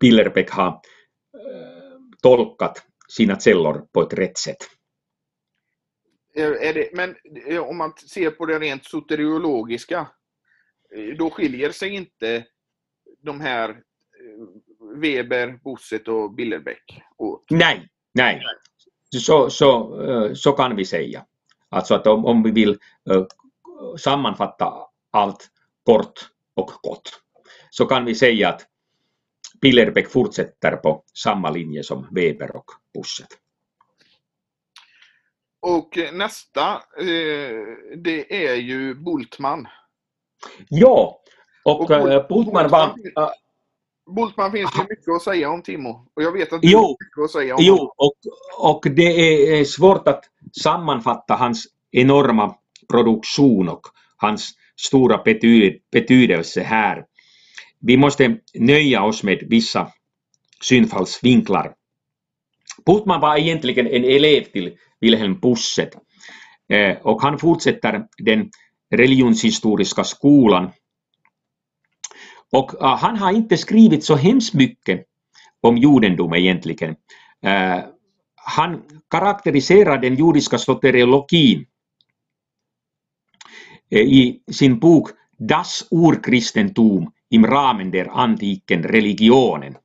Pillerbeck 0.00 0.50
har 0.50 0.68
eh, 0.68 1.98
tolkat 2.22 2.82
sina 3.08 3.40
källor 3.40 3.86
på 3.92 4.02
ett 4.02 4.12
rätt 4.12 4.38
sätt. 4.38 4.56
Det, 6.34 6.94
men 6.94 7.16
eh, 7.46 7.62
om 7.62 7.76
man 7.76 7.92
ser 7.96 8.30
på 8.30 8.46
det 8.46 8.58
rent 8.58 8.84
soteriologiska, 8.84 10.06
då 11.18 11.30
skiljer 11.30 11.70
sig 11.70 11.94
inte 11.94 12.46
de 13.22 13.40
här 13.40 13.82
Weber, 14.96 15.58
Bosset 15.64 16.08
och 16.08 16.34
Billerbeck 16.34 17.02
åt? 17.16 17.44
Nej, 17.50 17.88
Nej, 18.14 18.42
så, 19.16 19.50
så, 19.50 20.02
eh, 20.02 20.34
så 20.34 20.52
kan 20.52 20.76
vi 20.76 20.84
säga. 20.84 21.24
Alltså 21.68 21.94
att 21.94 22.06
om, 22.06 22.24
om 22.24 22.42
vi 22.42 22.50
vill 22.50 22.78
uh, 23.10 23.26
sammanfatta 23.98 24.72
allt 25.10 25.50
kort 25.84 26.30
och 26.54 26.70
gott 26.82 27.20
så 27.70 27.86
kan 27.86 28.04
vi 28.04 28.14
säga 28.14 28.48
att 28.48 28.66
Pillerbeck 29.60 30.10
fortsätter 30.10 30.76
på 30.76 31.04
samma 31.14 31.50
linje 31.50 31.82
som 31.82 32.08
Weber 32.10 32.56
och 32.56 32.70
Busset. 32.94 33.28
Och 35.60 35.98
nästa, 36.12 36.72
eh, 36.98 37.64
det 37.96 38.46
är 38.46 38.54
ju 38.54 38.94
Bultman. 38.94 39.68
Ja, 40.68 41.20
och, 41.64 41.80
och 41.80 42.26
Bultman 42.28 42.70
var... 42.70 42.94
Bultman 44.06 44.52
finns 44.52 44.70
det 44.72 44.86
mycket 44.90 45.08
att 45.16 45.22
säga 45.22 45.50
om 45.50 45.62
Timo. 45.62 46.08
Och 46.16 46.22
jag 46.22 46.32
vet 46.32 46.52
att 46.52 46.62
du 46.62 46.70
jo, 46.70 46.78
har 46.78 46.88
mycket 46.88 47.24
att 47.24 47.30
säga 47.30 47.54
om 47.54 47.64
Jo, 47.64 47.94
och, 47.96 48.14
och 48.58 48.86
det 48.90 49.58
är 49.60 49.64
svårt 49.64 50.08
att 50.08 50.24
sammanfatta 50.62 51.34
hans 51.34 51.66
enorma 51.90 52.54
produktion 52.90 53.68
och 53.68 53.82
hans 54.16 54.52
stora 54.76 55.22
betydelse 55.92 56.60
här. 56.60 57.04
Vi 57.80 57.96
måste 57.96 58.36
nöja 58.54 59.02
oss 59.02 59.22
med 59.22 59.42
vissa 59.46 59.88
synfallsvinklar. 60.60 61.74
Bultman 62.86 63.20
var 63.20 63.36
egentligen 63.36 63.86
en 63.86 64.04
elev 64.04 64.44
till 64.44 64.76
Wilhelm 65.00 65.40
Pusset. 65.40 65.96
Och 67.02 67.22
han 67.22 67.38
fortsätter 67.38 68.06
den 68.18 68.50
religionshistoriska 68.90 70.04
skolan. 70.04 70.70
Och 72.52 72.82
äh, 72.82 72.96
han 72.96 73.16
har 73.16 73.32
inte 73.32 73.56
skrivit 73.56 74.04
så 74.04 74.16
hemskt 74.16 74.54
mycket 74.54 75.04
om 75.60 75.76
judendom 75.76 76.34
egentligen. 76.34 76.96
Äh, 77.42 77.78
han 78.34 78.82
karaktäriserar 79.10 79.98
den 79.98 80.14
judiska 80.14 80.58
soteriologin 80.58 81.66
äh, 83.90 84.00
i 84.00 84.42
sin 84.52 84.78
bok 84.78 85.10
Das 85.38 85.88
Urkristentum 85.90 87.12
im 87.30 87.46
Rahmen 87.46 87.90
der 87.90 88.08
antiken 88.08 88.82
religionen. 88.82 89.76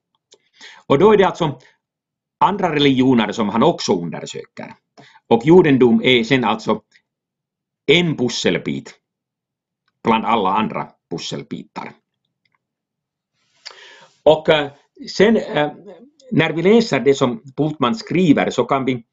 Och 0.88 1.00
då 1.00 1.14
är 1.14 1.18
det 1.18 1.24
alltså 1.24 1.60
andra 2.40 2.76
religioner 2.76 3.32
som 3.32 3.50
han 3.50 3.64
också 3.64 3.94
undersöker. 3.94 4.76
Och 5.28 5.46
judendom 5.46 6.02
är 6.04 6.24
sen 6.24 6.44
alltså 6.44 6.82
en 7.92 8.18
pusselbit 8.18 8.94
bland 10.04 10.26
alla 10.26 10.50
andra 10.50 10.88
pusselbitar. 11.12 11.92
Och 14.30 14.50
eh, 14.50 14.72
sen 15.10 15.38
eh, 15.38 15.72
när 16.32 16.54
vi 16.54 16.62
läser 16.62 17.00
det 17.00 17.14
som 17.14 17.42
Bultman 17.58 17.96
skriver 17.96 18.50
så 18.50 18.64
kan 18.64 18.86
vi 18.86 19.04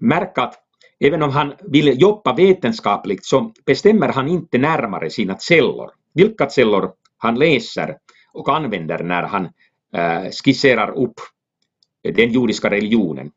märka 0.00 0.42
att 0.42 0.54
även 1.00 1.22
om 1.22 1.30
han 1.30 1.52
vill 1.60 2.00
jobba 2.00 2.34
vetenskapligt 2.34 3.26
så 3.26 3.52
bestämmer 3.66 4.08
han 4.08 4.28
inte 4.28 4.58
närmare 4.58 5.10
sina 5.10 5.38
källor. 5.38 5.90
Vilka 6.14 6.50
källor 6.50 6.92
han 7.18 7.38
läser 7.38 7.96
och 8.32 8.56
använder 8.56 8.98
när 8.98 9.22
han 9.22 9.44
eh, 9.94 10.30
skisserar 10.30 10.90
upp 10.90 11.14
den 12.14 12.32
judiska 12.32 12.70
religionen. 12.70 13.30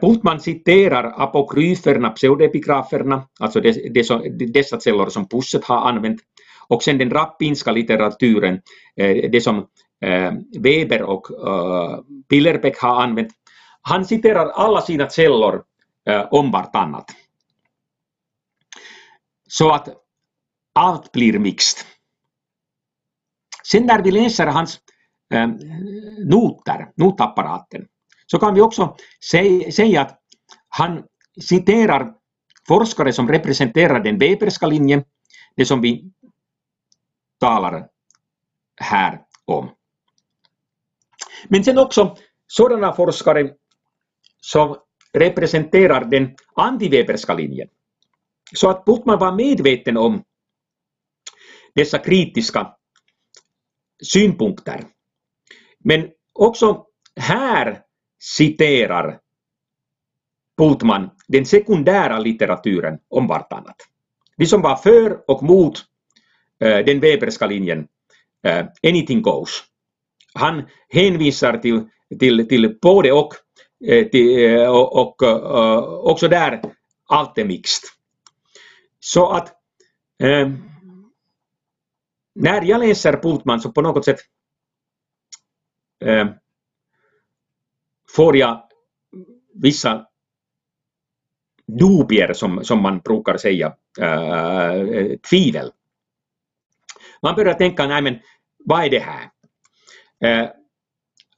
Bultman 0.00 0.40
citerar 0.40 1.22
apokryferna, 1.22 2.10
pseudepigraferna, 2.10 3.28
alltså 3.40 3.60
dessa 4.52 4.80
källor 4.80 5.10
som 5.10 5.28
Pusset 5.28 5.64
har 5.64 5.88
använt, 5.88 6.20
och 6.68 6.82
sen 6.82 6.98
den 6.98 7.10
rabbinska 7.10 7.72
litteraturen, 7.72 8.60
det 9.32 9.42
som 9.42 9.66
Eh, 10.02 10.32
Weber 10.60 11.02
och 11.02 11.30
eh, 11.48 11.98
Pillerbeck 12.28 12.78
har 12.78 13.02
använt. 13.02 13.32
Han 13.82 14.04
citerar 14.04 14.48
alla 14.48 14.80
sina 14.80 15.10
källor 15.10 15.64
eh, 16.06 16.28
om 16.30 16.50
vartannat. 16.50 17.10
Så 19.48 19.70
att 19.70 19.88
allt 20.72 21.12
blir 21.12 21.38
mixed. 21.38 21.86
Sen 23.64 23.86
när 23.86 24.02
vi 24.02 24.10
läser 24.10 24.46
hans 24.46 24.80
noter, 26.18 26.92
notapparaten, 26.96 27.86
så 28.26 28.38
kan 28.38 28.54
vi 28.54 28.60
också 28.60 28.96
säga 29.30 30.00
att 30.00 30.18
han 30.68 31.02
citerar 31.40 32.14
forskare 32.68 33.12
som 33.12 33.28
representerar 33.28 34.00
den 34.00 34.18
Weberska 34.18 34.66
linjen, 34.66 35.04
det 35.56 35.64
som 35.64 35.80
vi 35.80 36.12
talar 37.40 37.88
här 38.80 39.20
om. 39.44 39.70
Men 41.48 41.64
sen 41.64 41.78
också 41.78 42.16
sådana 42.46 42.92
forskare 42.92 43.50
som 44.40 44.76
representerar 45.12 46.04
den 46.04 46.36
antiweberska 46.54 47.34
linjen. 47.34 47.68
Så 48.54 48.70
att 48.70 48.84
Putman 48.84 49.18
var 49.18 49.32
medveten 49.32 49.96
om 49.96 50.24
dessa 51.74 51.98
kritiska 51.98 52.74
synpunkter. 54.04 54.84
Men 55.84 56.08
också 56.32 56.86
här 57.16 57.82
citerar 58.36 59.20
Putman 60.58 61.10
den 61.28 61.46
sekundära 61.46 62.18
litteraturen 62.18 62.98
om 63.08 63.26
vartannat. 63.26 63.76
De 64.36 64.46
som 64.46 64.62
var 64.62 64.76
för 64.76 65.30
och 65.30 65.42
mot 65.42 65.78
eh, 66.60 66.84
den 66.84 67.00
Weberska 67.00 67.46
linjen, 67.46 67.88
eh, 68.46 68.66
anything 68.86 69.22
goes. 69.22 69.64
Han 70.34 70.68
hänvisar 70.88 71.58
till, 71.58 71.88
till, 72.18 72.48
till 72.48 72.78
både 72.82 73.12
och, 73.12 73.34
eh, 73.86 74.06
till, 74.08 74.44
eh, 74.44 74.68
och, 74.68 75.00
och 75.00 75.22
eh, 75.22 75.84
också 75.84 76.28
där 76.28 76.62
allt 77.06 77.38
är 77.38 77.44
mixt. 77.44 77.82
Så 79.00 79.30
att 79.30 79.58
när 82.34 82.62
jag 82.62 82.80
läser 82.80 83.20
Bultman 83.22 83.60
så 83.60 83.72
på 83.72 83.82
något 83.82 84.04
sätt 84.04 84.18
får 88.16 88.36
jag 88.36 88.62
vissa 89.54 90.06
dubier 91.66 92.32
som, 92.32 92.64
som 92.64 92.82
man 92.82 92.98
brukar 92.98 93.36
säga, 93.36 93.76
äh, 94.00 95.18
tvivel. 95.30 95.72
Man 97.22 97.34
börjar 97.34 97.54
tänka, 97.54 97.86
nej 97.86 98.02
men 98.02 98.18
vad 98.64 98.84
är 98.84 98.90
det 98.90 98.98
här? 98.98 99.30
Äh, 100.24 100.48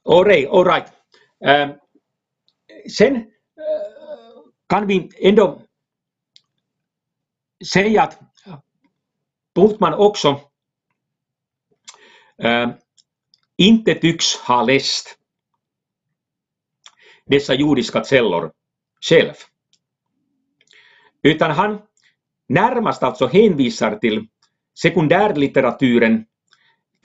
all 0.03 0.23
right, 0.23 0.49
all 0.49 0.65
right. 0.65 0.91
Äh, 1.39 1.69
sen 2.89 3.15
äh, 3.15 3.23
kan 4.69 4.87
vi 4.87 5.09
ändå 5.19 5.61
säga 7.73 8.03
att 8.03 8.19
Bultman 9.55 9.93
också 9.93 10.41
äh, 12.37 12.69
inte 13.57 13.95
tycks 13.95 14.35
ha 14.35 14.63
läst 14.63 15.17
dessa 17.25 17.53
judiska 17.53 18.03
källor 18.03 18.51
själv. 19.09 19.33
Utan 21.23 21.51
han 21.51 21.81
närmast 22.47 23.03
alltså 23.03 23.27
hänvisar 23.27 23.95
till 23.95 24.27
sekundärlitteraturen, 24.79 26.25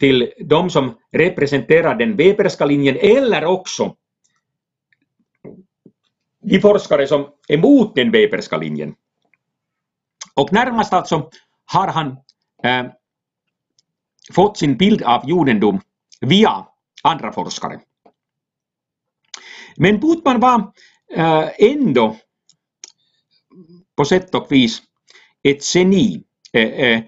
till 0.01 0.33
de 0.39 0.71
som 0.71 0.99
representerar 1.13 1.95
den 1.95 2.17
Weberska 2.17 2.67
linjen 2.67 2.97
eller 3.01 3.45
också 3.45 3.97
de 6.43 6.61
forskare 6.61 7.07
som 7.07 7.21
är 7.49 7.55
emot 7.55 7.95
den 7.95 8.11
Weberska 8.11 8.57
linjen. 8.57 8.95
Och 10.35 10.53
närmast 10.53 10.93
alltså 10.93 11.31
har 11.65 11.89
han 11.89 12.17
äh, 12.63 12.87
fått 14.33 14.59
sin 14.59 14.77
bild 14.77 15.03
av 15.03 15.29
judendom 15.29 15.81
via 16.21 16.67
andra 17.03 17.33
forskare. 17.33 17.81
Men 19.77 20.01
Putman 20.01 20.41
var 20.41 20.73
äh, 21.15 21.49
ändå 21.59 22.17
på 23.97 24.05
sätt 24.05 24.35
och 24.35 24.53
vis 24.53 24.83
ett 25.43 25.75
geni. 25.75 26.25
Eh, 26.53 27.03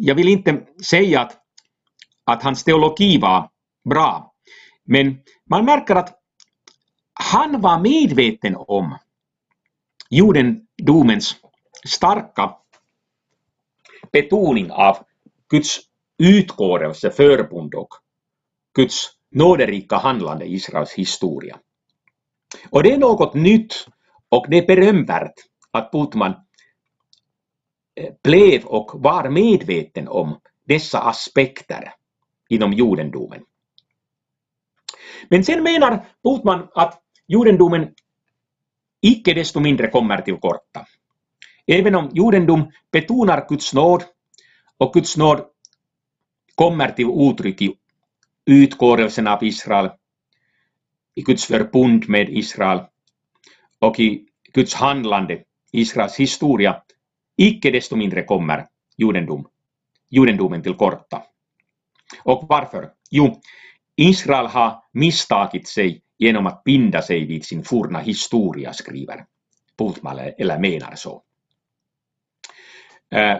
jag 0.00 0.14
vill 0.14 0.28
inte 0.28 0.60
säga 0.84 1.20
att, 1.20 1.36
att 2.24 2.42
hans 2.42 2.64
teologi 2.64 3.18
var 3.18 3.50
bra, 3.90 4.34
men 4.84 5.18
man 5.50 5.64
märker 5.64 5.94
att 5.94 6.18
han 7.12 7.60
var 7.60 7.80
medveten 7.80 8.56
om 8.56 8.98
judendomens 10.10 11.36
starka 11.86 12.56
betoning 14.12 14.70
av 14.70 14.96
Guds 15.50 15.80
utkårelse, 16.18 17.10
förbund 17.10 17.74
och 17.74 17.88
Guds 18.74 19.10
nåderika 19.30 19.96
handlande 19.96 20.44
i 20.44 20.54
Israels 20.54 20.92
historia. 20.92 21.58
Och 22.70 22.82
det 22.82 22.92
är 22.92 22.98
något 22.98 23.34
nytt 23.34 23.88
och 24.28 24.46
det 24.48 24.58
är 24.58 24.66
berömvärt 24.66 25.34
att 25.70 25.92
Putman 25.92 26.34
blev 28.22 28.64
och 28.64 28.90
var 29.02 29.28
medveten 29.28 30.08
om 30.08 30.40
dessa 30.66 31.00
aspekter 31.00 31.92
inom 32.48 32.72
judendomen. 32.72 33.44
Men 35.28 35.44
sen 35.44 35.62
menar 35.62 36.06
Botman 36.22 36.68
att 36.74 37.02
judendomen 37.26 37.94
icke 39.00 39.34
desto 39.34 39.60
mindre 39.60 39.88
kommer 39.88 40.20
till 40.20 40.36
korta. 40.36 40.86
Även 41.66 41.94
om 41.94 42.10
judendom 42.14 42.72
betonar 42.92 43.46
Guds 43.48 43.74
nåd 43.74 44.04
och 44.78 44.92
Guds 44.92 45.16
nåd 45.16 45.44
kommer 46.54 46.88
till 46.90 47.30
uttryck 47.30 47.62
i 47.62 47.74
utkårelsen 48.46 49.26
av 49.26 49.44
Israel, 49.44 49.90
i 51.14 51.22
Guds 51.22 51.46
förbund 51.46 52.08
med 52.08 52.28
Israel 52.28 52.80
och 53.78 54.00
i 54.00 54.26
Guds 54.52 54.74
handlande, 54.74 55.42
Israels 55.72 56.16
historia, 56.16 56.82
icke 57.38 57.70
desto 57.70 57.96
mindre 57.96 58.22
kommer 58.22 58.66
judendom, 58.96 59.48
judendomen 60.10 60.62
till 60.62 60.74
korta. 60.74 61.22
Och 62.22 62.46
varför? 62.48 62.90
Jo, 63.10 63.40
Israel 63.96 64.46
har 64.46 64.82
misstagit 64.92 65.68
sig 65.68 66.02
genom 66.18 66.46
att 66.46 66.64
binda 66.64 67.02
sig 67.02 67.26
vid 67.26 67.44
sin 67.44 67.64
forna 67.64 67.98
historia, 67.98 68.72
skriver 68.72 69.24
Bultman, 69.78 70.18
eller 70.38 70.58
menar 70.58 70.94
så. 70.94 71.22
Eh, 73.10 73.36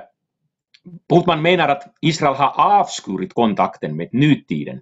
Bultman 1.09 1.43
menar 1.43 1.69
att 1.69 1.95
Israel 2.01 2.35
har 2.35 2.81
avskurit 2.81 3.35
kontakten 3.35 3.97
med 3.97 4.09
nutiden 4.13 4.81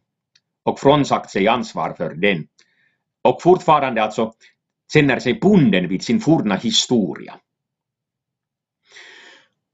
och 0.63 0.81
frånsagt 0.81 1.31
sig 1.31 1.49
ansvar 1.49 1.93
för 1.93 2.15
den. 2.15 2.49
Och 3.23 3.43
fortfarande 3.43 4.03
alltså 4.03 4.33
känner 4.93 5.19
sig 5.19 5.35
bunden 5.35 5.89
vid 5.89 6.03
sin 6.03 6.21
forna 6.21 6.57
historia. 6.57 7.35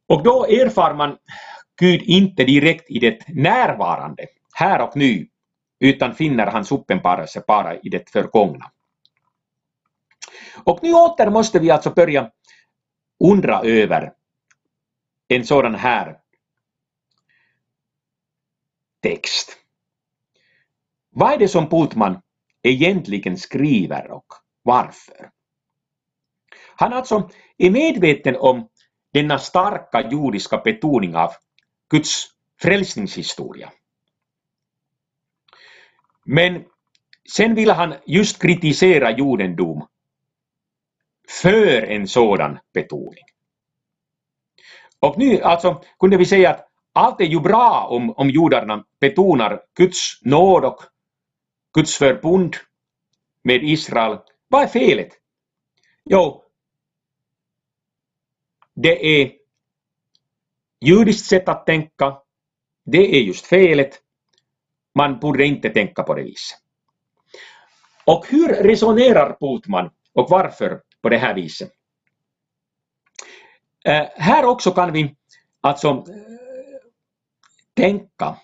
Och 0.07 0.23
då 0.23 0.47
erfar 0.47 0.95
man 0.95 1.19
Gud 1.77 2.03
inte 2.03 2.45
direkt 2.45 2.91
i 2.91 2.99
det 2.99 3.29
närvarande, 3.29 4.27
här 4.55 4.83
och 4.83 4.97
nu, 4.97 5.29
utan 5.81 6.15
finner 6.15 6.47
hans 6.47 6.73
uppenbarelse 6.73 7.45
bara 7.47 7.77
i 7.77 7.89
det 7.89 8.11
förgångna. 8.11 8.71
Och 10.65 10.79
nu 10.83 10.93
åter 10.93 11.31
måste 11.31 11.59
vi 11.59 11.71
alltså 11.71 11.91
börja 11.91 12.31
undra 13.25 13.61
över 13.61 14.13
en 15.29 15.47
sådan 15.47 15.75
här 15.75 16.19
text. 19.03 19.57
Vad 21.11 21.33
är 21.33 21.39
det 21.39 21.49
som 21.49 21.69
Putman 21.69 22.23
egentligen 22.63 23.39
skriver 23.39 24.11
och 24.11 24.27
varför? 24.63 25.31
Han 26.77 26.93
alltså 26.93 27.31
är 27.59 27.71
medveten 27.71 28.37
om 28.37 28.69
denna 29.13 29.39
starka 29.39 30.09
judiska 30.11 30.59
betoning 30.59 31.17
av 31.17 31.31
Guds 31.91 32.27
frälsningshistoria. 32.61 33.73
Men 36.25 36.65
sen 37.37 37.55
vill 37.55 37.71
han 37.71 37.95
just 38.07 38.43
kritisera 38.43 39.11
judendom 39.11 39.87
för 41.43 41.83
en 41.83 42.09
sådan 42.09 42.59
betoning. 42.75 43.25
Och 45.01 45.19
nu 45.19 45.41
alltså 45.43 45.83
kunde 45.99 46.17
vi 46.17 46.27
säga 46.27 46.51
att 46.51 46.69
allt 46.93 47.21
är 47.21 47.25
ju 47.25 47.41
bra 47.41 47.87
om, 47.91 48.11
om 48.11 48.31
judarna 48.31 48.85
betonar 49.01 49.63
Guds 49.75 50.23
nåd 50.23 50.65
och 50.65 50.83
Guds 51.75 51.97
förbund 51.97 52.57
med 53.43 53.65
Israel. 53.65 54.19
Vad 54.49 54.63
är 54.63 54.67
felet? 54.67 55.09
Jo, 56.05 56.42
det 58.75 59.23
är 59.23 59.33
judiskt 60.81 61.27
sätt 61.27 61.49
att 61.49 61.67
tänka. 61.67 62.19
Det 62.85 63.17
är 63.17 63.21
just 63.21 63.47
felet. 63.47 64.01
Man 64.95 65.19
borde 65.19 65.45
inte 65.45 65.71
tänka 65.71 66.03
på 66.03 66.15
det 66.15 66.23
viset. 66.23 66.59
Och 68.05 68.27
hur 68.29 68.49
resonerar 68.49 69.37
Putman 69.41 69.91
och 70.13 70.31
varför 70.31 70.83
på 71.03 71.09
det 71.09 71.19
här 71.19 71.35
viset? 71.35 71.73
Eh, 73.85 74.07
här 74.15 74.45
också 74.45 74.71
kan 74.71 74.93
vi 74.93 75.17
alltså 75.61 75.89
eh, 75.89 76.05
tänka 77.75 78.37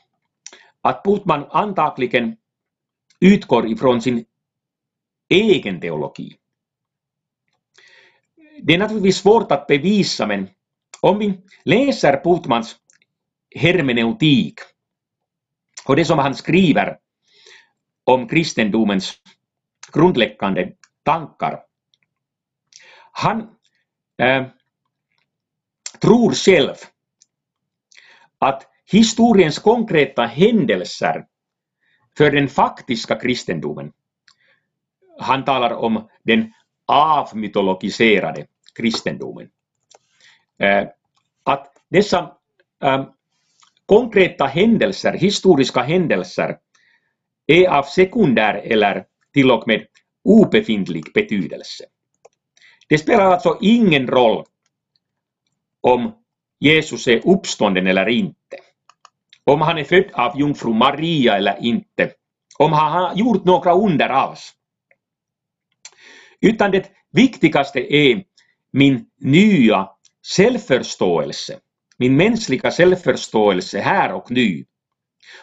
att 0.81 1.05
Putman 1.05 1.47
antagligen 1.51 2.37
utgår 3.21 3.67
ifrån 3.67 4.03
sin 4.03 4.25
egen 5.29 5.81
teologi. 5.81 6.37
Det 8.69 8.75
är 8.75 8.79
naturligtvis 8.79 9.17
svårt 9.17 9.53
att 9.53 9.67
bevisa 9.67 10.27
men 10.27 10.49
om 11.01 11.19
vi 11.19 11.41
läser 11.65 12.21
Putmans 12.25 12.77
hermeneutik 13.55 14.55
och 15.87 15.97
det 15.97 16.05
som 16.05 16.19
han 16.19 16.35
skriver 16.35 16.99
om 18.05 18.29
kristendomens 18.29 19.15
grundläggande 19.93 20.73
tankar. 21.03 21.61
Han 23.13 23.49
äh, 24.23 24.47
tror 26.01 26.33
själv 26.33 26.75
att 28.39 28.67
historiens 28.93 29.59
konkreta 29.59 30.27
händelser 30.27 31.27
för 32.17 32.31
den 32.31 32.49
faktiska 32.49 33.15
kristendomen, 33.21 33.93
han 35.19 35.45
talar 35.45 35.73
om 35.73 36.09
den 36.23 36.53
avmytologiserade 36.87 38.47
kristendomen, 38.79 39.49
eh, 40.59 40.89
att 41.45 41.73
dessa 41.91 42.33
ehm, 42.85 43.05
konkreta 43.87 44.47
händelser, 44.47 45.13
historiska 45.13 45.83
händelser, 45.83 46.59
är 47.47 47.69
av 47.69 47.83
sekundär 47.83 48.55
eller 48.55 49.05
till 49.33 49.51
och 49.51 49.67
med 49.67 49.87
obefintlig 50.25 51.05
betydelse. 51.15 51.85
Det 52.89 52.99
spelar 52.99 53.25
alltså 53.25 53.59
ingen 53.61 54.07
roll 54.07 54.45
om 55.81 56.13
Jesus 56.61 57.09
är 57.09 57.29
uppstånden 57.29 57.87
eller 57.87 58.09
inte, 58.09 58.57
om 59.45 59.61
han 59.61 59.79
är 59.79 59.85
född 59.85 60.11
av 60.13 60.39
jungfru 60.39 60.75
Maria 60.75 61.37
eller 61.37 61.65
inte, 61.65 62.11
om 62.59 62.73
han 62.73 62.93
har 62.93 63.15
gjort 63.15 63.45
några 63.45 63.75
under 63.75 64.09
alls. 64.09 64.53
Utan 66.41 66.71
det 66.71 66.91
viktigaste 67.11 67.95
är 67.95 68.25
min 68.79 69.07
nya 69.21 69.89
självförståelse, 70.37 71.59
min 71.99 72.17
mänskliga 72.17 72.71
självförståelse 72.71 73.81
här 73.81 74.13
och 74.13 74.31
nu. 74.31 74.65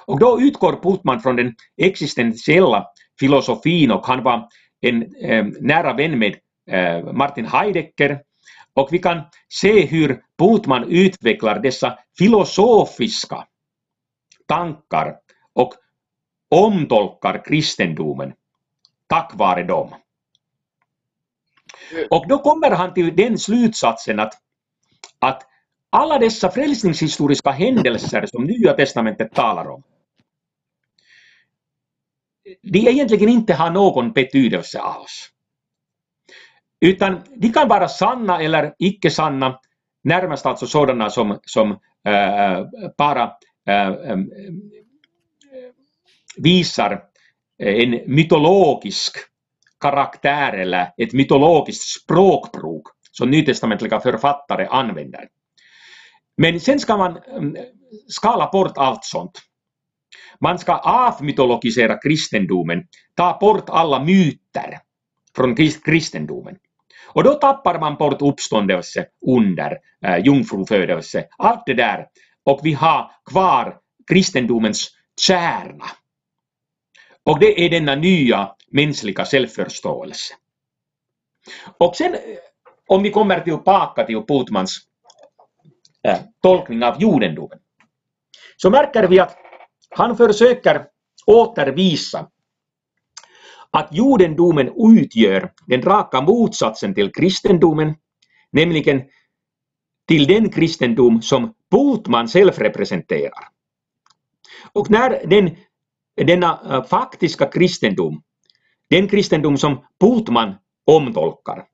Och 0.05 0.19
då 0.19 0.41
utgår 0.41 0.73
Putman 0.83 1.21
från 1.21 1.35
den 1.35 1.55
existentiella 1.77 2.87
filosofin 3.19 3.91
och 3.91 4.05
han 4.05 4.23
var 4.23 4.47
en 4.81 5.15
eh, 5.15 5.45
nära 5.59 5.93
vän 5.93 6.19
med 6.19 6.35
eh, 6.71 7.13
Martin 7.13 7.45
Heidegger 7.45 8.21
och 8.73 8.89
vi 8.91 8.99
kan 8.99 9.21
se 9.49 9.85
hur 9.85 10.21
Putman 10.39 10.83
utvecklar 10.83 11.59
dessa 11.59 11.97
filosofiska 12.17 13.47
tankar 14.47 15.15
och 15.53 15.73
omtolkar 16.49 17.45
kristendomen 17.45 18.33
tack 19.07 19.31
vare 19.35 19.63
dem. 19.63 19.89
Och 22.09 22.25
då 22.27 22.37
kommer 22.37 22.71
han 22.71 22.93
till 22.93 23.15
den 23.15 23.37
slutsatsen 23.37 24.19
att, 24.19 24.33
att 25.19 25.43
alla 25.89 26.19
dessa 26.19 26.51
frälsningshistoriska 26.51 27.51
händelser 27.51 28.25
som 28.25 28.43
Nya 28.43 28.73
Testamentet 28.73 29.33
talar 29.33 29.67
om, 29.67 29.83
de 32.61 32.79
egentligen 32.79 33.29
inte 33.29 33.53
har 33.53 33.69
någon 33.69 34.11
betydelse 34.11 34.79
alls. 34.79 35.29
Utan 36.79 37.21
de 37.35 37.53
kan 37.53 37.67
vara 37.67 37.87
sanna 37.87 38.41
eller 38.41 38.73
icke 38.79 39.11
sanna, 39.11 39.59
närmast 40.03 40.45
alltså 40.45 40.67
sådana 40.67 41.09
som, 41.09 41.39
som 41.45 41.71
äh, 42.07 42.65
bara 42.97 43.31
äh, 43.67 43.95
visar 46.37 47.03
en 47.57 48.01
mytologisk 48.15 49.17
karaktär 49.85 50.53
eller 50.53 50.93
ett 50.97 51.13
mytologiskt 51.13 51.83
språkbruk 51.83 52.83
som 53.11 53.29
nytestamentliga 53.29 53.99
författare 53.99 54.65
använder. 54.65 55.27
Men 56.37 56.59
sen 56.59 56.79
ska 56.79 56.97
man 56.97 57.17
mm, 57.17 57.55
skala 58.07 58.49
bort 58.51 58.77
allt 58.77 59.05
sånt. 59.05 59.41
Man 60.39 60.59
ska 60.59 60.73
avmytologisera 60.75 61.97
kristendomen, 61.97 62.83
ta 63.15 63.37
bort 63.41 63.69
alla 63.69 64.03
myter 64.03 64.79
från 65.35 65.55
kristendomen. 65.85 66.55
Och 67.07 67.23
då 67.23 67.33
tappar 67.33 67.79
man 67.79 67.95
bort 67.95 68.21
uppståndelse, 68.21 69.05
under, 69.27 69.77
äh, 70.05 70.17
jungfrufödelse, 70.17 71.25
allt 71.37 71.63
det 71.65 71.73
där. 71.73 72.05
Och 72.45 72.59
vi 72.63 72.73
har 72.73 73.11
kvar 73.31 73.77
kristendomens 74.07 74.91
kärna. 75.21 75.85
Och 77.25 77.39
det 77.39 77.65
är 77.65 77.69
denna 77.69 77.95
nya 77.95 78.55
mänskliga 78.71 79.25
självförståelse. 79.25 80.33
Och 81.77 81.95
sen 81.95 82.13
eh, 82.13 82.19
om 82.87 83.03
vi 83.03 83.11
kommer 83.11 83.39
tillbaka 83.39 84.05
till 84.05 84.21
Putmans 84.27 84.81
äh, 86.07 86.13
eh, 86.13 86.19
tolkning 86.41 86.83
av 86.83 87.01
judendomen, 87.01 87.59
så 88.57 88.69
märker 88.69 89.07
vi 89.07 89.19
att 89.19 89.37
han 89.89 90.17
försöker 90.17 90.85
återvisa 91.25 92.29
att 93.71 93.89
judendomen 93.91 94.73
utgör 94.77 95.51
den 95.67 95.81
raka 95.81 96.21
motsatsen 96.21 96.93
till 96.93 97.11
kristendomen, 97.11 97.95
nämligen 98.51 99.03
till 100.07 100.27
den 100.27 100.49
kristendom 100.49 101.21
som 101.21 101.53
Putman 101.71 102.27
själv 102.27 102.53
representerar. 102.57 103.47
Och 104.73 104.89
när 104.89 105.27
den, 105.27 105.55
denna 106.15 106.59
äh, 106.69 106.83
faktiska 106.83 107.45
kristendom, 107.45 108.21
den 108.89 109.07
kristendom 109.07 109.57
som 109.57 109.85
Putman 109.99 110.55
omtolkar, 110.85 111.65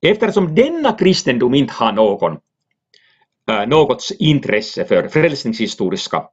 eftersom 0.00 0.54
denna 0.54 0.92
kristendom 0.92 1.54
inte 1.54 1.72
har 1.72 1.92
någon, 1.92 2.38
äh, 3.50 3.66
något 3.66 4.10
intresse 4.18 4.84
för 4.84 5.08
frälsningshistoriska 5.08 6.24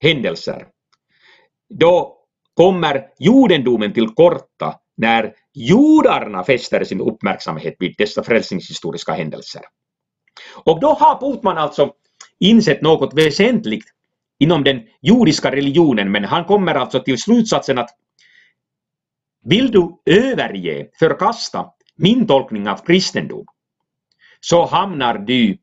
händelser, 0.00 0.66
då 1.68 2.18
kommer 2.54 3.06
judendomen 3.18 3.92
till 3.92 4.08
korta 4.08 4.80
när 4.96 5.34
judarna 5.54 6.44
fäster 6.44 6.84
sin 6.84 7.00
uppmärksamhet 7.00 7.76
vid 7.78 7.94
dessa 7.98 8.22
frälsningshistoriska 8.22 9.12
händelser. 9.12 9.62
Och 10.64 10.80
då 10.80 10.88
har 10.88 11.20
Putman 11.20 11.58
alltså 11.58 11.92
insett 12.38 12.82
något 12.82 13.14
väsentligt 13.14 13.84
inom 14.38 14.64
den 14.64 14.82
judiska 15.02 15.50
religionen, 15.50 16.12
men 16.12 16.24
han 16.24 16.44
kommer 16.44 16.74
alltså 16.74 17.00
till 17.00 17.18
slutsatsen 17.18 17.78
att 17.78 17.90
vill 19.44 19.70
du 19.70 20.02
överge, 20.06 20.88
förkasta 20.98 21.70
min 21.96 22.26
tolkning 22.26 22.68
av 22.68 22.76
kristendom, 22.76 23.46
så 24.40 24.66
hamnar 24.66 25.18
du 25.18 25.58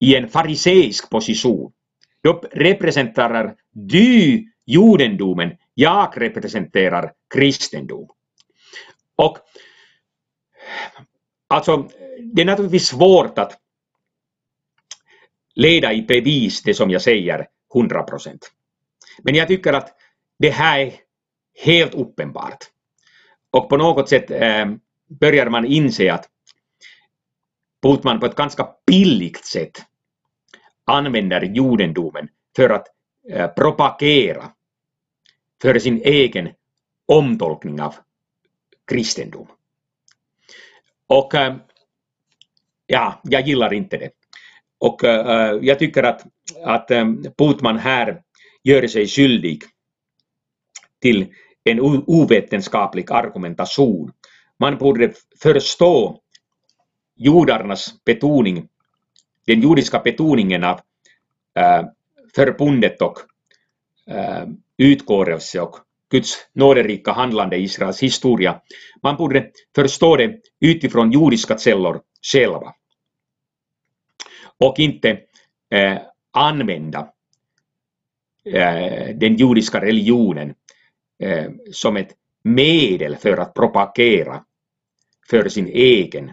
i 0.00 0.16
en 0.16 0.28
fariseisk 0.28 1.10
position. 1.10 1.72
Då 2.22 2.42
representerar 2.52 3.54
du 3.70 4.44
judendomen, 4.66 5.56
jag 5.74 6.12
representerar 6.16 7.12
kristendom. 7.34 8.08
Och 9.16 9.38
alltså, 11.48 11.88
det 12.34 12.42
är 12.42 12.46
naturligtvis 12.46 12.86
svårt 12.86 13.38
att 13.38 13.61
leda 15.54 15.92
i 15.92 16.02
bevis 16.02 16.62
det 16.62 16.74
som 16.74 16.90
jag 16.90 17.02
säger 17.02 17.46
100 17.74 18.02
procent. 18.02 18.52
Men 19.22 19.34
jag 19.34 19.48
tycker 19.48 19.72
att 19.72 19.96
det 20.38 20.50
här 20.50 20.80
är 20.80 20.92
helt 21.64 21.94
uppenbart. 21.94 22.58
Och 23.50 23.68
på 23.68 23.76
något 23.76 24.08
sätt 24.08 24.30
eh, 24.30 24.66
börjar 25.08 25.50
man 25.50 25.66
inse 25.66 26.12
att 26.12 26.28
Putman 27.82 28.20
på 28.20 28.26
ett 28.26 28.36
ganska 28.36 28.68
billigt 28.86 29.44
sätt 29.44 29.82
använder 30.84 31.42
judendomen 31.42 32.28
för 32.56 32.70
att 32.70 32.86
eh, 33.30 33.48
propagera 33.48 34.52
för 35.62 35.78
sin 35.78 36.02
egen 36.04 36.48
omtolkning 37.06 37.80
av 37.80 37.94
kristendom. 38.84 39.46
Och 41.06 41.34
äh, 41.34 41.56
ja, 42.86 43.20
jag 43.24 43.48
gillar 43.48 43.72
inte 43.74 43.96
det. 43.96 44.10
Och 44.82 45.04
äh, 45.04 45.58
jag 45.62 45.78
tycker 45.78 46.02
att, 46.02 46.22
att 46.64 46.90
äh, 46.90 47.04
Putman 47.38 47.78
här 47.78 48.22
gör 48.64 48.86
sig 48.86 49.06
skyldig 49.06 49.62
till 51.00 51.26
en 51.64 51.80
ovetenskaplig 52.06 53.12
argumentation. 53.12 54.12
Man 54.58 54.78
borde 54.78 55.12
förstå 55.42 56.20
judarnas 57.16 58.04
betoning, 58.04 58.68
den 59.46 59.60
judiska 59.60 59.98
betoningen 59.98 60.64
av 60.64 60.80
äh, 61.58 61.84
förbundet 62.34 63.02
och 63.02 63.18
äh, 64.06 64.46
utgåelse 64.78 65.60
och 65.60 65.76
Guds 66.10 66.34
nåderika 66.52 67.12
handlande 67.12 67.56
i 67.56 67.62
Israels 67.62 68.02
historia. 68.02 68.60
Man 69.02 69.16
borde 69.16 69.50
förstå 69.74 70.16
det 70.16 70.38
utifrån 70.60 71.12
judiska 71.12 71.58
källor 71.58 72.00
själva. 72.32 72.74
Och 74.62 74.78
inte 74.78 75.20
eh, 75.70 75.98
använda 76.32 77.08
eh, 78.44 79.16
den 79.16 79.36
judiska 79.36 79.80
religionen 79.80 80.54
eh, 81.22 81.50
som 81.72 81.96
ett 81.96 82.10
medel 82.44 83.16
för 83.16 83.36
att 83.36 83.54
propagera 83.54 84.44
för 85.30 85.48
sin 85.48 85.66
egen 85.66 86.30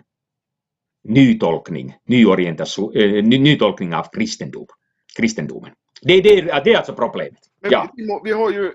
nytolkning, 1.04 1.96
nyorientation, 2.06 2.96
eh, 2.96 3.24
nytolkning 3.24 3.94
av 3.94 4.06
kristendom, 4.14 4.68
kristendomen. 5.18 5.72
Det, 6.02 6.22
det, 6.22 6.42
det 6.42 6.74
är 6.74 6.78
alltså 6.78 6.94
problemet. 6.94 7.40
Men 7.62 7.72
ja. 7.72 7.94
vi, 7.96 8.20
vi, 8.24 8.32
har 8.32 8.52
ju, 8.52 8.72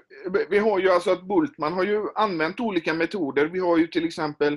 vi 0.50 0.58
har 0.58 0.78
ju 0.78 0.90
alltså 0.90 1.10
att 1.10 1.28
Bultman 1.28 1.72
har 1.72 1.84
ju 1.84 2.02
använt 2.14 2.60
olika 2.60 2.94
metoder. 2.94 3.46
Vi 3.46 3.58
har 3.58 3.78
ju 3.78 3.86
till 3.86 4.04
exempel 4.04 4.52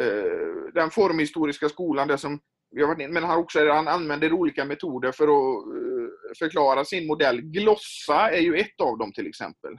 eh, 0.00 0.72
den 0.74 0.90
formhistoriska 0.90 1.68
skolan, 1.68 2.08
där 2.08 2.16
som 2.16 2.40
vi 2.72 2.80
har 2.80 2.88
varit 2.88 3.00
in, 3.00 3.12
men 3.12 3.24
han, 3.24 3.38
också, 3.38 3.68
han 3.68 3.88
använder 3.88 4.32
olika 4.32 4.64
metoder 4.64 5.12
för 5.12 5.24
att 5.24 5.66
eh, 5.66 6.36
förklara 6.38 6.84
sin 6.84 7.06
modell. 7.06 7.40
Glossa 7.40 8.30
är 8.30 8.40
ju 8.40 8.56
ett 8.56 8.80
av 8.80 8.98
dem 8.98 9.12
till 9.12 9.26
exempel. 9.26 9.72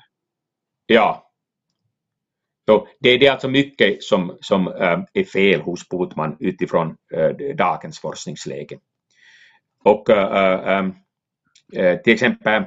Ja. 0.86 1.30
Så 2.66 2.88
det, 3.00 3.18
det 3.18 3.28
är 3.28 3.32
alltså 3.32 3.50
mycket 3.50 4.04
som, 4.04 4.38
som 4.42 4.68
eh, 4.68 5.04
är 5.14 5.24
fel 5.24 5.62
hos 5.62 5.90
Botman 5.90 6.38
utifrån 6.40 6.96
eh, 7.14 7.56
dagens 7.56 8.00
forskningsläge. 8.00 8.80
Och 9.84 10.10
äh, 10.10 10.92
till 12.04 12.14
exempel 12.14 12.64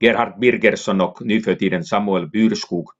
Gerhard 0.00 0.38
Birgersson 0.40 1.00
och 1.00 1.18
nu 1.20 1.40
för 1.40 1.54
tiden 1.54 1.84
Samuel 1.84 2.28
Byrskog, 2.28 2.90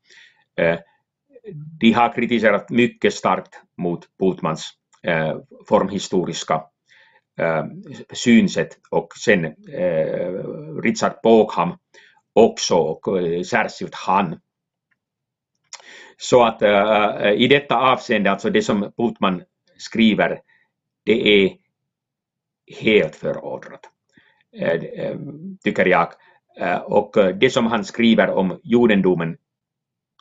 de 1.53 1.93
har 1.93 2.13
kritiserat 2.13 2.71
mycket 2.71 3.15
starkt 3.15 3.63
mot 3.77 4.05
Bultmans 4.19 4.71
eh, 5.03 5.37
formhistoriska 5.69 6.63
eh, 7.39 7.65
synsätt 8.13 8.79
och 8.91 9.09
sen 9.25 9.45
eh, 9.45 10.33
Richard 10.83 11.13
Bogham 11.23 11.79
också 12.33 12.75
och 12.75 13.05
särskilt 13.47 13.95
han. 13.95 14.41
Så 16.17 16.45
att 16.45 16.63
i 17.37 17.47
detta 17.49 17.77
avseende, 17.77 18.31
alltså 18.31 18.51
det 18.51 18.63
som 18.63 18.93
Bultman 18.97 19.43
skriver, 19.79 20.41
det 21.05 21.45
är 21.45 21.57
helt 22.81 23.17
föråldrat, 23.17 23.81
tycker 25.65 25.87
jag. 25.87 26.09
Och 26.85 27.15
det 27.41 27.51
som 27.51 27.67
han 27.67 27.85
skriver 27.85 28.31
om 28.31 28.61
judendomen, 28.65 29.37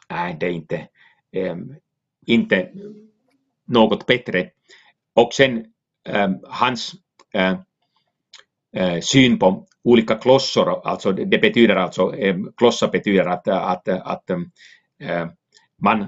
nej, 0.10 0.38
det 0.40 0.46
är 0.46 0.52
inte, 0.52 0.88
Ähm, 1.34 1.76
inte 2.26 2.72
något 3.66 4.06
bättre. 4.06 4.50
Och 5.14 5.34
sen 5.34 5.66
ähm, 6.08 6.40
hans 6.44 6.96
eh, 7.34 9.00
syn 9.02 9.40
på 9.40 9.68
olika 9.84 10.16
klossor, 10.16 10.88
alltså 10.88 11.12
det 11.12 11.38
betyder 11.38 11.76
alltså, 11.76 12.16
ähm, 12.16 12.54
klossa 12.58 12.88
betyder 12.88 13.26
att, 13.26 13.48
att, 13.48 13.88
att 13.88 14.30
äh, 15.00 15.28
man 15.78 16.08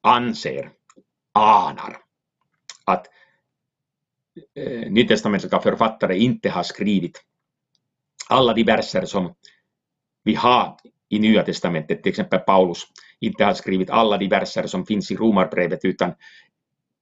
anser, 0.00 0.70
anar 1.32 1.96
att 2.84 3.06
eh, 4.54 4.90
nytestamentliga 4.90 5.60
författare 5.60 6.18
inte 6.18 6.50
har 6.50 6.62
skrivit 6.62 7.24
alla 8.28 8.54
de 8.54 8.64
verser 8.64 9.04
som 9.04 9.34
vi 10.22 10.34
har 10.34 10.76
i 11.14 11.18
Nya 11.18 11.42
testamentet, 11.42 12.02
till 12.02 12.10
exempel 12.10 12.38
Paulus 12.38 12.82
inte 13.20 13.44
har 13.44 13.54
skrivit 13.54 13.90
alla 13.90 14.18
de 14.18 14.28
verser 14.28 14.66
som 14.66 14.86
finns 14.86 15.10
i 15.10 15.16
Romarbrevet 15.16 15.84
utan 15.84 16.14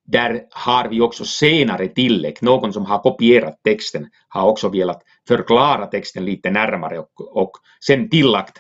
där 0.05 0.47
har 0.51 0.89
vi 0.89 1.01
också 1.01 1.25
senare 1.25 1.89
tillägg, 1.89 2.43
någon 2.43 2.73
som 2.73 2.87
har 2.87 2.99
kopierat 2.99 3.63
texten 3.65 4.11
har 4.29 4.49
också 4.49 4.69
velat 4.69 5.03
förklara 5.29 5.87
texten 5.87 6.25
lite 6.25 6.51
närmare 6.51 6.99
och, 6.99 7.37
och 7.37 7.53
sen 7.81 8.11
tillagt 8.11 8.59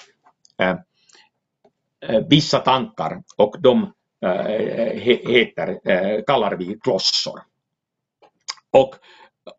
äh, 0.59 0.76
vissa 2.28 2.59
tankar 2.59 3.22
och 3.36 3.57
de 3.59 3.92
äh, 4.24 4.30
heter, 5.26 5.90
äh, 5.90 6.22
kallar 6.26 6.57
vi 6.57 6.78
glossor. 6.84 7.40
Och 8.70 8.94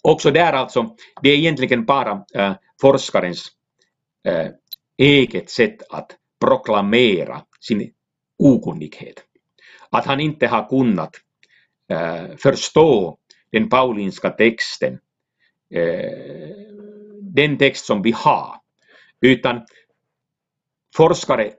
också 0.02 0.32
där 0.32 0.54
alltså, 0.54 0.96
det 1.22 1.30
är 1.30 1.38
egentligen 1.38 1.86
bara 1.86 2.26
äh, 2.34 2.54
forskarens 2.82 3.48
äh, 4.28 4.48
eget 4.98 5.50
sätt 5.50 5.78
att 5.90 6.12
proklamera 6.46 7.42
sin 7.60 7.94
okunnighet. 8.38 9.24
Att 9.90 10.06
han 10.06 10.20
inte 10.20 10.48
har 10.48 10.70
kunnat 10.70 11.16
äh, 11.92 12.36
förstå 12.38 13.18
den 13.52 13.70
paulinska 13.70 14.30
texten, 14.30 15.00
äh, 15.70 16.50
den 17.22 17.58
text 17.58 17.86
som 17.86 18.02
vi 18.02 18.12
har, 18.12 18.56
utan 19.22 19.66
forskare, 20.96 21.52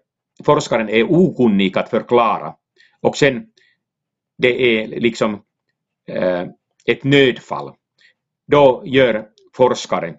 forskaren 0.44 0.88
är 0.88 1.12
okunnig 1.12 1.78
att 1.78 1.90
förklara 1.90 2.54
och 3.00 3.16
sen 3.16 3.46
det 4.38 4.62
är 4.62 4.86
liksom 4.86 5.42
äh, 6.08 6.46
ett 6.86 7.04
nödfall, 7.04 7.74
då 8.46 8.82
gör 8.86 9.28
forskaren 9.56 10.16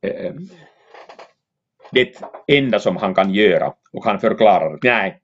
äh, 0.00 0.34
det 1.94 2.22
enda 2.46 2.78
som 2.78 2.96
han 2.96 3.14
kan 3.14 3.34
göra 3.34 3.72
och 3.92 4.04
han 4.04 4.20
förklarar 4.20 4.74
att 4.74 4.82
nej, 4.82 5.20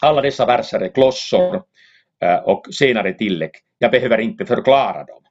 alla 0.00 0.22
dessa 0.22 0.46
verser 0.46 0.80
är 0.80 0.88
klossor 0.88 1.62
eh, 2.22 2.36
och 2.36 2.66
senare 2.74 3.14
tillägg, 3.14 3.50
jag 3.78 3.90
behöver 3.90 4.18
inte 4.18 4.46
förklara 4.46 5.04
dem. 5.04 5.22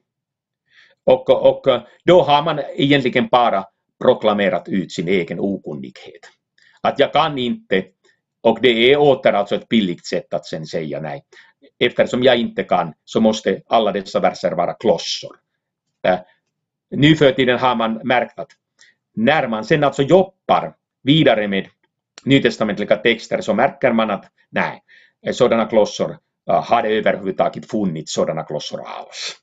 Och, 1.03 1.29
och 1.29 1.81
då 2.03 2.21
har 2.21 2.43
man 2.43 2.59
egentligen 2.75 3.27
bara 3.27 3.65
proklamerat 4.01 4.67
ut 4.67 4.91
sin 4.91 5.07
egen 5.07 5.39
okunnighet. 5.39 6.29
Att 6.81 6.99
jag 6.99 7.13
kan 7.13 7.37
inte, 7.37 7.85
och 8.41 8.59
det 8.61 8.93
är 8.93 8.97
åter 8.97 9.33
alltså 9.33 9.55
ett 9.55 9.69
billigt 9.69 10.05
sätt 10.05 10.33
att 10.33 10.45
sen 10.45 10.65
säga 10.65 11.01
nej 11.01 11.23
eftersom 11.79 12.23
jag 12.23 12.37
inte 12.37 12.63
kan 12.63 12.93
så 13.05 13.21
måste 13.21 13.61
alla 13.67 13.91
dessa 13.91 14.19
verser 14.19 14.51
vara 14.51 14.73
klossor. 14.73 15.35
Äh, 16.03 16.19
nu 16.89 17.15
för 17.15 17.31
tiden 17.31 17.59
har 17.59 17.75
man 17.75 17.93
märkt 18.03 18.39
att 18.39 18.51
när 19.17 19.47
man 19.47 19.65
sen 19.65 19.83
alltså 19.83 20.01
jobbar 20.01 20.73
vidare 21.03 21.47
med 21.47 21.67
nytestamentliga 22.25 22.95
texter 22.95 23.41
så 23.41 23.53
märker 23.53 23.91
man 23.93 24.11
att 24.11 24.25
nej, 24.49 24.81
sådana 25.31 25.65
klossor 25.65 26.17
hade 26.47 26.63
har 26.63 26.83
överhuvudtaget 26.83 27.71
funnits 27.71 28.13
sådana 28.13 28.43
klossor 28.43 28.81
alls. 28.85 29.37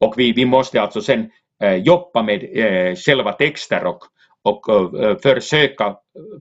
Och 0.00 0.14
vi, 0.16 0.32
vi 0.32 0.44
måste 0.44 0.82
alltså 0.82 1.00
sen 1.00 1.30
äh, 1.62 1.74
jobba 1.74 2.22
med 2.22 2.44
äh, 2.58 2.96
själva 2.96 3.32
texter 3.32 3.86
och, 3.86 3.98
och 4.42 5.02
äh, 5.04 5.16
försöka 5.18 5.96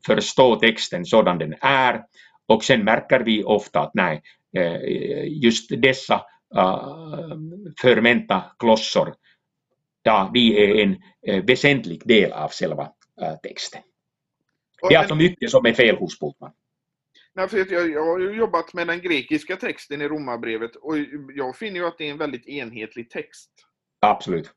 förstå 0.06 0.56
texten 0.56 1.06
sådan 1.06 1.38
den 1.38 1.56
är. 1.62 2.02
Och 2.48 2.64
sen 2.64 2.84
märker 2.84 3.20
vi 3.20 3.44
ofta 3.44 3.80
att 3.80 3.94
nej, 3.94 4.22
just 5.28 5.82
dessa 5.82 6.22
förmenta 7.82 8.44
klossor, 8.60 9.14
ja, 10.04 10.32
de 10.34 10.40
är 10.40 10.96
en 11.22 11.46
väsentlig 11.46 12.08
del 12.08 12.32
av 12.32 12.52
själva 12.52 12.92
texten. 13.44 13.82
Det 14.90 14.96
är 14.96 15.00
alltså 15.00 15.16
mycket 15.16 15.52
som 15.52 15.66
är 15.66 15.74
fel 15.74 15.96
hos 15.96 16.20
Bultmann. 16.20 16.52
Nej, 17.36 17.48
för 17.48 17.58
jag, 17.58 17.90
jag 17.90 18.06
har 18.06 18.20
jobbat 18.20 18.74
med 18.74 18.88
den 18.88 19.02
grekiska 19.02 19.56
texten 19.56 20.02
i 20.02 20.08
Romarbrevet 20.08 20.76
och 20.76 20.98
jag 21.36 21.56
finner 21.56 21.80
ju 21.80 21.88
att 21.88 21.98
det 21.98 22.08
är 22.08 22.12
en 22.12 22.18
väldigt 22.18 22.48
enhetlig 22.48 23.10
text. 23.10 23.52
Absolut. 24.00 24.52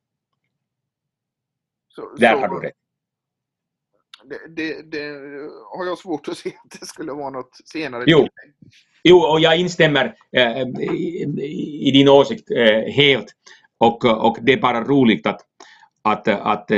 Så, 1.88 2.14
Där 2.16 2.32
så, 2.32 2.38
har 2.38 2.48
du 2.48 2.66
rätt. 2.66 2.74
Det, 4.24 4.38
det, 4.48 4.82
det, 4.90 5.08
har 5.76 5.86
jag 5.86 5.98
svårt 5.98 6.28
att 6.28 6.38
se 6.38 6.48
att 6.48 6.80
det 6.80 6.86
skulle 6.86 7.12
vara 7.12 7.30
något 7.30 7.56
senare. 7.64 8.04
Jo, 8.06 8.28
jo 9.02 9.18
och 9.18 9.40
jag 9.40 9.60
instämmer 9.60 10.16
äh, 10.32 10.62
i, 10.62 11.22
i, 11.80 11.90
din 11.90 12.08
åsikt 12.08 12.50
äh, 12.50 12.92
helt. 12.92 13.32
Och, 13.78 14.04
och 14.04 14.38
det 14.42 14.52
är 14.52 14.60
bara 14.60 14.84
roligt 14.84 15.26
att, 15.26 15.40
att, 16.02 16.28
att 16.28 16.68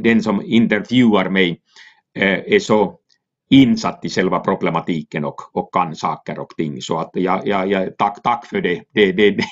den 0.00 0.22
som 0.22 0.42
intervjuar 0.44 1.28
mig 1.28 1.60
eh, 2.14 2.38
är 2.54 2.58
så 2.58 3.00
insatt 3.50 4.04
i 4.04 4.08
själva 4.08 4.40
problematiken 4.40 5.24
och, 5.24 5.56
och 5.56 5.72
kan 5.74 5.96
saker 5.96 6.38
och 6.38 6.50
ting. 6.56 6.82
Så 6.82 6.98
att 6.98 7.10
jag, 7.12 7.46
jag, 7.46 7.70
jag, 7.70 7.96
tack, 7.96 8.22
tack 8.22 8.46
för 8.46 8.60
det. 8.60 8.82
Det, 8.92 9.12
det, 9.12 9.30
det, 9.30 9.44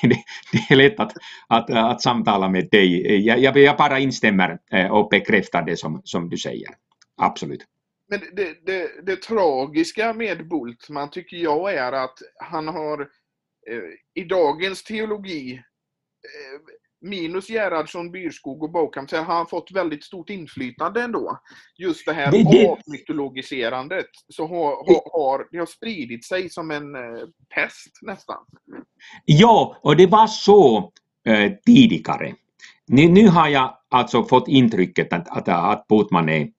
det 0.51 0.65
är 0.69 0.75
lätt 0.75 0.99
att, 0.99 1.13
att, 1.47 1.69
att 1.69 2.01
samtala 2.01 2.49
med 2.49 2.67
dig. 2.71 3.25
Jag, 3.25 3.57
jag 3.57 3.77
bara 3.77 3.99
instämmer 3.99 4.59
eh, 4.71 4.91
och 4.91 5.09
bekräftar 5.09 5.61
det 5.61 5.77
som, 5.77 6.01
som 6.03 6.29
du 6.29 6.37
säger. 6.37 6.69
Absolut. 7.17 7.65
Men 8.09 8.19
det, 8.33 8.65
det, 8.65 9.05
det 9.05 9.21
tragiska 9.21 10.13
med 10.13 10.47
Bultman 10.49 11.09
tycker 11.09 11.37
jag 11.37 11.73
är 11.73 11.91
att 11.91 12.17
han 12.35 12.67
har 12.67 13.01
eh, 13.01 14.21
i 14.23 14.23
dagens 14.23 14.83
teologi 14.83 15.53
eh, 15.53 16.59
minus 17.01 17.49
Gerhardsson, 17.49 18.11
Byrskog 18.11 18.63
och 18.63 18.71
Bokham 18.71 19.07
så 19.07 19.17
har 19.17 19.35
han 19.35 19.47
fått 19.47 19.71
väldigt 19.71 20.03
stort 20.03 20.29
inflytande 20.29 21.01
ändå. 21.01 21.39
Just 21.77 22.05
det 22.05 22.13
här 22.13 22.31
det, 22.31 22.67
avmytologiserandet 22.67 24.05
så 24.29 24.47
har, 24.47 24.69
har, 24.69 25.19
har, 25.19 25.47
det 25.51 25.57
har 25.57 25.65
spridit 25.65 26.25
sig 26.25 26.49
som 26.49 26.71
en 26.71 26.95
eh, 26.95 27.01
pest 27.55 27.99
nästan. 28.01 28.37
Ja, 29.25 29.77
och 29.81 29.95
det 29.95 30.07
var 30.07 30.27
så 30.27 30.91
eh, 31.27 31.51
tidigare. 31.65 32.33
Nu, 32.87 33.07
nu 33.07 33.27
har 33.27 33.47
jag 33.47 33.77
alltså 33.89 34.23
fått 34.23 34.47
intrycket 34.47 35.13
att, 35.13 35.29
att, 35.29 35.47
att 35.47 35.87
Putman 35.87 36.29
är 36.29 36.49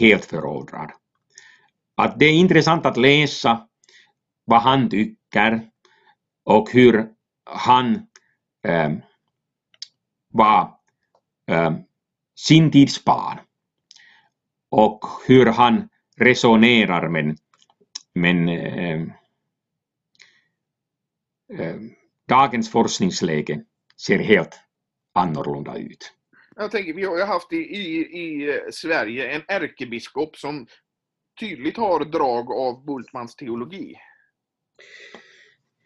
helt 0.00 0.24
föråldrad. 0.24 0.90
Att 1.96 2.18
det 2.18 2.26
är 2.26 2.32
intressant 2.32 2.86
att 2.86 2.96
läsa 2.96 3.66
vad 4.44 4.60
han 4.60 4.90
tycker 4.90 5.60
och 6.44 6.70
hur 6.70 7.06
han 7.44 7.94
eh, 8.66 8.90
var 10.30 10.78
äh, 11.50 11.72
sin 12.36 12.70
tids 12.70 13.04
barn 13.04 13.38
och 14.70 15.04
hur 15.26 15.46
han 15.46 15.88
resonerar 16.16 17.08
men, 17.08 17.36
men 18.14 18.48
äh, 18.48 19.02
äh, 21.58 21.76
dagens 22.28 22.70
forskningsläge 22.70 23.64
ser 24.06 24.18
helt 24.18 24.60
annorlunda 25.14 25.76
ut. 25.76 26.12
Jag 26.56 26.70
tänker, 26.70 26.94
vi 26.94 27.04
har 27.04 27.16
ju 27.16 27.24
haft 27.24 27.52
i, 27.52 27.56
i, 27.56 27.98
i 27.98 28.60
Sverige 28.72 29.30
en 29.30 29.42
ärkebiskop 29.48 30.36
som 30.36 30.66
tydligt 31.40 31.76
har 31.76 32.04
drag 32.04 32.52
av 32.52 32.84
Bultmans 32.84 33.36
teologi. 33.36 33.96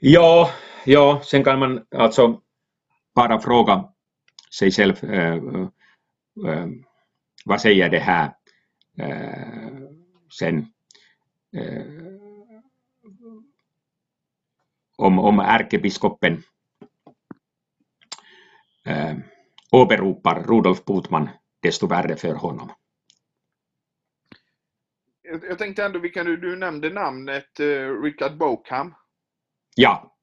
Ja, 0.01 0.51
ja, 0.85 1.21
sen 1.25 1.45
kan 1.45 1.59
man 1.59 1.87
alltså 1.91 2.41
bara 3.15 3.41
fråga 3.41 3.94
sig 4.59 4.71
själv 4.71 4.95
vad 7.45 7.61
säger 7.61 7.91
det 7.91 7.99
här 7.99 8.35
sen 10.39 10.67
om, 14.97 15.19
om 15.19 15.41
ärkebiskopen 15.41 16.43
åberopar 19.73 20.43
Rudolf 20.43 20.85
Putman 20.85 21.29
desto 21.61 21.87
värre 21.87 22.17
för 22.17 22.35
honom. 22.35 22.73
Jag 25.23 25.59
tänkte 25.59 25.85
ändå, 25.85 25.99
vilka 25.99 26.25
du, 26.25 26.37
du 26.37 26.57
nämnde 26.57 26.91
namnet 26.91 27.61
uh, 27.61 28.03
Richard 28.03 28.37
Bokham. 28.37 28.95
Ja. 29.77 30.14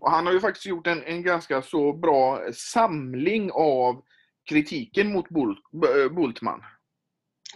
Och 0.00 0.10
han 0.10 0.26
har 0.26 0.32
ju 0.32 0.40
faktiskt 0.40 0.66
gjort 0.66 0.86
en, 0.86 1.02
en 1.02 1.22
ganska 1.22 1.62
så 1.62 1.92
bra 1.92 2.40
samling 2.52 3.50
av 3.52 4.02
kritiken 4.48 5.12
mot 5.12 5.28
Bult, 5.28 5.58
eh, 5.74 6.12
Bultman. 6.14 6.62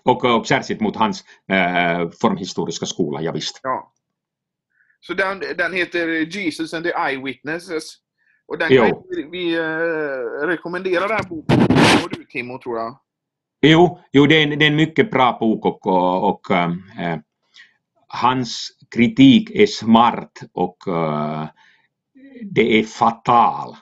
Och, 0.03 0.24
och 0.24 0.47
särskilt 0.47 0.80
mot 0.80 0.97
hans 0.97 1.24
eh, 1.49 2.11
formhistoriska 2.20 2.86
skola, 2.86 3.22
ja, 3.22 3.32
visst. 3.32 3.61
Ja. 3.62 3.93
Så 5.01 5.14
den, 5.14 5.43
den 5.59 5.72
heter 5.72 6.09
Jesus 6.09 6.74
and 6.74 6.84
the 6.84 6.93
Eyewitnesses. 6.93 7.97
Och 8.47 8.59
den 8.59 8.68
kan 8.68 9.03
vi, 9.11 9.22
vi 9.30 9.55
eh, 9.55 10.47
rekommendera 10.47 11.09
den 11.09 11.28
boken. 11.28 11.61
Och 12.05 12.11
du 12.11 12.24
Timo, 12.24 12.59
tror 12.59 12.78
jag. 12.78 12.99
Jo, 13.61 13.99
jo 14.12 14.26
det, 14.26 14.34
är 14.34 14.43
en, 14.43 14.59
det 14.59 14.64
är 14.64 14.70
en 14.70 14.76
mycket 14.76 15.11
bra 15.11 15.36
bok 15.40 15.64
och, 15.64 15.86
och, 15.86 16.28
och 16.28 16.51
eh, 16.51 16.70
hans 18.07 18.68
kritik 18.95 19.51
är 19.51 19.66
smart 19.66 20.43
och 20.53 20.88
eh, 20.88 21.47
det 22.45 22.78
är 22.78 22.84
fatal 22.84 23.76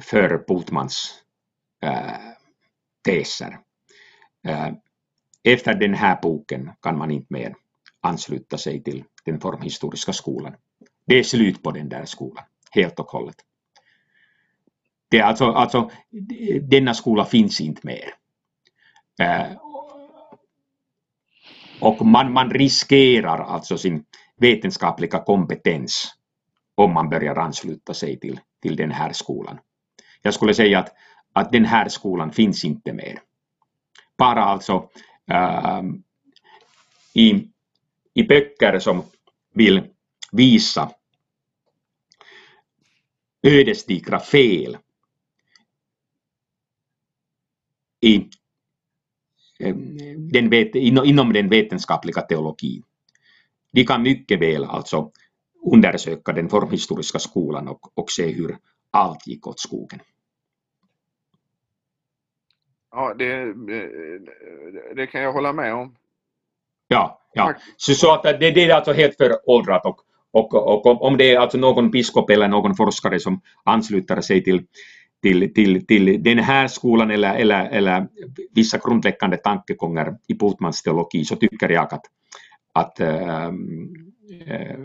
för 0.00 0.44
Bultmans 0.48 1.14
äh, 1.82 2.14
eh, 2.14 2.16
teser. 3.04 3.58
Äh, 4.46 4.68
efter 5.42 5.74
den 5.74 5.94
här 5.94 6.18
boken 6.22 6.70
kan 6.82 6.98
man 6.98 7.10
inte 7.10 7.32
mer 7.32 7.54
ansluta 8.00 8.58
sig 8.58 8.82
till 8.82 9.04
den 9.24 9.40
formhistoriska 9.40 10.12
skolan. 10.12 10.54
Det 11.06 11.18
är 11.18 11.22
slut 11.22 11.62
på 11.62 11.70
den 11.70 11.88
där 11.88 12.04
skolan, 12.04 12.44
helt 12.70 13.00
och 13.00 13.10
hållet. 13.10 13.36
Det 15.10 15.18
är 15.18 15.24
alltså, 15.24 15.44
alltså, 15.44 15.90
denna 16.62 16.94
skola 16.94 17.24
finns 17.24 17.60
inte 17.60 17.86
mer. 17.86 18.14
Äh, 19.20 19.52
och 21.80 22.06
man, 22.06 22.32
man 22.32 22.50
riskerar 22.50 23.38
alltså 23.38 23.78
sin 23.78 24.04
vetenskapliga 24.36 25.18
kompetens 25.18 26.17
om 26.78 26.92
man 26.92 27.08
börjar 27.08 27.36
ansluta 27.36 27.94
sig 27.94 28.20
till, 28.20 28.40
till 28.62 28.76
den 28.76 28.90
här 28.90 29.12
skolan. 29.12 29.58
Jag 30.22 30.34
skulle 30.34 30.54
säga 30.54 30.78
att, 30.78 30.94
att 31.32 31.52
den 31.52 31.64
här 31.64 31.88
skolan 31.88 32.32
finns 32.32 32.64
inte 32.64 32.92
mer. 32.92 33.18
Bara 34.18 34.44
alltså 34.44 34.90
äh, 35.26 35.82
i, 37.14 37.48
i 38.14 38.22
böcker 38.22 38.78
som 38.78 39.02
vill 39.54 39.82
visa 40.32 40.90
ödesdigra 43.42 44.20
fel 44.20 44.76
i, 48.00 48.28
ähm, 49.58 49.96
den 50.30 50.50
vet, 50.50 50.74
inom 50.74 51.32
den 51.32 51.48
vetenskapliga 51.48 52.20
teologin. 52.20 52.82
De 53.72 53.84
kan 53.84 54.02
mycket 54.02 54.40
väl 54.40 54.64
alltså 54.64 55.12
undersöka 55.72 56.32
den 56.32 56.48
formhistoriska 56.48 57.18
skolan 57.18 57.68
och, 57.68 57.98
och 57.98 58.10
se 58.10 58.32
hur 58.32 58.56
allt 58.90 59.26
gick 59.26 59.46
åt 59.46 59.60
skogen. 59.60 60.00
Ja, 62.90 63.14
det, 63.14 63.54
det 64.96 65.06
kan 65.06 65.20
jag 65.20 65.32
hålla 65.32 65.52
med 65.52 65.74
om. 65.74 65.96
Ja, 66.88 67.20
ja. 67.32 67.54
Så, 67.76 67.94
så 67.94 68.14
att 68.14 68.22
det, 68.22 68.50
det 68.50 68.64
är 68.64 68.74
alltså 68.74 68.92
helt 68.92 69.16
föråldrat 69.16 69.86
och, 69.86 70.00
och, 70.30 70.54
och, 70.86 71.02
om 71.02 71.16
det 71.16 71.34
är 71.34 71.38
alltså 71.38 71.58
någon 71.58 71.90
biskop 71.90 72.30
eller 72.30 72.48
någon 72.48 72.74
forskare 72.74 73.20
som 73.20 73.40
ansluter 73.64 74.20
sig 74.20 74.44
till, 74.44 74.66
till, 75.22 75.54
till, 75.54 75.86
till 75.86 76.22
den 76.22 76.38
här 76.38 76.68
skolan 76.68 77.10
eller, 77.10 77.34
eller, 77.34 77.68
eller 77.68 78.08
vissa 78.54 78.78
grundläggande 78.78 79.36
tankegångar 79.36 80.16
i 80.28 80.38
Putmans 80.38 80.82
teologi 80.82 81.24
så 81.24 81.36
tycker 81.36 81.68
jag 81.68 81.94
att, 81.94 82.04
att 82.72 83.00
äh, 83.00 83.46
äh, 84.46 84.76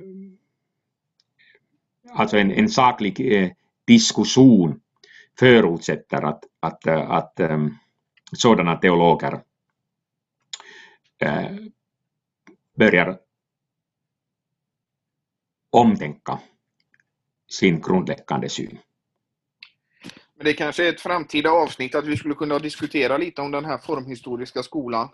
alltså 2.13 2.37
en, 2.37 2.51
en 2.51 2.69
saklig 2.69 3.33
eh, 3.33 3.49
diskussion 3.87 4.79
förutsätter 5.39 6.21
att, 6.21 6.43
att, 6.59 6.87
eh, 6.87 7.11
att 7.11 7.39
eh, 7.39 7.67
sådana 8.31 8.75
teologer 8.75 9.41
eh, 11.19 11.51
börjar 12.77 13.17
omtänka 15.71 16.39
sin 17.51 17.81
grundläggande 17.81 18.49
syn. 18.49 18.79
Det 20.43 20.53
kanske 20.53 20.87
är 20.87 20.89
ett 20.89 21.01
framtida 21.01 21.51
avsnitt 21.51 21.95
att 21.95 22.05
vi 22.05 22.17
skulle 22.17 22.35
kunna 22.35 22.59
diskutera 22.59 23.17
lite 23.17 23.41
om 23.41 23.51
den 23.51 23.65
här 23.65 23.77
formhistoriska 23.77 24.63
skolan. 24.63 25.09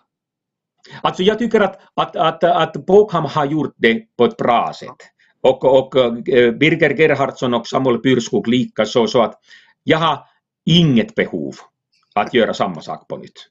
Alltså 1.01 1.23
jag 1.23 1.39
tycker 1.39 1.61
att, 1.61 1.79
att, 1.93 2.15
att, 2.15 2.43
att 2.43 2.85
Bokham 2.85 3.25
har 3.25 3.45
gjort 3.45 3.73
det 3.77 4.17
på 4.17 4.25
ett 4.25 4.37
bra 4.37 4.73
sätt. 4.73 4.97
Och, 5.41 5.65
eh, 5.65 5.71
och 5.71 6.23
Birger 6.53 6.97
Gerhardsson 6.97 7.53
och 7.53 7.67
Samuel 7.67 7.97
Pyrskog 7.97 8.47
likaså, 8.47 9.07
så 9.07 9.21
att 9.21 9.39
jag 9.83 9.97
har 9.97 10.19
inget 10.65 11.15
behov 11.15 11.55
att 12.13 12.33
göra 12.33 12.53
samma 12.53 12.81
sak 12.81 13.07
på 13.07 13.17
nytt. 13.17 13.47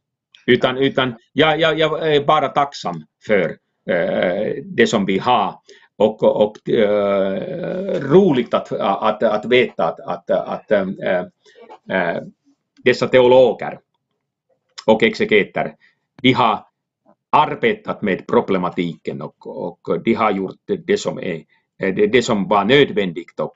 Utan, 0.46 0.78
utan 0.78 1.14
jag, 1.32 1.60
jag, 1.60 1.78
jag 1.78 2.08
är 2.08 2.20
eh, 2.20 2.26
bara 2.26 2.48
tacksam 2.48 3.04
för 3.26 3.56
eh, 3.90 4.64
det 4.64 4.86
som 4.86 5.06
vi 5.06 5.18
har 5.18 5.54
och, 5.96 6.22
och 6.22 6.68
eh, 6.68 8.00
roligt 8.00 8.54
att, 8.54 8.72
att, 8.72 9.22
att 9.22 9.44
veta 9.44 9.84
att, 9.84 10.00
att, 10.00 10.30
att 10.30 10.70
äh, 10.70 10.88
äh, 11.90 12.22
dessa 12.84 13.08
teologer 13.08 13.78
och 14.86 15.02
exegeter, 15.02 15.74
de 16.22 16.32
har 16.32 16.64
arbetat 17.30 18.02
med 18.02 18.26
problematiken 18.26 19.22
och, 19.22 19.46
och 19.46 20.02
de 20.04 20.14
har 20.14 20.30
gjort 20.30 20.60
det 20.86 20.96
som, 20.96 21.18
är, 21.18 21.44
Eh, 21.82 21.94
det, 21.94 22.06
det 22.06 22.22
som 22.22 22.48
var 22.48 22.64
nödvändigt 22.64 23.40
och, 23.40 23.54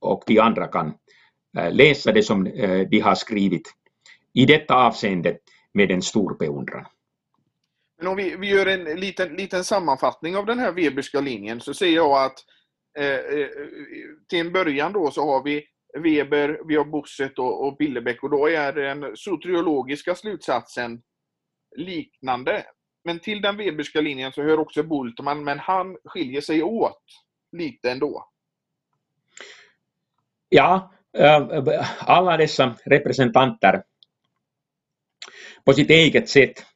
och 0.00 0.22
de 0.26 0.38
andra 0.38 0.66
kan 0.66 0.94
eh, 1.58 1.72
läsa 1.72 2.12
det 2.12 2.22
som 2.22 2.46
eh, 2.46 2.88
de 2.88 3.00
har 3.00 3.14
skrivit 3.14 3.74
i 4.32 4.46
detta 4.46 4.74
avseende 4.74 5.38
med 5.72 5.90
en 5.90 6.02
stor 6.02 6.36
beundran. 6.38 6.86
Men 7.98 8.06
om 8.06 8.16
vi, 8.16 8.36
vi 8.36 8.48
gör 8.48 8.66
en 8.66 9.00
liten, 9.00 9.34
liten 9.34 9.64
sammanfattning 9.64 10.36
av 10.36 10.46
den 10.46 10.58
här 10.58 10.72
Weberska 10.72 11.20
linjen 11.20 11.60
så 11.60 11.74
ser 11.74 11.90
jag 11.90 12.24
att 12.24 12.38
eh, 12.98 13.46
till 14.28 14.38
en 14.40 14.52
början 14.52 14.92
då 14.92 15.10
så 15.10 15.22
har 15.22 15.42
vi 15.42 15.64
Weber, 15.98 16.60
vi 16.68 16.76
har 16.76 16.84
Bosset 16.84 17.38
och, 17.38 17.66
och 17.66 17.76
Billebäck 17.76 18.22
och 18.22 18.30
då 18.30 18.48
är 18.48 18.72
den 18.72 19.16
soteriologiska 19.16 20.14
slutsatsen 20.14 21.02
liknande. 21.76 22.64
Men 23.04 23.18
till 23.18 23.40
den 23.40 23.56
Weberska 23.56 24.00
linjen 24.00 24.32
så 24.32 24.42
hör 24.42 24.58
också 24.58 24.82
Bultman, 24.82 25.44
men 25.44 25.58
han 25.58 25.96
skiljer 26.04 26.40
sig 26.40 26.62
åt 26.62 27.02
lite 27.52 27.90
ändå. 27.90 28.28
Ja, 30.48 30.92
eh, 31.12 31.86
alla 31.98 32.36
dessa 32.36 32.76
representanter 32.84 33.82
på 35.64 35.72
sitt 35.72 35.90
eget 35.90 36.28
sätt 36.28 36.66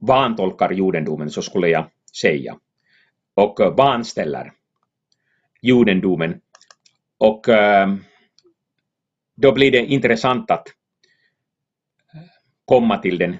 vantolkar 0.00 0.70
judendomen, 0.70 1.30
så 1.30 1.42
skulle 1.42 1.68
jag 1.68 1.90
säga, 2.20 2.58
och 3.34 3.60
eh, 3.60 3.74
vanställer 3.74 4.52
judendomen. 5.62 6.40
Och 7.18 7.48
eh, 7.48 7.94
då 9.34 9.52
blir 9.52 9.72
det 9.72 9.86
intressant 9.86 10.50
att 10.50 10.68
komma 12.64 12.98
till 12.98 13.18
den 13.18 13.36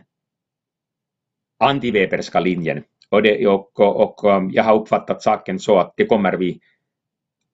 antiweberska 1.58 2.40
linjen. 2.40 2.84
Och, 3.10 3.22
det, 3.22 3.46
och, 3.46 3.80
och, 3.80 4.24
och, 4.24 4.50
jag 4.52 4.64
har 4.64 4.74
uppfattat 4.74 5.22
saken 5.22 5.58
så 5.58 5.78
att 5.78 5.92
det 5.96 6.06
kommer 6.06 6.32
vi 6.32 6.60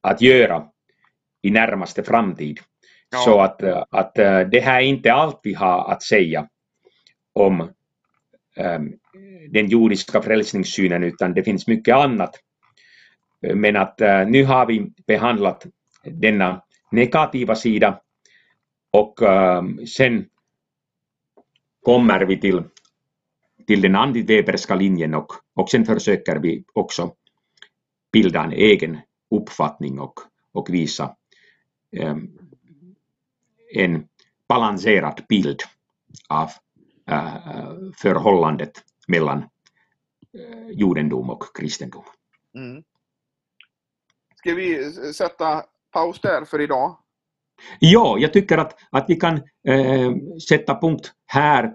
att 0.00 0.20
göra 0.20 0.64
i 1.42 1.50
närmaste 1.50 2.02
framtid. 2.02 2.60
Ja. 3.10 3.18
Så 3.18 3.40
att, 3.40 3.62
att 3.90 4.14
det 4.50 4.64
här 4.64 4.80
är 4.80 4.84
inte 4.84 5.12
allt 5.12 5.40
vi 5.42 5.54
har 5.54 5.92
att 5.92 6.02
säga 6.02 6.48
om 7.32 7.68
Ehm, 8.56 8.92
den 9.50 9.68
jordiska 9.68 10.22
frälsningssynen 10.22 11.04
utan 11.04 11.34
det 11.34 11.42
finns 11.42 11.66
mycket 11.66 11.94
annat. 11.94 12.40
Men 13.40 13.76
att 13.76 14.00
eh, 14.00 14.26
nu 14.26 14.44
har 14.44 14.66
vi 14.66 14.92
behandlat 15.06 15.66
denna 16.04 16.62
negativa 16.90 17.54
sida 17.54 18.00
och 18.90 19.22
ehm, 19.22 19.86
sen 19.86 20.26
kommer 21.82 22.20
vi 22.24 22.40
till, 22.40 22.62
till 23.66 23.80
den 23.80 23.96
antiweberska 23.96 24.74
linjen 24.74 25.14
och, 25.14 25.32
och 25.54 25.70
sen 25.70 25.84
försöker 25.84 26.36
vi 26.36 26.64
också 26.72 27.14
bilda 28.12 28.44
en 28.44 28.52
egen 28.52 28.98
uppfattning 29.30 30.00
och, 30.00 30.14
och 30.52 30.70
visa 30.70 31.16
um, 32.00 32.38
en 33.74 34.08
balanserad 34.48 35.24
bild 35.28 35.60
av 36.28 36.50
förhållandet 37.96 38.72
mellan 39.08 39.44
judendom 40.72 41.30
och 41.30 41.56
kristendom. 41.56 42.04
Mm. 42.54 42.82
Ska 44.36 44.54
vi 44.54 44.92
sätta 45.14 45.64
paus 45.92 46.20
där 46.20 46.44
för 46.44 46.60
idag? 46.60 46.98
Ja, 47.78 48.16
jag 48.18 48.32
tycker 48.32 48.58
att, 48.58 48.78
att 48.90 49.04
vi 49.08 49.16
kan 49.16 49.36
äh, 49.68 50.12
sätta 50.48 50.80
punkt 50.80 51.12
här 51.26 51.72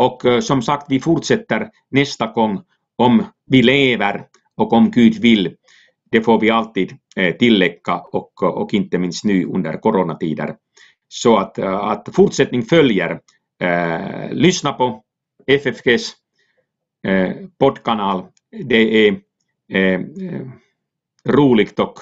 och 0.00 0.24
eh, 0.24 0.40
som 0.40 0.62
sagt 0.62 0.86
vi 0.88 1.00
fortsätter 1.00 1.68
nästa 1.90 2.26
gång 2.26 2.60
om 2.96 3.24
vi 3.46 3.62
lever 3.62 4.24
och 4.56 4.72
om 4.72 4.90
Gud 4.90 5.20
vill. 5.20 5.54
Det 6.10 6.22
får 6.22 6.40
vi 6.40 6.50
alltid 6.50 6.92
eh, 7.16 7.36
tillägga 7.36 7.98
och, 8.12 8.32
eh, 8.42 8.48
och 8.48 8.74
inte 8.74 8.98
minst 8.98 9.24
nu 9.24 9.44
under 9.44 9.72
coronatider. 9.72 10.54
Så 11.08 11.36
att, 11.36 11.58
att 11.58 12.08
fortsättning 12.14 12.62
följer 12.62 13.20
Eh, 13.60 14.32
lyssna 14.32 14.72
på 14.72 15.02
FFGs 15.46 16.12
eh, 17.06 17.32
poddkanal. 17.58 18.26
Det 18.64 19.08
är 19.08 19.20
eh, 19.72 20.00
roligt 21.24 21.78
och, 21.78 21.98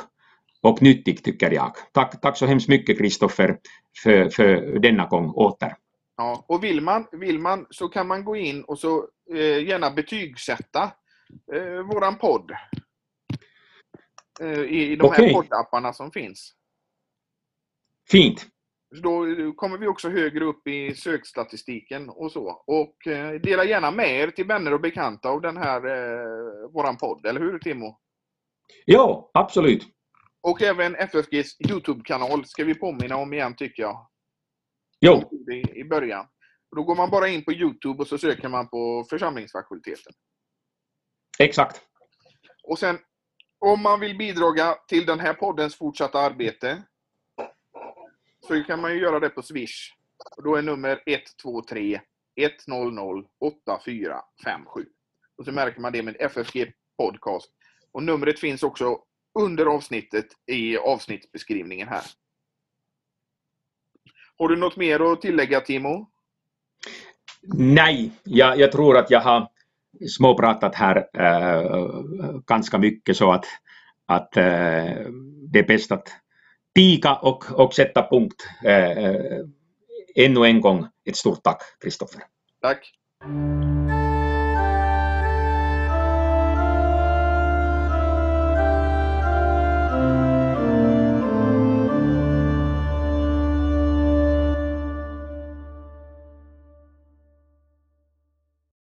och 0.62 0.82
nyttigt 0.82 1.24
tycker 1.24 1.50
jag. 1.50 1.72
Tack, 1.92 2.20
tack 2.20 2.36
så 2.36 2.46
hemskt 2.46 2.68
mycket 2.68 2.98
Kristoffer 2.98 3.56
för, 4.02 4.28
för 4.28 4.78
denna 4.78 5.06
gång 5.06 5.30
åter. 5.30 5.74
Ja, 6.20 6.44
och 6.48 6.64
vill 6.64 6.80
man, 6.80 7.06
vill 7.12 7.38
man 7.38 7.66
så 7.70 7.88
kan 7.88 8.06
man 8.06 8.24
gå 8.24 8.36
in 8.36 8.64
och 8.64 8.78
så 8.78 9.08
eh, 9.34 9.66
gärna 9.66 9.90
betygsätta 9.90 10.82
eh, 11.52 11.82
våran 11.92 12.18
podd. 12.18 12.50
Eh, 14.40 14.60
i, 14.60 14.92
I 14.92 14.96
de 14.96 15.06
okay. 15.06 15.26
här 15.26 15.34
poddapparna 15.34 15.92
som 15.92 16.10
finns. 16.10 16.54
Fint. 18.10 18.46
Då 19.02 19.24
kommer 19.56 19.78
vi 19.78 19.86
också 19.86 20.08
högre 20.08 20.44
upp 20.44 20.66
i 20.66 20.94
sökstatistiken 20.94 22.08
och 22.08 22.32
så. 22.32 22.62
Och 22.66 23.06
eh, 23.06 23.40
dela 23.40 23.64
gärna 23.64 23.90
med 23.90 24.10
er 24.10 24.30
till 24.30 24.46
vänner 24.46 24.74
och 24.74 24.80
bekanta 24.80 25.28
av 25.28 25.40
den 25.40 25.56
här 25.56 25.86
eh, 25.86 26.70
våran 26.72 26.96
podd, 26.96 27.26
eller 27.26 27.40
hur 27.40 27.58
Timo? 27.58 27.98
Ja, 28.84 29.30
absolut. 29.34 29.86
Och 30.40 30.62
även 30.62 30.94
FFGs 30.94 31.56
Youtube-kanal 31.70 32.44
ska 32.44 32.64
vi 32.64 32.74
påminna 32.74 33.16
om 33.16 33.32
igen 33.32 33.56
tycker 33.56 33.82
jag. 33.82 34.07
Jo. 35.00 35.30
I, 35.74 35.84
början. 35.84 36.26
då 36.76 36.82
går 36.82 36.96
man 36.96 37.10
bara 37.10 37.28
in 37.28 37.44
på 37.44 37.52
Youtube 37.52 37.98
och 38.02 38.08
så 38.08 38.18
söker 38.18 38.48
man 38.48 38.68
på 38.68 39.06
församlingsfakulteten. 39.10 40.12
Exakt. 41.38 41.82
Och 42.62 42.78
sen 42.78 42.98
om 43.58 43.82
man 43.82 44.00
vill 44.00 44.18
bidra 44.18 44.74
till 44.88 45.06
den 45.06 45.20
här 45.20 45.34
poddens 45.34 45.76
fortsatta 45.76 46.18
arbete 46.18 46.82
så 48.46 48.64
kan 48.64 48.80
man 48.80 48.92
ju 48.92 49.00
göra 49.00 49.20
det 49.20 49.28
på 49.28 49.42
Swish. 49.42 49.92
Och 50.36 50.42
då 50.42 50.56
är 50.56 50.62
nummer 50.62 51.02
123 51.06 52.00
100 52.68 53.02
8457. 53.40 54.86
Och 55.38 55.44
så 55.44 55.52
märker 55.52 55.80
man 55.80 55.92
det 55.92 56.02
med 56.02 56.16
FFG 56.20 56.72
Podcast. 56.98 57.52
Och 57.92 58.02
numret 58.02 58.40
finns 58.40 58.62
också 58.62 58.98
under 59.38 59.66
avsnittet 59.66 60.26
i 60.46 60.78
avsnittsbeskrivningen 60.78 61.88
här. 61.88 62.04
Har 64.38 64.48
du 64.48 64.56
något 64.56 64.76
mer 64.76 65.12
att 65.12 65.20
tillägga 65.20 65.60
Timo? 65.60 66.06
Nej, 67.54 68.10
jag, 68.24 68.58
jag 68.58 68.72
tror 68.72 68.98
att 68.98 69.10
jag 69.10 69.20
har 69.20 69.48
småpratat 70.08 70.74
här 70.74 70.96
äh, 71.14 72.38
ganska 72.46 72.78
mycket 72.78 73.16
så 73.16 73.32
att, 73.32 73.44
att 74.06 74.36
äh, 74.36 74.44
det 75.52 75.58
är 75.58 75.66
bäst 75.66 75.92
att 75.92 76.08
tiga 76.74 77.14
och, 77.14 77.44
och 77.52 77.74
sätta 77.74 78.08
punkt. 78.10 78.48
Äh, 78.64 79.44
ännu 80.14 80.44
en 80.44 80.60
gång 80.60 80.86
ett 81.04 81.16
stort 81.16 81.42
tack, 81.42 81.62
Kristoffer. 81.80 82.22
Tack. 82.60 82.92